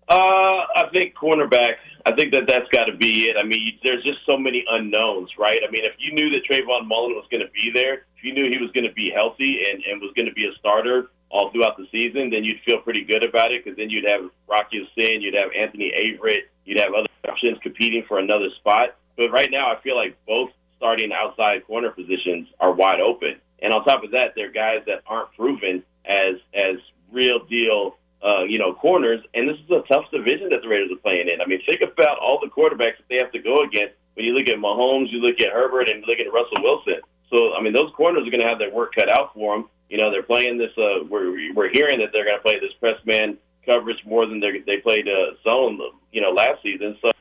Uh, 0.09 0.15
I 0.15 0.89
think 0.93 1.15
cornerback. 1.15 1.75
I 2.07 2.15
think 2.15 2.33
that 2.33 2.47
that's 2.47 2.69
got 2.69 2.85
to 2.85 2.95
be 2.95 3.25
it. 3.25 3.35
I 3.37 3.43
mean, 3.43 3.77
there's 3.83 4.01
just 4.01 4.19
so 4.25 4.37
many 4.37 4.63
unknowns, 4.69 5.29
right? 5.37 5.59
I 5.67 5.69
mean, 5.69 5.83
if 5.83 5.91
you 5.99 6.13
knew 6.13 6.29
that 6.29 6.47
Trayvon 6.49 6.87
Mullen 6.87 7.11
was 7.11 7.25
going 7.29 7.43
to 7.45 7.51
be 7.51 7.69
there, 7.73 8.05
if 8.15 8.23
you 8.23 8.33
knew 8.33 8.49
he 8.49 8.57
was 8.57 8.71
going 8.71 8.87
to 8.87 8.93
be 8.93 9.11
healthy 9.13 9.59
and, 9.69 9.83
and 9.83 9.99
was 9.99 10.13
going 10.15 10.25
to 10.25 10.33
be 10.33 10.45
a 10.45 10.53
starter 10.57 11.09
all 11.29 11.51
throughout 11.51 11.75
the 11.75 11.85
season, 11.91 12.29
then 12.29 12.45
you'd 12.45 12.61
feel 12.61 12.79
pretty 12.79 13.03
good 13.03 13.25
about 13.25 13.51
it 13.51 13.65
because 13.65 13.75
then 13.75 13.89
you'd 13.89 14.07
have 14.07 14.21
Rock 14.47 14.67
Ya-Sin, 14.71 15.19
you'd 15.19 15.33
have 15.33 15.51
Anthony 15.51 15.91
Averett, 15.91 16.43
you'd 16.63 16.79
have 16.79 16.93
other 16.93 17.09
options 17.27 17.57
competing 17.61 18.05
for 18.07 18.19
another 18.19 18.47
spot. 18.55 18.95
But 19.17 19.29
right 19.31 19.51
now, 19.51 19.69
I 19.69 19.81
feel 19.81 19.97
like 19.97 20.15
both 20.25 20.51
starting 20.77 21.11
outside 21.11 21.67
corner 21.67 21.89
positions 21.89 22.47
are 22.61 22.71
wide 22.71 23.01
open. 23.01 23.35
And 23.61 23.73
on 23.73 23.83
top 23.83 24.05
of 24.05 24.11
that, 24.11 24.31
they're 24.33 24.51
guys 24.51 24.79
that 24.85 25.01
aren't 25.05 25.33
proven 25.33 25.83
as 26.05 26.35
as 26.53 26.77
real 27.11 27.43
deal 27.45 27.97
uh, 28.23 28.43
you 28.43 28.57
know, 28.57 28.73
corners. 28.73 29.21
And 29.33 29.47
this 29.47 29.57
is 29.57 29.69
a 29.69 29.81
tough 29.91 30.09
division 30.11 30.49
that 30.49 30.61
the 30.61 30.67
Raiders 30.67 30.91
are 30.91 31.01
playing 31.01 31.29
in. 31.29 31.41
I 31.41 31.45
mean, 31.45 31.61
think 31.65 31.81
about 31.81 32.19
all 32.19 32.39
the 32.41 32.49
quarterbacks 32.49 32.97
that 32.97 33.07
they 33.09 33.17
have 33.17 33.31
to 33.31 33.39
go 33.39 33.63
against. 33.63 33.93
When 34.15 34.25
you 34.25 34.33
look 34.33 34.49
at 34.49 34.57
Mahomes, 34.57 35.11
you 35.11 35.19
look 35.19 35.39
at 35.39 35.53
Herbert, 35.53 35.89
and 35.89 36.01
you 36.01 36.07
look 36.07 36.19
at 36.19 36.33
Russell 36.33 36.63
Wilson. 36.63 37.01
So, 37.29 37.53
I 37.53 37.61
mean, 37.61 37.73
those 37.73 37.91
corners 37.95 38.25
are 38.27 38.31
going 38.31 38.41
to 38.41 38.47
have 38.47 38.57
their 38.57 38.73
work 38.73 38.95
cut 38.95 39.11
out 39.11 39.33
for 39.33 39.55
them. 39.55 39.69
You 39.89 39.97
know, 39.97 40.09
they're 40.09 40.23
playing 40.23 40.57
this. 40.57 40.71
Uh, 40.77 41.05
we're 41.07 41.53
we're 41.53 41.69
hearing 41.69 41.99
that 41.99 42.09
they're 42.11 42.25
going 42.25 42.37
to 42.37 42.43
play 42.43 42.59
this 42.59 42.73
press 42.79 42.99
man 43.05 43.37
coverage 43.65 44.03
more 44.05 44.25
than 44.25 44.39
they 44.39 44.59
they 44.65 44.77
played 44.77 45.07
uh, 45.07 45.35
zone. 45.43 45.79
You 46.11 46.21
know, 46.21 46.31
last 46.31 46.61
season. 46.63 46.97
So. 47.01 47.11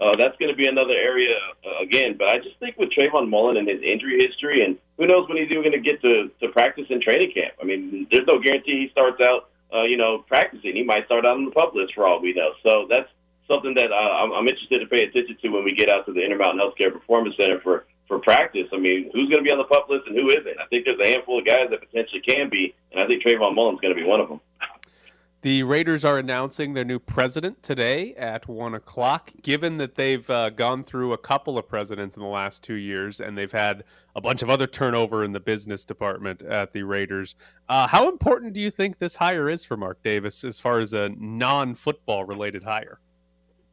Uh, 0.00 0.16
that's 0.18 0.34
going 0.38 0.48
to 0.48 0.56
be 0.56 0.66
another 0.66 0.96
area 0.96 1.36
uh, 1.62 1.82
again. 1.82 2.16
But 2.18 2.28
I 2.28 2.38
just 2.38 2.58
think 2.58 2.78
with 2.78 2.88
Trayvon 2.88 3.28
Mullen 3.28 3.58
and 3.58 3.68
his 3.68 3.82
injury 3.82 4.16
history, 4.18 4.64
and 4.64 4.78
who 4.96 5.06
knows 5.06 5.28
when 5.28 5.36
he's 5.36 5.50
even 5.50 5.62
going 5.62 5.76
to 5.76 5.78
get 5.78 6.00
to 6.00 6.30
to 6.40 6.48
practice 6.48 6.86
in 6.88 7.02
training 7.02 7.32
camp. 7.34 7.52
I 7.60 7.66
mean, 7.66 8.06
there's 8.10 8.26
no 8.26 8.40
guarantee 8.40 8.80
he 8.80 8.88
starts 8.92 9.20
out 9.20 9.50
uh, 9.74 9.82
you 9.84 9.96
know, 9.96 10.24
practicing. 10.26 10.74
He 10.76 10.82
might 10.82 11.06
start 11.06 11.24
out 11.24 11.36
on 11.36 11.44
the 11.44 11.50
pup 11.50 11.74
list 11.74 11.94
for 11.94 12.06
all 12.06 12.20
we 12.20 12.32
know. 12.32 12.52
So 12.62 12.86
that's 12.88 13.08
something 13.48 13.74
that 13.74 13.92
uh, 13.92 13.94
I'm, 13.94 14.32
I'm 14.32 14.48
interested 14.48 14.80
to 14.80 14.86
pay 14.86 15.02
attention 15.02 15.36
to 15.42 15.48
when 15.48 15.64
we 15.64 15.72
get 15.72 15.90
out 15.90 16.06
to 16.06 16.12
the 16.12 16.24
Intermountain 16.24 16.60
Healthcare 16.60 16.92
Performance 16.92 17.36
Center 17.38 17.60
for 17.60 17.86
for 18.06 18.18
practice. 18.18 18.66
I 18.72 18.76
mean, 18.76 19.08
who's 19.14 19.30
going 19.30 19.44
to 19.44 19.48
be 19.48 19.52
on 19.52 19.58
the 19.58 19.70
pup 19.70 19.86
list 19.88 20.08
and 20.08 20.16
who 20.16 20.30
isn't? 20.30 20.58
I 20.58 20.66
think 20.66 20.84
there's 20.84 20.98
a 20.98 21.06
handful 21.06 21.38
of 21.38 21.46
guys 21.46 21.70
that 21.70 21.78
potentially 21.78 22.20
can 22.20 22.50
be, 22.50 22.74
and 22.90 23.00
I 23.00 23.06
think 23.06 23.22
Trayvon 23.22 23.54
Mullen's 23.54 23.80
going 23.80 23.94
to 23.94 24.00
be 24.00 24.06
one 24.06 24.18
of 24.18 24.28
them. 24.28 24.40
The 25.42 25.62
Raiders 25.62 26.04
are 26.04 26.18
announcing 26.18 26.74
their 26.74 26.84
new 26.84 26.98
president 26.98 27.62
today 27.62 28.14
at 28.16 28.46
one 28.46 28.74
o'clock. 28.74 29.32
Given 29.40 29.78
that 29.78 29.94
they've 29.94 30.28
uh, 30.28 30.50
gone 30.50 30.84
through 30.84 31.14
a 31.14 31.18
couple 31.18 31.56
of 31.56 31.66
presidents 31.66 32.14
in 32.14 32.22
the 32.22 32.28
last 32.28 32.62
two 32.62 32.74
years, 32.74 33.20
and 33.20 33.38
they've 33.38 33.50
had 33.50 33.84
a 34.14 34.20
bunch 34.20 34.42
of 34.42 34.50
other 34.50 34.66
turnover 34.66 35.24
in 35.24 35.32
the 35.32 35.40
business 35.40 35.86
department 35.86 36.42
at 36.42 36.74
the 36.74 36.82
Raiders, 36.82 37.36
uh, 37.70 37.86
how 37.86 38.10
important 38.10 38.52
do 38.52 38.60
you 38.60 38.70
think 38.70 38.98
this 38.98 39.16
hire 39.16 39.48
is 39.48 39.64
for 39.64 39.78
Mark 39.78 40.02
Davis 40.02 40.44
as 40.44 40.60
far 40.60 40.78
as 40.78 40.92
a 40.92 41.08
non-football 41.16 42.26
related 42.26 42.62
hire? 42.62 43.00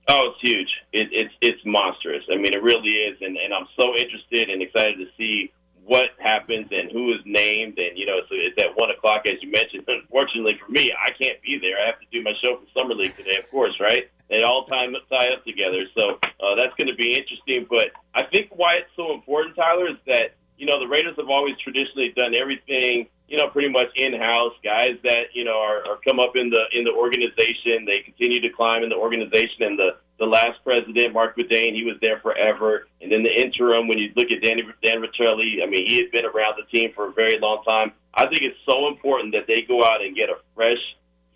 Oh, 0.07 0.29
it's 0.29 0.39
huge. 0.39 0.69
It, 0.93 1.09
it's 1.11 1.33
it's 1.41 1.59
monstrous. 1.65 2.23
I 2.31 2.37
mean, 2.37 2.53
it 2.53 2.63
really 2.63 2.91
is, 2.91 3.17
and, 3.19 3.35
and 3.35 3.53
I'm 3.53 3.67
so 3.77 3.93
interested 3.93 4.49
and 4.49 4.61
excited 4.61 4.99
to 4.99 5.07
see 5.17 5.51
what 5.87 6.11
happens 6.19 6.67
and 6.71 6.91
who 6.91 7.13
is 7.13 7.21
named. 7.25 7.79
And, 7.79 7.97
you 7.97 8.05
know, 8.05 8.19
so 8.27 8.35
it's 8.35 8.59
at 8.61 8.75
1 8.75 8.91
o'clock, 8.91 9.25
as 9.25 9.41
you 9.41 9.49
mentioned. 9.49 9.85
Unfortunately 9.87 10.59
for 10.59 10.71
me, 10.71 10.91
I 10.91 11.11
can't 11.11 11.41
be 11.41 11.57
there. 11.59 11.79
I 11.81 11.87
have 11.87 11.99
to 11.99 12.07
do 12.11 12.21
my 12.21 12.33
show 12.43 12.59
for 12.59 12.67
Summer 12.75 12.93
League 12.93 13.15
today, 13.15 13.37
of 13.37 13.49
course, 13.49 13.73
right? 13.79 14.09
They 14.29 14.43
all 14.43 14.65
time 14.65 14.93
tie 15.09 15.31
up 15.31 15.45
together. 15.45 15.85
So 15.95 16.19
uh, 16.43 16.55
that's 16.55 16.75
going 16.75 16.91
to 16.91 16.95
be 16.95 17.15
interesting. 17.15 17.65
But 17.69 17.95
I 18.13 18.23
think 18.23 18.51
why 18.51 18.83
it's 18.83 18.91
so 18.95 19.13
important, 19.13 19.55
Tyler, 19.55 19.89
is 19.89 19.97
that, 20.05 20.35
you 20.57 20.65
know, 20.65 20.79
the 20.79 20.87
Raiders 20.87 21.15
have 21.17 21.29
always 21.29 21.55
traditionally 21.63 22.13
done 22.15 22.35
everything 22.35 23.07
you 23.27 23.37
know, 23.37 23.49
pretty 23.49 23.69
much 23.69 23.87
in-house 23.95 24.53
guys 24.63 24.95
that 25.03 25.35
you 25.35 25.43
know 25.43 25.59
are, 25.59 25.85
are 25.85 25.99
come 26.07 26.19
up 26.19 26.35
in 26.35 26.49
the 26.49 26.63
in 26.71 26.85
the 26.85 26.91
organization. 26.91 27.83
They 27.85 27.99
continue 27.99 28.39
to 28.39 28.49
climb 28.49 28.83
in 28.83 28.89
the 28.89 28.95
organization. 28.95 29.67
And 29.67 29.77
the 29.77 29.97
the 30.19 30.25
last 30.25 30.63
president, 30.63 31.13
Marc 31.13 31.37
Badain, 31.37 31.73
he 31.73 31.83
was 31.83 31.95
there 32.01 32.19
forever. 32.19 32.87
And 33.01 33.11
then 33.11 33.23
the 33.23 33.29
interim, 33.29 33.87
when 33.87 33.97
you 33.97 34.11
look 34.15 34.31
at 34.31 34.41
Danny 34.41 34.63
Dan 34.83 35.01
Ventrelle, 35.01 35.63
I 35.63 35.65
mean, 35.67 35.85
he 35.85 35.97
had 35.97 36.11
been 36.11 36.25
around 36.25 36.55
the 36.57 36.65
team 36.75 36.91
for 36.95 37.07
a 37.07 37.13
very 37.13 37.39
long 37.39 37.63
time. 37.63 37.91
I 38.13 38.25
think 38.27 38.41
it's 38.41 38.57
so 38.67 38.87
important 38.87 39.33
that 39.33 39.45
they 39.47 39.61
go 39.61 39.83
out 39.83 40.01
and 40.01 40.15
get 40.15 40.29
a 40.29 40.37
fresh 40.55 40.81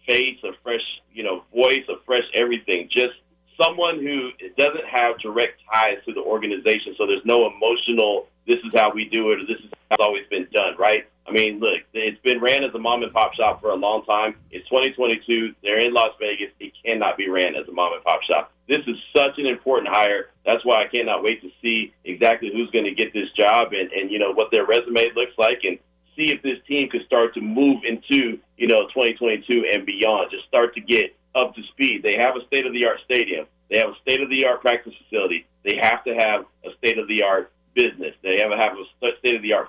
face, 0.08 0.38
a 0.44 0.52
fresh 0.64 0.82
you 1.14 1.24
know 1.24 1.44
voice, 1.54 1.86
a 1.90 2.04
fresh 2.06 2.26
everything. 2.34 2.90
Just 2.92 3.14
someone 3.62 4.00
who 4.00 4.32
doesn't 4.58 4.86
have 4.86 5.20
direct 5.20 5.62
ties 5.72 5.98
to 6.06 6.14
the 6.14 6.22
organization, 6.22 6.96
so 6.98 7.06
there's 7.06 7.26
no 7.26 7.48
emotional. 7.48 8.28
This 8.48 8.58
is 8.66 8.72
how 8.76 8.92
we 8.92 9.06
do 9.06 9.32
it, 9.32 9.42
or 9.42 9.46
this 9.46 9.64
is 9.64 9.70
how 9.90 9.96
it's 9.96 10.04
always 10.04 10.28
been 10.30 10.48
done, 10.52 10.76
right? 10.80 11.06
I 11.28 11.32
mean, 11.32 11.60
look, 11.60 11.82
it's 11.94 12.20
been 12.24 12.42
ran 12.42 12.64
as 12.64 12.74
a 12.74 12.80
mom 12.80 13.04
and 13.04 13.14
pop 13.14 13.34
shop 13.36 13.62
for 13.62 13.70
a 13.70 13.76
long 13.76 14.04
time. 14.06 14.36
It's 14.50 14.68
2022. 14.70 15.54
They're 15.62 15.80
in 15.80 15.94
Las 15.94 16.12
Vegas. 16.20 16.50
It 16.60 16.74
cannot 16.84 17.16
be 17.18 17.30
ran 17.30 17.56
as 17.56 17.68
a 17.68 17.72
mom 17.72 17.94
and 17.94 18.04
pop 18.04 18.22
shop. 18.24 18.52
This 18.72 18.88
is 18.88 18.96
such 19.14 19.38
an 19.38 19.48
important 19.48 19.90
hire. 19.94 20.30
That's 20.46 20.64
why 20.64 20.82
I 20.82 20.88
cannot 20.88 21.24
wait 21.24 21.42
to 21.42 21.50
see 21.62 21.94
exactly 22.06 22.52
who's 22.54 22.72
going 22.72 22.86
to 22.86 22.96
get 22.96 23.12
this 23.12 23.30
job 23.36 23.74
and, 23.74 23.92
and 23.92 24.10
you 24.10 24.18
know 24.18 24.32
what 24.32 24.48
their 24.50 24.66
resume 24.66 25.12
looks 25.14 25.34
like 25.38 25.60
and 25.66 25.78
see 26.16 26.32
if 26.32 26.42
this 26.42 26.56
team 26.70 26.88
could 26.90 27.04
start 27.06 27.34
to 27.34 27.42
move 27.42 27.84
into 27.84 28.40
you 28.56 28.68
know 28.68 28.88
2022 28.96 29.66
and 29.74 29.86
beyond. 29.86 30.32
Just 30.32 30.48
start 30.48 30.74
to 30.76 30.80
get 30.80 31.14
up 31.36 31.54
to 31.56 31.62
speed. 31.74 32.02
They 32.02 32.16
have 32.16 32.38
a 32.38 32.48
state 32.48 32.66
of 32.66 32.72
the 32.72 32.86
art 32.86 33.00
stadium. 33.04 33.46
They 33.70 33.78
have 33.80 33.90
a 33.90 34.00
state 34.04 34.22
of 34.22 34.30
the 34.30 34.46
art 34.46 34.62
practice 34.62 34.94
facility. 35.04 35.46
They 35.66 35.76
have 35.82 36.06
to 36.06 36.16
have 36.16 36.46
a 36.64 36.74
state 36.78 36.98
of 36.98 37.10
the 37.10 37.24
art 37.24 37.52
business. 37.76 38.16
They 38.24 38.40
have 38.40 38.52
to 38.52 38.58
have 38.58 38.78
a 38.78 39.18
state 39.20 39.36
of 39.36 39.42
the 39.42 39.52
art 39.52 39.68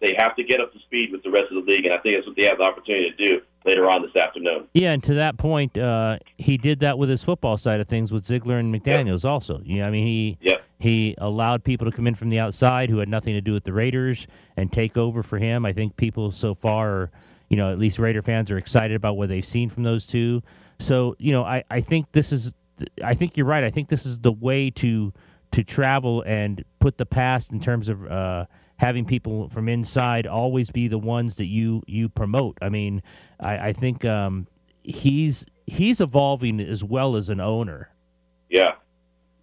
They 0.00 0.14
have 0.18 0.36
to 0.36 0.44
get 0.44 0.60
up 0.60 0.72
to 0.72 0.78
speed 0.80 1.10
with 1.12 1.22
the 1.22 1.30
rest 1.30 1.46
of 1.50 1.64
the 1.64 1.70
league, 1.70 1.84
and 1.84 1.94
I 1.94 1.98
think 1.98 2.14
that's 2.14 2.26
what 2.26 2.36
they 2.36 2.44
have 2.44 2.58
the 2.58 2.64
opportunity 2.64 3.10
to 3.10 3.16
do 3.16 3.40
later 3.64 3.88
on 3.90 4.02
this 4.02 4.22
afternoon. 4.22 4.66
Yeah, 4.72 4.92
and 4.92 5.02
to 5.04 5.14
that 5.14 5.36
point, 5.36 5.76
uh, 5.76 6.18
he 6.36 6.56
did 6.56 6.80
that 6.80 6.98
with 6.98 7.08
his 7.08 7.22
football 7.22 7.56
side 7.56 7.80
of 7.80 7.88
things 7.88 8.12
with 8.12 8.24
Ziegler 8.24 8.58
and 8.58 8.74
McDaniels. 8.74 9.24
Yep. 9.24 9.30
Also, 9.30 9.60
yeah, 9.64 9.86
I 9.86 9.90
mean 9.90 10.06
he 10.06 10.38
yep. 10.40 10.64
he 10.78 11.14
allowed 11.18 11.64
people 11.64 11.90
to 11.90 11.96
come 11.96 12.06
in 12.06 12.14
from 12.14 12.30
the 12.30 12.38
outside 12.38 12.90
who 12.90 12.98
had 12.98 13.08
nothing 13.08 13.34
to 13.34 13.40
do 13.40 13.52
with 13.52 13.64
the 13.64 13.72
Raiders 13.72 14.26
and 14.56 14.72
take 14.72 14.96
over 14.96 15.22
for 15.22 15.38
him. 15.38 15.64
I 15.64 15.72
think 15.72 15.96
people 15.96 16.32
so 16.32 16.54
far, 16.54 16.90
are, 16.90 17.10
you 17.48 17.56
know, 17.56 17.70
at 17.70 17.78
least 17.78 17.98
Raider 17.98 18.22
fans 18.22 18.50
are 18.50 18.58
excited 18.58 18.94
about 18.94 19.16
what 19.16 19.28
they've 19.28 19.46
seen 19.46 19.70
from 19.70 19.82
those 19.82 20.06
two. 20.06 20.42
So 20.78 21.16
you 21.18 21.32
know, 21.32 21.44
I 21.44 21.64
I 21.70 21.80
think 21.80 22.12
this 22.12 22.32
is, 22.32 22.52
I 23.04 23.14
think 23.14 23.36
you're 23.36 23.46
right. 23.46 23.64
I 23.64 23.70
think 23.70 23.88
this 23.88 24.06
is 24.06 24.20
the 24.20 24.32
way 24.32 24.70
to 24.70 25.12
to 25.52 25.64
travel 25.64 26.22
and 26.22 26.64
put 26.78 26.96
the 26.96 27.06
past 27.06 27.52
in 27.52 27.60
terms 27.60 27.88
of 27.88 28.06
uh, 28.06 28.46
having 28.80 29.04
people 29.04 29.46
from 29.50 29.68
inside 29.68 30.26
always 30.26 30.70
be 30.70 30.88
the 30.88 30.98
ones 30.98 31.36
that 31.36 31.44
you 31.44 31.82
you 31.86 32.08
promote. 32.08 32.56
I 32.62 32.70
mean, 32.70 33.02
I, 33.38 33.68
I 33.68 33.72
think 33.74 34.06
um, 34.06 34.46
he's 34.82 35.44
he's 35.66 36.00
evolving 36.00 36.60
as 36.60 36.82
well 36.82 37.14
as 37.14 37.28
an 37.28 37.40
owner. 37.40 37.90
Yeah, 38.48 38.72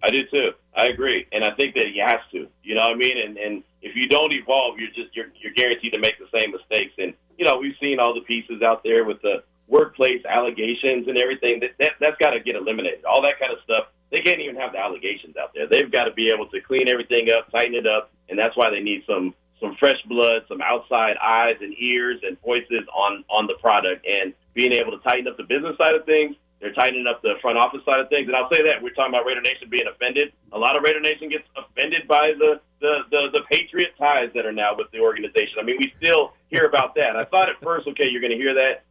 I 0.02 0.10
do 0.10 0.24
too. 0.34 0.52
I 0.76 0.88
agree, 0.88 1.28
and 1.32 1.44
I 1.44 1.52
think 1.54 1.76
that 1.76 1.86
he 1.94 2.00
has 2.00 2.20
to. 2.32 2.48
You 2.64 2.76
know 2.76 2.82
what 2.82 2.94
I 2.94 2.96
mean? 2.96 3.18
And 3.20 3.38
and 3.38 3.64
if 3.84 3.96
you 3.96 4.08
don't 4.08 4.34
evolve, 4.34 4.80
you're 4.80 4.90
just 4.90 5.16
you're 5.16 5.28
you're 5.40 5.54
guaranteed 5.54 5.94
to 5.94 6.00
make 6.00 6.16
the 6.18 6.40
same 6.40 6.52
mistakes. 6.52 6.94
And 6.98 7.14
you 7.38 7.46
know, 7.46 7.58
we've 7.58 7.78
seen 7.80 8.00
all 8.00 8.16
the 8.16 8.22
pieces 8.22 8.64
out 8.64 8.84
there 8.84 9.06
with 9.06 9.22
the 9.22 9.44
workplace 9.68 10.26
allegations 10.26 11.08
and 11.08 11.16
everything. 11.16 11.60
That, 11.60 11.72
that 11.80 11.92
that's 12.00 12.18
got 12.18 12.32
to 12.32 12.40
get 12.40 12.56
eliminated. 12.56 13.06
All 13.06 13.22
that 13.22 13.40
kind 13.40 13.54
of 13.54 13.60
stuff 13.64 13.86
they 14.12 14.22
can't 14.22 14.40
even 14.40 14.56
have 14.56 14.72
the 14.72 14.80
allegations 14.80 15.36
out 15.38 15.52
there. 15.54 15.68
They've 15.68 15.92
got 15.92 16.06
to 16.06 16.14
be 16.14 16.30
able 16.34 16.48
to 16.50 16.62
clean 16.62 16.88
everything 16.88 17.30
up, 17.32 17.52
tighten 17.52 17.76
it 17.76 17.86
up, 17.88 18.12
and 18.30 18.38
that's 18.40 18.56
why 18.56 18.70
they 18.70 18.80
need 18.82 19.04
some 19.08 19.34
some 19.60 19.76
fresh 19.80 20.02
blood, 20.08 20.44
some 20.48 20.62
outside 20.62 21.18
eyes 21.22 21.56
and 21.62 21.74
ears 21.80 22.20
and 22.24 22.40
voices 22.42 22.84
on 22.94 23.24
on 23.30 23.48
the 23.48 23.56
product, 23.60 24.06
and 24.06 24.34
being 24.54 24.72
able 24.72 24.92
to 24.92 25.00
tighten 25.00 25.28
up 25.28 25.38
the 25.38 25.44
business 25.44 25.78
side 25.78 25.96
of 25.96 26.06
things. 26.06 26.36
they're 26.60 26.74
tightening 26.74 27.06
up 27.08 27.22
the 27.22 27.36
front 27.42 27.58
office 27.58 27.82
side 27.86 28.00
of 28.00 28.10
things. 28.10 28.28
And 28.28 28.36
I'll 28.36 28.50
say 28.50 28.64
that 28.64 28.82
we're 28.82 28.94
talking 28.94 29.14
about 29.14 29.26
Raider 29.26 29.42
Nation 29.42 29.70
being 29.70 29.88
offended. 29.88 30.34
A 30.52 30.58
lot 30.58 30.76
of 30.76 30.84
Raider 30.84 31.00
Nation 31.00 31.30
gets 31.30 31.44
offended 31.56 32.08
by 32.08 32.34
the 32.38 32.60
the 32.82 33.06
the, 33.12 33.30
the 33.34 33.42
Patriot 33.52 33.94
ties 33.98 34.30
that 34.34 34.46
are 34.46 34.52
now 34.52 34.76
with 34.76 34.90
the 34.92 35.00
organization. 35.00 35.58
I 35.60 35.64
mean, 35.64 35.78
we 35.80 35.94
still 35.98 36.34
hear 36.50 36.66
about 36.66 36.96
that. 36.96 37.16
I 37.16 37.26
thought 37.26 37.50
at 37.50 37.62
first, 37.62 37.88
okay, 37.90 38.06
you're 38.10 38.22
going 38.22 38.32
to 38.32 38.38
hear 38.38 38.54
that, 38.56 38.84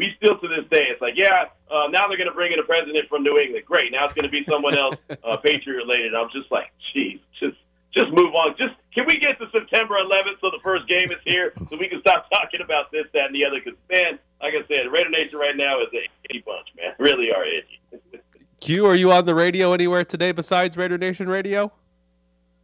we 0.00 0.16
still 0.16 0.40
to 0.40 0.48
this 0.48 0.64
day, 0.72 0.88
it's 0.88 1.04
like, 1.04 1.12
yeah, 1.14 1.52
uh, 1.68 1.92
now 1.92 2.08
they're 2.08 2.16
going 2.16 2.32
to 2.32 2.34
bring 2.34 2.56
in 2.56 2.58
a 2.58 2.64
president 2.64 3.04
from 3.12 3.22
New 3.22 3.36
England. 3.36 3.68
Great, 3.68 3.92
now 3.92 4.08
it's 4.08 4.16
going 4.16 4.24
to 4.24 4.32
be 4.32 4.40
someone 4.48 4.72
else 4.72 4.96
uh, 5.12 5.36
Patriot 5.44 5.76
related. 5.76 6.16
I'm 6.16 6.32
just 6.32 6.50
like, 6.50 6.72
geez, 6.92 7.20
just 7.36 7.60
just 7.92 8.08
move 8.08 8.32
on. 8.32 8.56
Just 8.56 8.72
can 8.94 9.04
we 9.04 9.20
get 9.20 9.36
to 9.38 9.46
September 9.52 10.00
11th 10.00 10.40
so 10.40 10.48
the 10.48 10.62
first 10.64 10.88
game 10.88 11.12
is 11.12 11.20
here 11.24 11.52
so 11.68 11.76
we 11.76 11.88
can 11.88 12.00
stop 12.00 12.30
talking 12.30 12.64
about 12.64 12.90
this, 12.90 13.04
that, 13.12 13.28
and 13.28 13.34
the 13.34 13.44
other? 13.44 13.60
Because 13.60 13.76
man, 13.92 14.16
like 14.40 14.56
I 14.56 14.64
said, 14.72 14.88
Raider 14.88 15.10
Nation 15.10 15.36
right 15.36 15.56
now 15.56 15.84
is 15.84 15.92
a 15.92 16.08
edgy 16.30 16.40
bunch, 16.46 16.72
man. 16.80 16.96
Really 16.98 17.28
are 17.30 17.44
edgy. 17.44 18.00
Q, 18.60 18.86
are 18.86 18.94
you 18.94 19.12
on 19.12 19.26
the 19.26 19.34
radio 19.34 19.72
anywhere 19.72 20.04
today 20.04 20.32
besides 20.32 20.76
Raider 20.76 20.96
Nation 20.96 21.28
Radio? 21.28 21.72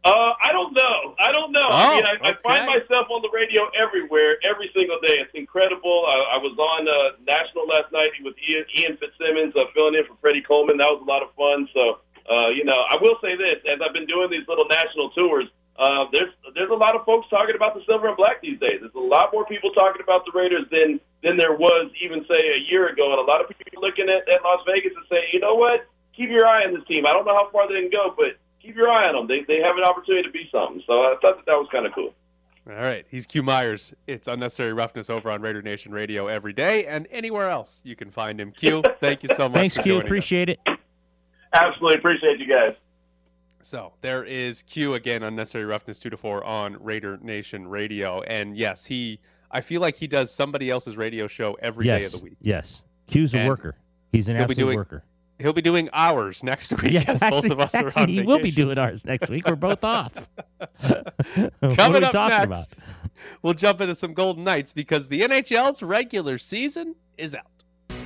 Uh, 0.07 0.31
I 0.39 0.55
don't 0.55 0.71
know. 0.71 1.19
I 1.19 1.35
don't 1.35 1.51
know. 1.51 1.67
Oh, 1.67 1.75
I 1.75 1.95
mean, 1.99 2.05
I, 2.07 2.31
I 2.31 2.31
find 2.39 2.63
myself 2.63 3.11
on 3.11 3.19
the 3.19 3.27
radio 3.35 3.67
everywhere, 3.75 4.39
every 4.39 4.71
single 4.71 5.03
day. 5.03 5.19
It's 5.19 5.35
incredible. 5.35 6.07
I, 6.07 6.35
I 6.35 6.37
was 6.39 6.55
on 6.55 6.87
uh, 6.87 7.19
National 7.27 7.67
last 7.67 7.91
night 7.91 8.15
with 8.23 8.39
Ian, 8.39 8.63
Ian 8.71 8.95
Fitzsimmons, 8.95 9.51
uh, 9.59 9.67
filling 9.75 9.99
in 9.99 10.07
for 10.07 10.15
Freddie 10.23 10.47
Coleman. 10.47 10.79
That 10.79 10.87
was 10.87 11.03
a 11.03 11.09
lot 11.11 11.27
of 11.27 11.35
fun. 11.35 11.67
So, 11.75 11.99
uh, 12.23 12.55
you 12.55 12.63
know, 12.63 12.87
I 12.87 12.95
will 13.03 13.19
say 13.19 13.35
this: 13.35 13.59
as 13.67 13.83
I've 13.83 13.91
been 13.91 14.07
doing 14.07 14.31
these 14.31 14.47
little 14.47 14.63
national 14.71 15.11
tours, 15.11 15.51
uh, 15.75 16.07
there's 16.15 16.31
there's 16.55 16.71
a 16.71 16.79
lot 16.79 16.95
of 16.95 17.03
folks 17.03 17.27
talking 17.27 17.59
about 17.59 17.75
the 17.75 17.83
silver 17.83 18.07
and 18.07 18.15
black 18.15 18.39
these 18.39 18.63
days. 18.63 18.79
There's 18.79 18.95
a 18.95 19.03
lot 19.03 19.35
more 19.35 19.43
people 19.43 19.75
talking 19.75 19.99
about 19.99 20.23
the 20.23 20.31
Raiders 20.31 20.71
than 20.71 21.03
than 21.19 21.35
there 21.35 21.59
was 21.59 21.91
even 21.99 22.23
say 22.31 22.55
a 22.55 22.63
year 22.71 22.87
ago, 22.87 23.11
and 23.11 23.19
a 23.19 23.27
lot 23.27 23.43
of 23.43 23.51
people 23.51 23.83
looking 23.83 24.07
at, 24.07 24.23
at 24.31 24.39
Las 24.39 24.63
Vegas 24.71 24.95
and 24.95 25.03
saying, 25.11 25.35
you 25.35 25.43
know 25.43 25.59
what, 25.59 25.83
keep 26.15 26.31
your 26.31 26.47
eye 26.47 26.63
on 26.63 26.71
this 26.71 26.87
team. 26.87 27.03
I 27.03 27.11
don't 27.11 27.27
know 27.27 27.35
how 27.35 27.51
far 27.51 27.67
they 27.67 27.83
can 27.83 27.91
go, 27.91 28.15
but 28.15 28.39
keep 28.67 28.75
your 28.75 28.89
eye 28.89 29.07
on 29.09 29.15
them. 29.15 29.27
They 29.27 29.43
they 29.47 29.61
have 29.61 29.77
an 29.77 29.83
opportunity 29.83 30.23
to 30.23 30.31
be 30.31 30.47
something. 30.51 30.83
So 30.85 30.93
I 30.93 31.15
thought 31.21 31.37
that 31.37 31.45
that 31.45 31.57
was 31.57 31.67
kind 31.71 31.85
of 31.85 31.93
cool. 31.93 32.13
All 32.69 32.75
right, 32.75 33.05
he's 33.09 33.25
Q 33.25 33.43
Myers. 33.43 33.93
It's 34.07 34.27
unnecessary 34.27 34.73
roughness 34.73 35.09
over 35.09 35.31
on 35.31 35.41
Raider 35.41 35.61
Nation 35.61 35.93
Radio 35.93 36.27
every 36.27 36.51
day 36.51 36.85
and 36.85 37.07
anywhere 37.11 37.49
else 37.49 37.81
you 37.85 37.95
can 37.95 38.11
find 38.11 38.41
him. 38.41 38.51
Q, 38.51 38.83
thank 38.99 39.23
you 39.23 39.29
so 39.35 39.47
much. 39.47 39.57
Thanks, 39.57 39.75
for 39.77 39.83
Q. 39.83 39.91
joining 39.93 40.01
us. 40.01 40.07
Appreciate 40.07 40.49
it. 40.49 40.59
Absolutely 41.53 41.97
appreciate 41.97 42.39
you 42.39 42.53
guys. 42.53 42.73
So 43.61 43.93
there 44.01 44.25
is 44.25 44.63
Q 44.63 44.95
again, 44.95 45.23
unnecessary 45.23 45.63
roughness 45.65 45.97
two 45.97 46.09
to 46.09 46.17
four 46.17 46.43
on 46.43 46.75
Raider 46.83 47.17
Nation 47.21 47.67
Radio, 47.67 48.21
and 48.23 48.57
yes, 48.57 48.85
he. 48.85 49.19
I 49.49 49.61
feel 49.61 49.79
like 49.79 49.95
he 49.95 50.07
does 50.07 50.29
somebody 50.29 50.69
else's 50.69 50.97
radio 50.97 51.25
show 51.25 51.53
every 51.61 51.85
day 51.85 52.01
yes. 52.01 52.13
of 52.13 52.19
the 52.19 52.25
week. 52.25 52.37
Yes. 52.41 52.83
Q's 53.07 53.33
a 53.33 53.37
And 53.37 53.47
worker. 53.47 53.77
He's 54.11 54.27
an 54.27 54.35
absolute 54.35 54.57
doing- 54.57 54.75
worker. 54.77 55.05
He'll 55.39 55.53
be 55.53 55.61
doing 55.61 55.89
ours 55.93 56.43
next 56.43 56.81
week. 56.81 56.93
Yes, 56.93 57.07
as 57.07 57.21
actually, 57.21 57.49
both 57.49 57.51
of 57.51 57.59
us 57.59 57.75
are 57.75 57.87
actually, 57.87 58.01
on 58.01 58.09
he 58.09 58.21
will 58.21 58.39
be 58.39 58.51
doing 58.51 58.77
ours 58.77 59.05
next 59.05 59.29
week. 59.29 59.47
We're 59.47 59.55
both 59.55 59.83
off. 59.83 60.27
what 60.57 61.53
are 61.61 61.75
Coming 61.75 62.01
we 62.01 62.05
up 62.05 62.11
talking 62.11 62.49
next, 62.49 62.73
about? 62.73 62.85
we'll 63.43 63.53
jump 63.53 63.81
into 63.81 63.93
some 63.93 64.13
Golden 64.13 64.43
Knights 64.43 64.71
because 64.71 65.07
the 65.07 65.21
NHL's 65.21 65.83
regular 65.83 66.37
season 66.39 66.95
is 67.17 67.35
out. 67.35 67.45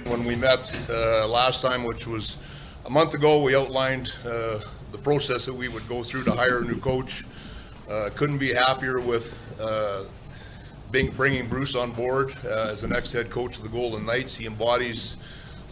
When 0.08 0.26
we 0.26 0.36
met 0.36 0.76
uh, 0.90 1.28
last 1.28 1.62
time, 1.62 1.86
which 1.86 2.06
was 2.06 2.38
a 2.86 2.90
month 2.90 3.14
ago, 3.14 3.42
we 3.42 3.56
outlined 3.56 4.12
uh, 4.26 4.60
the 4.92 4.98
process 4.98 5.46
that 5.46 5.54
we 5.54 5.70
would 5.70 5.88
go 5.88 6.04
through 6.04 6.24
to 6.24 6.34
hire 6.34 6.60
a 6.60 6.66
new 6.66 6.80
coach. 6.80 7.24
Uh, 7.90 8.10
Couldn't 8.16 8.40
be 8.40 8.54
happier 8.54 9.00
with 9.00 9.38
uh, 9.60 10.04
being, 10.92 11.12
bringing 11.12 11.48
Bruce 11.48 11.76
on 11.76 11.92
board 11.92 12.36
uh, 12.44 12.70
as 12.72 12.82
the 12.82 12.88
next 12.90 13.14
head 13.14 13.30
coach 13.30 13.58
of 13.58 13.64
the 13.64 13.70
Golden 13.70 14.06
Knights. 14.06 14.36
He 14.36 14.46
embodies 14.46 15.16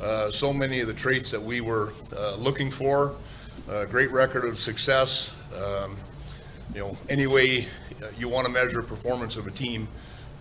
uh, 0.01 0.29
so 0.29 0.53
many 0.53 0.79
of 0.79 0.87
the 0.87 0.93
traits 0.93 1.31
that 1.31 1.41
we 1.41 1.61
were 1.61 1.93
uh, 2.15 2.35
looking 2.35 2.71
for. 2.71 3.15
Uh, 3.69 3.85
Great 3.85 4.11
record 4.11 4.45
of 4.45 4.57
success. 4.57 5.31
Um, 5.55 5.97
You 6.73 6.81
know, 6.81 6.97
any 7.09 7.25
way 7.25 7.67
uh, 8.01 8.07
you 8.15 8.29
want 8.29 8.45
to 8.45 8.53
measure 8.53 8.83
performance 8.83 9.39
of 9.39 9.47
a 9.47 9.51
team, 9.51 9.87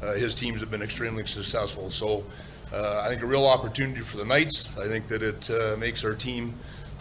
uh, 0.03 0.13
his 0.13 0.35
teams 0.35 0.61
have 0.61 0.71
been 0.71 0.83
extremely 0.83 1.27
successful. 1.27 1.91
So 1.91 2.23
I 2.71 3.09
think 3.09 3.23
a 3.23 3.27
real 3.27 3.47
opportunity 3.47 4.03
for 4.03 4.19
the 4.19 4.27
Knights. 4.27 4.69
I 4.79 4.87
think 4.89 5.07
that 5.07 5.23
it 5.23 5.79
makes 5.79 6.05
our 6.05 6.15
team 6.15 6.53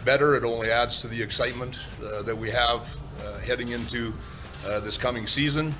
better. 0.02 0.34
It 0.34 0.44
only 0.44 0.70
adds 0.70 1.02
to 1.02 1.08
the 1.08 1.22
excitement 1.22 1.76
that 2.24 2.36
we 2.36 2.50
have 2.50 2.96
heading 3.44 3.68
into 3.68 4.14
this 4.82 4.96
coming 4.96 5.26
season. 5.26 5.74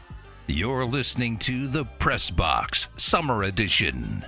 You're 0.47 0.85
listening 0.85 1.39
to 1.39 1.69
the 1.69 1.85
Press 1.99 2.31
Box 2.31 2.89
Summer 2.97 3.45
Edition. 3.45 4.27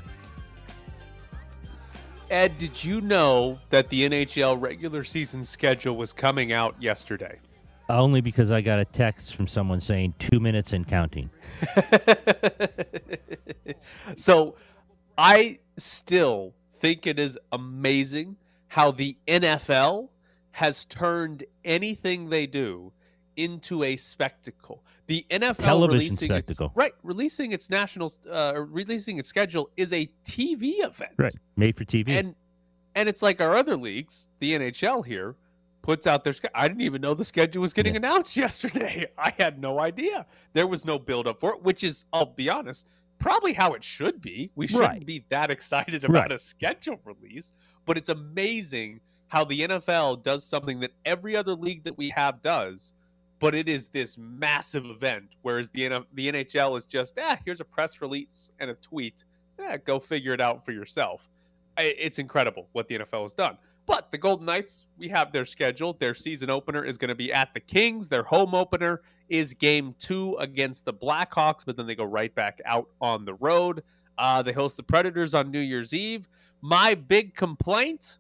Ed, 2.31 2.59
did 2.59 2.85
you 2.85 3.01
know 3.01 3.59
that 3.71 3.89
the 3.89 4.09
NHL 4.09 4.61
regular 4.61 5.03
season 5.03 5.43
schedule 5.43 5.97
was 5.97 6.13
coming 6.13 6.53
out 6.53 6.81
yesterday? 6.81 7.41
Uh, 7.89 8.01
only 8.01 8.21
because 8.21 8.53
I 8.53 8.61
got 8.61 8.79
a 8.79 8.85
text 8.85 9.35
from 9.35 9.49
someone 9.49 9.81
saying 9.81 10.15
two 10.21 10.39
minutes 10.39 10.73
and 10.73 10.87
counting. 10.87 11.31
so 14.15 14.55
I 15.19 15.59
still 15.77 16.55
think 16.75 17.05
it 17.05 17.19
is 17.19 17.37
amazing 17.51 18.37
how 18.69 18.93
the 18.93 19.17
NFL 19.27 20.11
has 20.53 20.85
turned 20.85 21.43
anything 21.65 22.31
they 22.31 22.47
do 22.47 22.93
into 23.37 23.83
a 23.83 23.97
spectacle. 23.97 24.85
The 25.11 25.27
NFL 25.29 25.57
Television 25.57 25.99
releasing 25.99 26.29
spectacle. 26.29 26.67
its 26.67 26.77
right 26.77 26.93
releasing 27.03 27.51
its 27.51 27.69
national 27.69 28.13
uh, 28.31 28.53
releasing 28.69 29.19
its 29.19 29.27
schedule 29.29 29.69
is 29.77 29.93
a 29.93 30.09
TV 30.25 30.85
event. 30.85 31.11
Right. 31.17 31.35
Made 31.57 31.77
for 31.77 31.85
TV. 31.85 32.11
And 32.11 32.37
and 32.95 33.09
it's 33.09 33.21
like 33.21 33.41
our 33.41 33.57
other 33.57 33.77
leagues, 33.77 34.29
the 34.39 34.53
NHL 34.53 35.05
here 35.05 35.35
puts 35.83 36.07
out 36.07 36.23
their 36.23 36.33
schedule. 36.33 36.53
I 36.55 36.69
didn't 36.69 36.83
even 36.83 37.01
know 37.01 37.15
the 37.15 37.25
schedule 37.25 37.61
was 37.61 37.73
getting 37.73 37.95
Yeah. 37.95 37.99
announced 37.99 38.37
yesterday. 38.45 39.07
I 39.19 39.33
had 39.37 39.61
no 39.61 39.81
idea. 39.81 40.27
There 40.53 40.69
was 40.69 40.85
no 40.87 40.97
build 40.97 41.27
up 41.27 41.41
for 41.41 41.55
it, 41.55 41.63
which 41.65 41.83
is, 41.83 42.05
I'll 42.13 42.27
be 42.27 42.49
honest, 42.49 42.87
probably 43.19 43.53
how 43.53 43.73
it 43.75 43.83
should 43.83 44.21
be. 44.21 44.53
We 44.55 44.69
shouldn't 44.69 44.89
Right. 44.89 45.05
be 45.05 45.25
that 45.31 45.51
excited 45.51 46.05
about 46.05 46.15
Right. 46.23 46.33
a 46.33 46.39
schedule 46.39 47.01
release, 47.05 47.53
but 47.85 47.97
it's 47.99 48.11
amazing 48.11 49.01
how 49.27 49.45
the 49.45 49.63
NFL 49.63 50.23
does 50.23 50.45
something 50.45 50.79
that 50.81 50.93
every 51.05 51.35
other 51.35 51.55
league 51.57 51.83
that 51.83 51.99
we 51.99 52.11
have 52.11 52.43
does. 52.43 52.93
But 53.41 53.55
it 53.55 53.69
is 53.69 53.89
this 53.89 54.17
massive 54.19 54.85
event, 54.85 55.35
whereas 55.43 55.71
the 55.71 55.81
NF 55.89 56.05
the 56.15 56.29
NHL 56.31 56.77
is 56.79 56.87
just, 56.87 57.19
ah, 57.19 57.37
here's 57.45 57.61
a 57.61 57.65
press 57.65 58.01
release 58.01 58.51
and 58.61 58.71
a 58.71 58.75
tweet. 58.75 59.25
Eh, 59.59 59.79
go 59.85 59.99
figure 59.99 60.33
it 60.33 60.41
out 60.41 60.65
for 60.65 60.73
yourself. 60.73 61.29
I- 61.77 61.95
It's 61.99 62.19
incredible 62.19 62.69
what 62.73 62.87
the 62.89 62.97
NFL 62.99 63.23
has 63.23 63.33
done. 63.33 63.57
But 63.87 64.13
the 64.13 64.19
Golden 64.19 64.47
Knights, 64.47 64.85
we 64.99 65.09
have 65.09 65.33
their 65.33 65.45
schedule. 65.45 65.95
Their 65.95 66.15
season 66.15 66.49
opener 66.51 66.85
is 66.85 66.97
going 66.97 67.09
to 67.09 67.15
be 67.17 67.33
at 67.33 67.53
the 67.55 67.61
Kings. 67.61 68.09
Their 68.09 68.23
home 68.23 68.55
opener 68.55 69.03
is 69.29 69.53
game 69.55 69.95
two 69.99 70.37
against 70.39 70.85
the 70.85 70.93
Blackhawks, 70.93 71.65
but 71.65 71.77
then 71.77 71.87
they 71.87 71.95
go 71.97 72.05
right 72.05 72.33
back 72.35 72.61
out 72.65 72.89
on 73.01 73.25
the 73.25 73.35
road. 73.35 73.83
Uh, 74.19 74.43
they 74.43 74.53
host 74.53 74.77
the 74.77 74.83
Predators 74.83 75.35
on 75.35 75.51
New 75.51 75.61
Year's 75.61 75.93
Eve. 75.95 76.29
My 76.61 76.95
big 76.95 77.35
complaint 77.35 78.19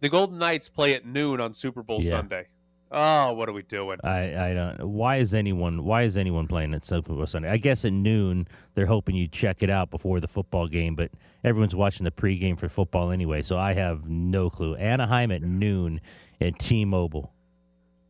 the 0.00 0.08
Golden 0.10 0.38
Knights 0.38 0.68
play 0.68 0.94
at 0.94 1.06
noon 1.06 1.40
on 1.40 1.54
Super 1.54 1.82
Bowl 1.82 2.02
Yeah. 2.02 2.10
Sunday. 2.10 2.48
Oh, 2.90 3.32
what 3.32 3.48
are 3.48 3.52
we 3.52 3.62
doing? 3.62 3.98
I, 4.04 4.50
I 4.50 4.54
don't. 4.54 4.88
Why 4.90 5.16
is 5.16 5.34
anyone? 5.34 5.84
Why 5.84 6.02
is 6.02 6.16
anyone 6.16 6.46
playing 6.46 6.72
at 6.72 6.84
Super 6.84 7.14
Bowl 7.14 7.26
Sunday? 7.26 7.50
I 7.50 7.56
guess 7.56 7.84
at 7.84 7.92
noon 7.92 8.46
they're 8.74 8.86
hoping 8.86 9.16
you 9.16 9.26
check 9.26 9.62
it 9.62 9.70
out 9.70 9.90
before 9.90 10.20
the 10.20 10.28
football 10.28 10.68
game, 10.68 10.94
but 10.94 11.10
everyone's 11.42 11.74
watching 11.74 12.04
the 12.04 12.12
pregame 12.12 12.56
for 12.58 12.68
football 12.68 13.10
anyway. 13.10 13.42
So 13.42 13.58
I 13.58 13.72
have 13.74 14.08
no 14.08 14.50
clue. 14.50 14.76
Anaheim 14.76 15.32
at 15.32 15.42
noon 15.42 16.00
at 16.40 16.58
T-Mobile. 16.60 17.32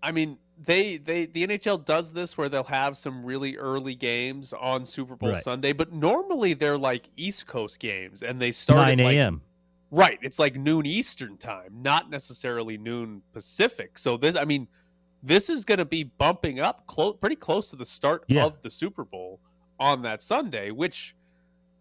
I 0.03 0.13
mean, 0.13 0.37
they 0.63 0.99
they 0.99 1.27
the 1.27 1.47
NHL 1.47 1.85
does 1.85 2.13
this 2.13 2.37
where 2.37 2.49
they'll 2.49 2.63
have 2.65 2.97
some 2.99 3.25
really 3.25 3.57
early 3.57 3.95
games 3.95 4.53
on 4.53 4.85
Super 4.85 5.17
Bowl 5.17 5.31
Right. 5.31 5.43
Sunday, 5.43 5.73
but 5.73 5.93
normally 5.93 6.55
they're 6.55 6.79
like 6.79 7.09
East 7.17 7.47
Coast 7.47 7.79
games 7.79 8.23
and 8.23 8.41
they 8.41 8.53
start 8.53 8.89
at, 8.89 8.99
Nine 8.99 9.01
a.m. 9.01 9.43
Right, 9.91 10.19
it's 10.23 10.39
like 10.39 10.57
noon 10.57 10.85
Eastern 10.85 11.37
time, 11.37 11.71
not 11.73 12.11
necessarily 12.11 12.77
noon 12.77 13.23
Pacific. 13.33 13.99
So 13.99 14.17
this, 14.17 14.35
I 14.35 14.45
mean, 14.45 14.67
this 15.23 15.49
is 15.49 15.65
going 15.65 15.79
to 15.79 15.85
be 15.85 16.05
bumping 16.05 16.61
up 16.61 16.87
close, 16.87 17.17
pretty 17.21 17.37
close 17.37 17.71
to 17.71 17.77
the 17.77 17.85
start 17.85 18.25
Yeah. 18.29 18.45
of 18.45 18.61
the 18.63 18.71
Super 18.71 19.05
Bowl 19.05 19.41
on 19.79 20.03
that 20.03 20.23
Sunday, 20.23 20.71
which 20.71 21.15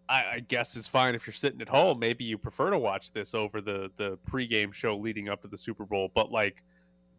I, 0.08 0.24
I 0.34 0.40
guess 0.48 0.76
is 0.76 0.86
fine 0.86 1.16
if 1.16 1.26
you're 1.26 1.34
sitting 1.34 1.62
at 1.62 1.70
home. 1.70 1.98
Maybe 1.98 2.24
you 2.24 2.38
prefer 2.38 2.70
to 2.70 2.78
watch 2.78 3.12
this 3.12 3.34
over 3.34 3.60
the 3.60 3.90
the 3.98 4.20
pregame 4.30 4.72
show 4.72 4.96
leading 4.98 5.30
up 5.30 5.42
to 5.42 5.48
the 5.48 5.58
Super 5.58 5.86
Bowl, 5.86 6.12
but 6.14 6.32
like, 6.32 6.62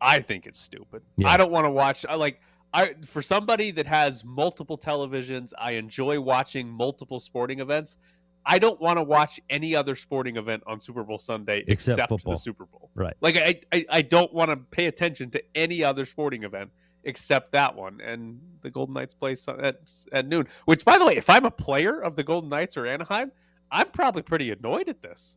I 0.01 0.20
think 0.20 0.47
it's 0.47 0.61
stupid. 0.61 1.03
Yeah. 1.16 1.28
I 1.28 1.37
don't 1.37 1.51
want 1.51 1.64
to 1.64 1.70
watch. 1.70 2.07
I 2.09 2.14
like. 2.14 2.41
I 2.72 2.95
for 3.05 3.22
somebody 3.22 3.70
that 3.72 3.87
has 3.87 4.24
multiple 4.24 4.76
televisions, 4.78 5.53
I 5.59 5.72
enjoy 5.72 6.20
watching 6.20 6.68
multiple 6.68 7.18
sporting 7.18 7.61
events. 7.61 7.97
I 8.49 8.59
don't 8.59 8.81
want 8.81 8.99
to 8.99 9.03
watch 9.03 9.41
any 9.51 9.75
other 9.75 9.97
sporting 9.97 10.37
event 10.37 10.63
on 10.67 10.79
Super 10.79 11.03
Bowl 11.03 11.19
Sunday 11.19 11.65
Except 11.67 11.99
except, 11.99 12.25
the 12.25 12.37
Super 12.37 12.65
Bowl. 12.65 12.91
Right. 12.95 13.15
Like 13.21 13.37
I, 13.37 13.61
I, 13.73 13.87
I 13.91 14.03
don't 14.03 14.33
want 14.33 14.51
to 14.51 14.57
pay 14.57 14.87
attention 14.87 15.31
to 15.33 15.43
any 15.55 15.83
other 15.83 16.05
sporting 16.05 16.45
event 16.45 16.71
except 17.05 17.53
that 17.53 17.75
one. 17.75 18.01
And 18.01 18.41
the 18.63 18.71
Golden 18.71 18.95
Knights 18.95 19.15
play 19.15 19.35
at 19.61 19.91
at 20.13 20.29
noon. 20.29 20.47
Which, 20.65 20.85
by 20.85 20.99
the 20.99 21.05
way, 21.05 21.17
if 21.17 21.29
I'm 21.29 21.45
a 21.45 21.51
player 21.51 22.01
of 22.01 22.15
the 22.15 22.23
Golden 22.23 22.49
Knights 22.49 22.77
or 22.77 22.87
Anaheim, 22.87 23.33
I'm 23.71 23.89
probably 23.91 24.23
pretty 24.23 24.53
annoyed 24.53 24.89
at 24.89 25.03
this 25.03 25.37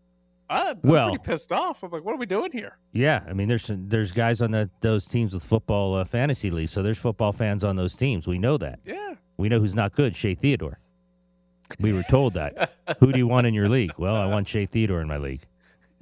I'm, 0.50 0.80
Well- 0.84 1.10
pretty 1.10 1.24
pissed 1.24 1.52
off. 1.52 1.84
I'm 1.84 1.92
like, 1.92 2.04
what 2.04 2.14
are 2.14 2.18
we 2.18 2.26
doing 2.26 2.52
here? 2.52 2.78
Yeah, 2.92 3.24
I 3.28 3.34
mean, 3.34 3.48
there's 3.48 3.70
there's 3.70 4.12
guys 4.12 4.42
on 4.42 4.52
the, 4.52 4.70
those 4.82 5.06
teams 5.06 5.34
with 5.34 5.44
football 5.44 5.96
uh, 5.96 6.06
fantasy 6.06 6.50
leagues, 6.50 6.72
so 6.72 6.82
there's 6.82 6.98
football 6.98 7.32
fans 7.32 7.64
on 7.64 7.76
those 7.76 7.96
teams. 7.96 8.28
We 8.28 8.40
know 8.40 8.58
that. 8.58 8.80
Yeah. 8.86 9.16
We 9.38 9.48
know 9.48 9.60
who's 9.60 9.76
not 9.76 9.94
good. 9.94 10.16
Shea 10.16 10.36
Theodore. 10.36 10.80
We 11.80 11.94
were 11.94 12.04
told 12.04 12.34
that. 12.34 12.74
Who 13.00 13.12
do 13.12 13.18
you 13.18 13.28
want 13.28 13.48
in 13.48 13.54
your 13.54 13.70
league? 13.70 13.94
Well, 13.98 14.16
I 14.16 14.26
want 14.26 14.48
Shea 14.48 14.66
Theodore 14.66 15.02
in 15.02 15.08
my 15.08 15.18
league. 15.18 15.46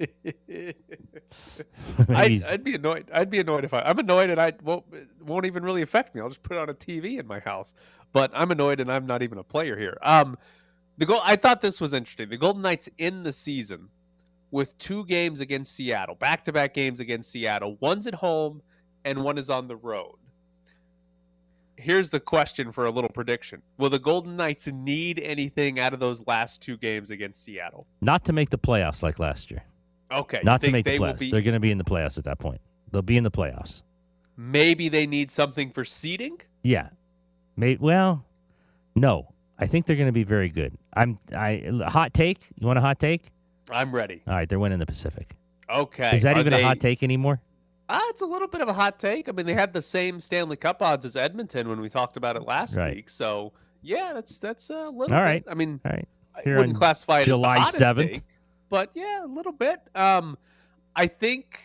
I'd, 2.08 2.42
I'd 2.44 2.64
be 2.64 2.74
annoyed. 2.74 3.10
I'd 3.12 3.30
be 3.30 3.40
annoyed 3.40 3.64
if 3.64 3.74
I. 3.74 3.80
I'm 3.80 3.98
annoyed 3.98 4.30
and 4.30 4.40
I 4.40 4.52
won't. 4.62 4.84
It 4.92 5.08
won't 5.20 5.46
even 5.46 5.64
really 5.64 5.82
affect 5.82 6.14
me. 6.14 6.20
I'll 6.20 6.28
just 6.28 6.42
put 6.42 6.56
it 6.56 6.60
on 6.60 6.68
a 6.68 6.74
TV 6.74 7.18
in 7.18 7.26
my 7.26 7.40
house. 7.40 7.74
But 8.12 8.30
I'm 8.34 8.50
annoyed 8.50 8.80
and 8.80 8.90
I'm 8.90 9.06
not 9.06 9.22
even 9.22 9.38
a 9.38 9.42
player 9.42 9.76
here. 9.76 9.98
Um, 10.02 10.38
the 10.96 11.06
goal. 11.06 11.20
I 11.24 11.36
thought 11.36 11.60
this 11.60 11.80
was 11.80 11.92
interesting. 11.92 12.28
The 12.28 12.36
Golden 12.36 12.62
Knights 12.62 12.88
in 12.98 13.24
the 13.24 13.32
season 13.32 13.88
with 14.50 14.78
two 14.78 15.04
games 15.06 15.40
against 15.40 15.74
Seattle, 15.74 16.14
back-to-back 16.14 16.74
games 16.74 17.00
against 17.00 17.30
Seattle. 17.30 17.76
One's 17.80 18.06
at 18.06 18.14
home 18.14 18.62
and 19.04 19.22
one 19.22 19.38
is 19.38 19.50
on 19.50 19.68
the 19.68 19.76
road. 19.76 20.16
Here's 21.80 22.10
the 22.10 22.18
question 22.20 22.72
for 22.72 22.86
a 22.86 22.90
little 22.90 23.08
prediction: 23.10 23.62
Will 23.78 23.88
the 23.90 23.98
Golden 24.00 24.36
Knights 24.36 24.66
need 24.66 25.20
anything 25.20 25.78
out 25.78 25.94
of 25.94 26.00
those 26.00 26.26
last 26.26 26.60
two 26.60 26.76
games 26.76 27.10
against 27.10 27.44
Seattle? 27.44 27.86
not 28.00 28.24
to 28.24 28.32
make 28.32 28.50
the 28.50 28.58
playoffs 28.58 29.02
like 29.02 29.18
last 29.18 29.50
year. 29.50 29.62
Okay, 30.10 30.40
Not 30.42 30.60
to 30.62 30.70
make 30.70 30.84
the 30.86 30.98
playoffs. 30.98 31.18
be- 31.20 31.30
They're 31.30 31.42
going 31.42 31.54
to 31.54 31.60
be 31.60 31.70
in 31.70 31.78
the 31.78 31.84
playoffs 31.84 32.16
at 32.18 32.24
that 32.24 32.38
point. 32.38 32.60
They'll 32.90 33.02
be 33.02 33.16
in 33.18 33.24
the 33.24 33.30
playoffs. 33.30 33.82
Maybe 34.36 34.88
they 34.88 35.06
need 35.06 35.30
something 35.30 35.70
for 35.70 35.84
seeding. 35.84 36.38
Yeah. 36.62 36.88
May, 37.56 37.76
well, 37.78 38.24
no. 38.96 39.34
I 39.58 39.66
think 39.66 39.84
they're 39.86 39.96
going 39.96 40.08
to 40.08 40.12
be 40.12 40.24
very 40.24 40.48
good. 40.48 40.78
I'm 40.94 41.18
I 41.36 41.62
hot 41.88 42.14
take. 42.14 42.46
You 42.56 42.66
want 42.66 42.78
a 42.78 42.82
hot 42.82 42.98
take? 42.98 43.30
I'm 43.70 43.92
ready. 43.94 44.22
All 44.26 44.34
right, 44.34 44.48
they're 44.48 44.58
winning 44.58 44.78
the 44.78 44.86
Pacific. 44.86 45.36
Okay. 45.68 46.16
Is 46.16 46.22
that 46.22 46.36
Are 46.36 46.40
even 46.40 46.52
they- 46.52 46.62
a 46.62 46.66
hot 46.66 46.80
take 46.80 47.02
anymore? 47.02 47.40
Ah, 47.88 48.02
it's 48.10 48.20
a 48.20 48.26
little 48.26 48.48
bit 48.48 48.60
of 48.60 48.68
a 48.68 48.72
hot 48.72 48.98
take. 48.98 49.28
I 49.28 49.32
mean, 49.32 49.46
they 49.46 49.54
had 49.54 49.72
the 49.72 49.80
same 49.82 50.20
Stanley 50.20 50.56
Cup 50.56 50.82
odds 50.82 51.04
as 51.04 51.16
Edmonton 51.16 51.68
when 51.68 51.80
we 51.80 51.88
talked 51.88 52.16
about 52.16 52.36
it 52.36 52.42
last 52.42 52.76
Right. 52.76 52.96
week. 52.96 53.08
So 53.08 53.52
yeah, 53.82 54.12
that's 54.14 54.38
that's 54.38 54.70
a 54.70 54.88
little. 54.90 55.02
All 55.02 55.08
bit- 55.08 55.14
right. 55.14 55.44
I 55.48 55.54
mean, 55.54 55.80
All 55.84 55.92
right. 55.92 56.08
I 56.36 56.56
wouldn't 56.56 56.76
classify 56.76 57.20
it 57.20 57.24
July 57.26 57.56
as 57.56 57.62
hottest 57.76 57.80
7th. 57.82 58.22
but 58.68 58.90
yeah, 58.94 59.24
a 59.24 59.26
little 59.26 59.52
bit. 59.52 59.80
Um, 59.94 60.36
I 60.94 61.06
think 61.06 61.60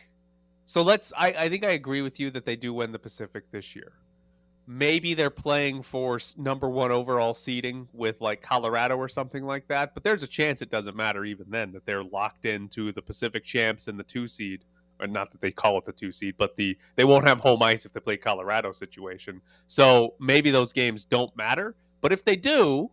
so. 0.66 0.82
Let's. 0.82 1.12
I 1.18 1.28
I 1.34 1.50
think 1.50 1.66
I 1.66 1.72
agree 1.72 2.02
with 2.02 2.20
you 2.20 2.32
that 2.32 2.46
they 2.46 2.56
do 2.56 2.74
win 2.74 2.92
the 2.92 3.00
Pacific 3.00 3.52
this 3.52 3.76
year. 3.76 3.92
Maybe 4.66 5.14
they're 5.14 5.30
playing 5.30 5.84
for 5.84 6.20
number 6.38 6.70
one 6.70 6.90
overall 6.90 7.34
seeding 7.34 7.90
with 7.92 8.22
like 8.22 8.42
Colorado 8.42 8.96
or 8.96 9.10
something 9.10 9.44
like 9.44 9.68
that. 9.68 9.94
But 9.94 10.04
there's 10.04 10.24
a 10.24 10.28
chance 10.28 10.62
it 10.62 10.70
doesn't 10.70 10.96
matter 10.96 11.26
even 11.26 11.48
then 11.50 11.74
that 11.74 11.86
they're 11.86 12.04
locked 12.04 12.46
into 12.46 12.94
the 12.94 13.02
Pacific 13.02 13.44
champs 13.44 13.90
and 13.90 14.00
the 14.00 14.04
two 14.04 14.26
seed. 14.26 14.64
Or 15.00 15.08
not 15.08 15.32
that 15.32 15.42
they 15.42 15.52
call 15.52 15.78
it 15.80 15.86
the 15.86 15.92
two 15.92 16.12
seed, 16.12 16.36
but 16.38 16.56
the 16.56 16.78
they 16.96 17.04
won't 17.04 17.26
have 17.28 17.40
home 17.40 17.62
ice 17.64 17.86
if 17.86 17.94
they 17.94 18.00
play 18.00 18.16
Colorado 18.18 18.72
situation. 18.72 19.42
So 19.68 20.14
maybe 20.20 20.52
those 20.52 20.72
games 20.72 21.04
don't 21.04 21.36
matter. 21.36 21.76
But 22.00 22.14
if 22.14 22.24
they 22.24 22.36
do, 22.36 22.92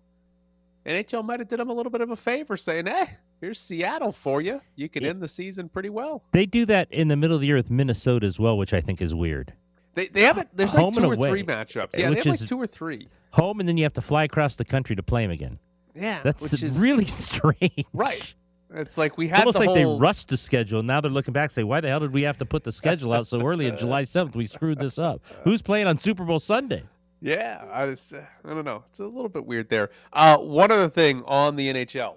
NHL 0.87 1.25
might 1.25 1.41
have 1.41 1.49
did 1.49 1.59
them 1.61 1.69
a 1.69 1.73
little 1.75 1.91
bit 1.93 2.01
of 2.01 2.11
a 2.11 2.17
favor, 2.17 2.57
saying, 2.57 2.87
"Hey, 2.87 3.11
here's 3.41 3.61
Seattle 3.61 4.13
for 4.13 4.41
you. 4.41 4.61
You 4.77 4.89
can 4.89 5.05
end 5.05 5.21
the 5.21 5.29
season 5.29 5.69
pretty 5.69 5.91
well." 5.91 6.23
They 6.33 6.47
do 6.47 6.65
that 6.67 6.91
in 6.91 7.09
the 7.09 7.17
middle 7.17 7.35
of 7.37 7.43
the 7.43 7.47
year 7.49 7.57
with 7.57 7.71
Minnesota 7.71 8.27
as 8.27 8.41
well, 8.41 8.57
which 8.57 8.73
I 8.73 8.81
think 8.81 9.03
is 9.03 9.15
weird. 9.15 9.53
They 9.95 10.07
they 10.09 10.23
haven't. 10.23 10.49
There's 10.57 10.73
like 10.73 10.83
Home 10.83 10.93
two 10.95 11.01
and 11.03 11.13
or 11.13 11.15
away, 11.15 11.29
three 11.31 11.45
matchups. 11.45 11.99
Yeah, 11.99 12.09
which 12.09 12.25
have 12.25 12.35
is- 12.35 12.41
like 12.41 12.49
two 12.49 12.61
or 12.61 12.67
three. 12.67 13.09
Home, 13.33 13.61
and 13.61 13.69
then 13.69 13.77
you 13.77 13.85
have 13.85 13.93
to 13.93 14.01
fly 14.01 14.25
across 14.25 14.57
the 14.57 14.65
country 14.65 14.97
to 14.97 15.03
play 15.03 15.23
them 15.23 15.31
again. 15.31 15.59
Yeah, 15.95 16.21
That's 16.25 16.43
which 16.51 16.63
is 16.63 16.79
really 16.79 17.05
strange. 17.07 17.85
right. 17.93 18.35
It's 18.73 18.97
like 18.97 19.19
we 19.19 19.27
It's 19.27 19.37
had 19.37 19.41
almost 19.41 19.59
the 19.59 19.65
like 19.67 19.75
they 19.75 19.85
rushed 19.85 20.29
the 20.29 20.37
schedule. 20.37 20.83
Now 20.83 21.01
they're 21.01 21.11
looking 21.11 21.33
back, 21.33 21.45
and 21.45 21.53
say, 21.53 21.65
"Why 21.65 21.81
the 21.81 21.89
hell 21.89 22.01
did 22.01 22.13
we 22.13 22.23
have 22.23 22.39
to 22.39 22.47
put 22.47 22.65
the 22.65 22.73
schedule 22.73 23.13
out 23.13 23.27
so 23.27 23.45
early 23.45 23.71
on 23.71 23.77
July 23.77 24.05
seventh? 24.05 24.37
We 24.37 24.47
screwed 24.47 24.79
this 24.79 24.99
up. 24.99 25.23
Who's 25.45 25.63
playing 25.63 25.87
on 25.87 25.99
Super 25.99 26.25
Bowl 26.25 26.39
Sunday?" 26.39 26.85
Yeah, 27.23 27.65
I 27.71 27.87
just, 27.87 28.15
I 28.15 28.25
don't 28.47 28.65
know. 28.65 28.85
It's 28.89 29.01
a 29.01 29.05
little 29.07 29.29
bit 29.29 29.45
weird 29.45 29.69
there. 29.69 29.91
Uh, 30.13 30.39
one 30.39 30.71
other 30.71 30.89
thing 30.89 31.23
on 31.27 31.55
the 31.55 31.71
NHL, 31.71 32.15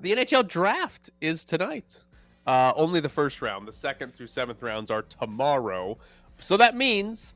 the 0.00 0.12
NHL 0.12 0.46
draft 0.46 1.08
is 1.22 1.44
tonight. 1.44 2.02
Uh, 2.46 2.72
only 2.76 3.00
the 3.00 3.08
first 3.08 3.40
round. 3.40 3.66
The 3.66 3.72
second 3.72 4.12
through 4.12 4.26
seventh 4.26 4.62
rounds 4.62 4.90
are 4.90 5.02
tomorrow. 5.02 5.96
So 6.38 6.56
that 6.58 6.76
means 6.76 7.34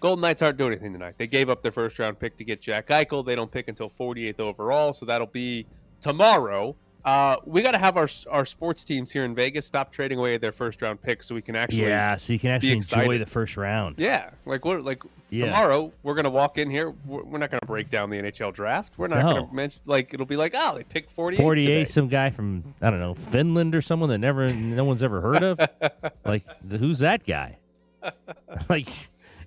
Golden 0.00 0.22
Knights 0.22 0.42
aren't 0.42 0.56
doing 0.56 0.72
anything 0.72 0.92
tonight. 0.92 1.14
They 1.18 1.26
gave 1.26 1.50
up 1.50 1.62
their 1.62 1.72
first 1.72 1.98
round 1.98 2.18
pick 2.18 2.36
to 2.36 2.44
get 2.44 2.60
Jack 2.60 2.88
Eichel. 2.88 3.24
They 3.24 3.34
don't 3.34 3.50
pick 3.50 3.68
until 3.68 3.90
48th 3.90 4.40
overall, 4.40 4.92
so 4.92 5.06
that'll 5.06 5.26
be 5.26 5.66
tomorrow. 6.00 6.76
Uh, 7.04 7.36
we 7.46 7.62
got 7.62 7.72
to 7.72 7.78
have 7.78 7.96
our 7.96 8.08
our 8.28 8.44
sports 8.44 8.84
teams 8.84 9.10
here 9.10 9.24
in 9.24 9.34
Vegas 9.34 9.64
stop 9.66 9.90
trading 9.90 10.18
away 10.18 10.36
their 10.36 10.52
first 10.52 10.82
round 10.82 11.00
picks 11.00 11.26
so 11.26 11.34
we 11.34 11.40
can 11.42 11.56
actually 11.56 11.82
yeah, 11.86 12.16
so 12.16 12.32
you 12.32 12.38
can 12.38 12.50
actually 12.50 12.72
enjoy 12.72 13.16
the 13.18 13.26
first 13.26 13.56
round. 13.56 13.96
Yeah, 13.98 14.30
like 14.44 14.64
what? 14.64 14.84
Like 14.84 15.02
Yeah. 15.30 15.46
tomorrow, 15.46 15.92
we're 16.02 16.14
gonna 16.14 16.28
walk 16.30 16.58
in 16.58 16.70
here. 16.70 16.92
We're, 17.06 17.22
we're 17.22 17.38
not 17.38 17.50
gonna 17.50 17.60
break 17.66 17.88
down 17.88 18.10
the 18.10 18.18
NHL 18.18 18.52
draft. 18.52 18.94
We're 18.98 19.08
not 19.08 19.24
No. 19.24 19.34
gonna 19.42 19.52
mention 19.54 19.80
like 19.86 20.12
it'll 20.12 20.26
be 20.26 20.36
like, 20.36 20.52
oh, 20.54 20.74
they 20.76 20.84
picked 20.84 21.10
forty-eight. 21.10 21.40
48, 21.42 21.88
some 21.88 22.08
guy 22.08 22.28
from 22.30 22.74
I 22.82 22.90
don't 22.90 23.00
know 23.00 23.14
Finland 23.14 23.74
or 23.74 23.80
someone 23.80 24.10
that 24.10 24.18
never 24.18 24.52
no 24.52 24.84
one's 24.84 25.02
ever 25.02 25.20
heard 25.22 25.42
of. 25.42 25.60
like, 26.24 26.42
the, 26.62 26.76
who's 26.78 26.98
that 26.98 27.24
guy? 27.24 27.56
like, 28.68 28.88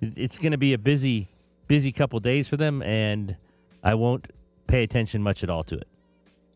it's 0.00 0.38
going 0.38 0.52
to 0.52 0.58
be 0.58 0.72
a 0.72 0.78
busy, 0.78 1.28
busy 1.66 1.90
couple 1.92 2.18
days 2.20 2.46
for 2.48 2.56
them, 2.56 2.82
and 2.82 3.36
I 3.82 3.94
won't 3.94 4.28
pay 4.66 4.82
attention 4.82 5.22
much 5.22 5.42
at 5.42 5.50
all 5.50 5.64
to 5.64 5.76
it. 5.76 5.88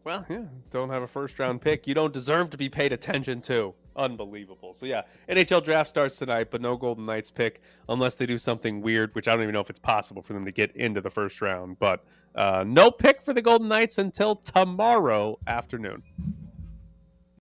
Well, 0.08 0.24
yeah, 0.30 0.44
don't 0.70 0.88
have 0.88 1.02
a 1.02 1.06
first 1.06 1.38
round 1.38 1.60
pick. 1.60 1.86
You 1.86 1.92
don't 1.92 2.14
deserve 2.14 2.48
to 2.52 2.56
be 2.56 2.70
paid 2.70 2.94
attention 2.94 3.42
to. 3.42 3.74
Unbelievable. 3.94 4.72
So 4.72 4.86
yeah, 4.86 5.02
NHL 5.28 5.62
draft 5.62 5.90
starts 5.90 6.16
tonight, 6.16 6.50
but 6.50 6.62
no 6.62 6.78
Golden 6.78 7.04
Knights 7.04 7.30
pick 7.30 7.60
unless 7.90 8.14
they 8.14 8.24
do 8.24 8.38
something 8.38 8.80
weird, 8.80 9.14
which 9.14 9.28
I 9.28 9.34
don't 9.34 9.42
even 9.42 9.52
know 9.52 9.60
if 9.60 9.68
it's 9.68 9.78
possible 9.78 10.22
for 10.22 10.32
them 10.32 10.46
to 10.46 10.50
get 10.50 10.74
into 10.74 11.02
the 11.02 11.10
first 11.10 11.42
round. 11.42 11.78
But 11.78 12.06
uh, 12.34 12.64
no 12.66 12.90
pick 12.90 13.20
for 13.20 13.34
the 13.34 13.42
Golden 13.42 13.68
Knights 13.68 13.98
until 13.98 14.36
tomorrow 14.36 15.38
afternoon. 15.46 16.02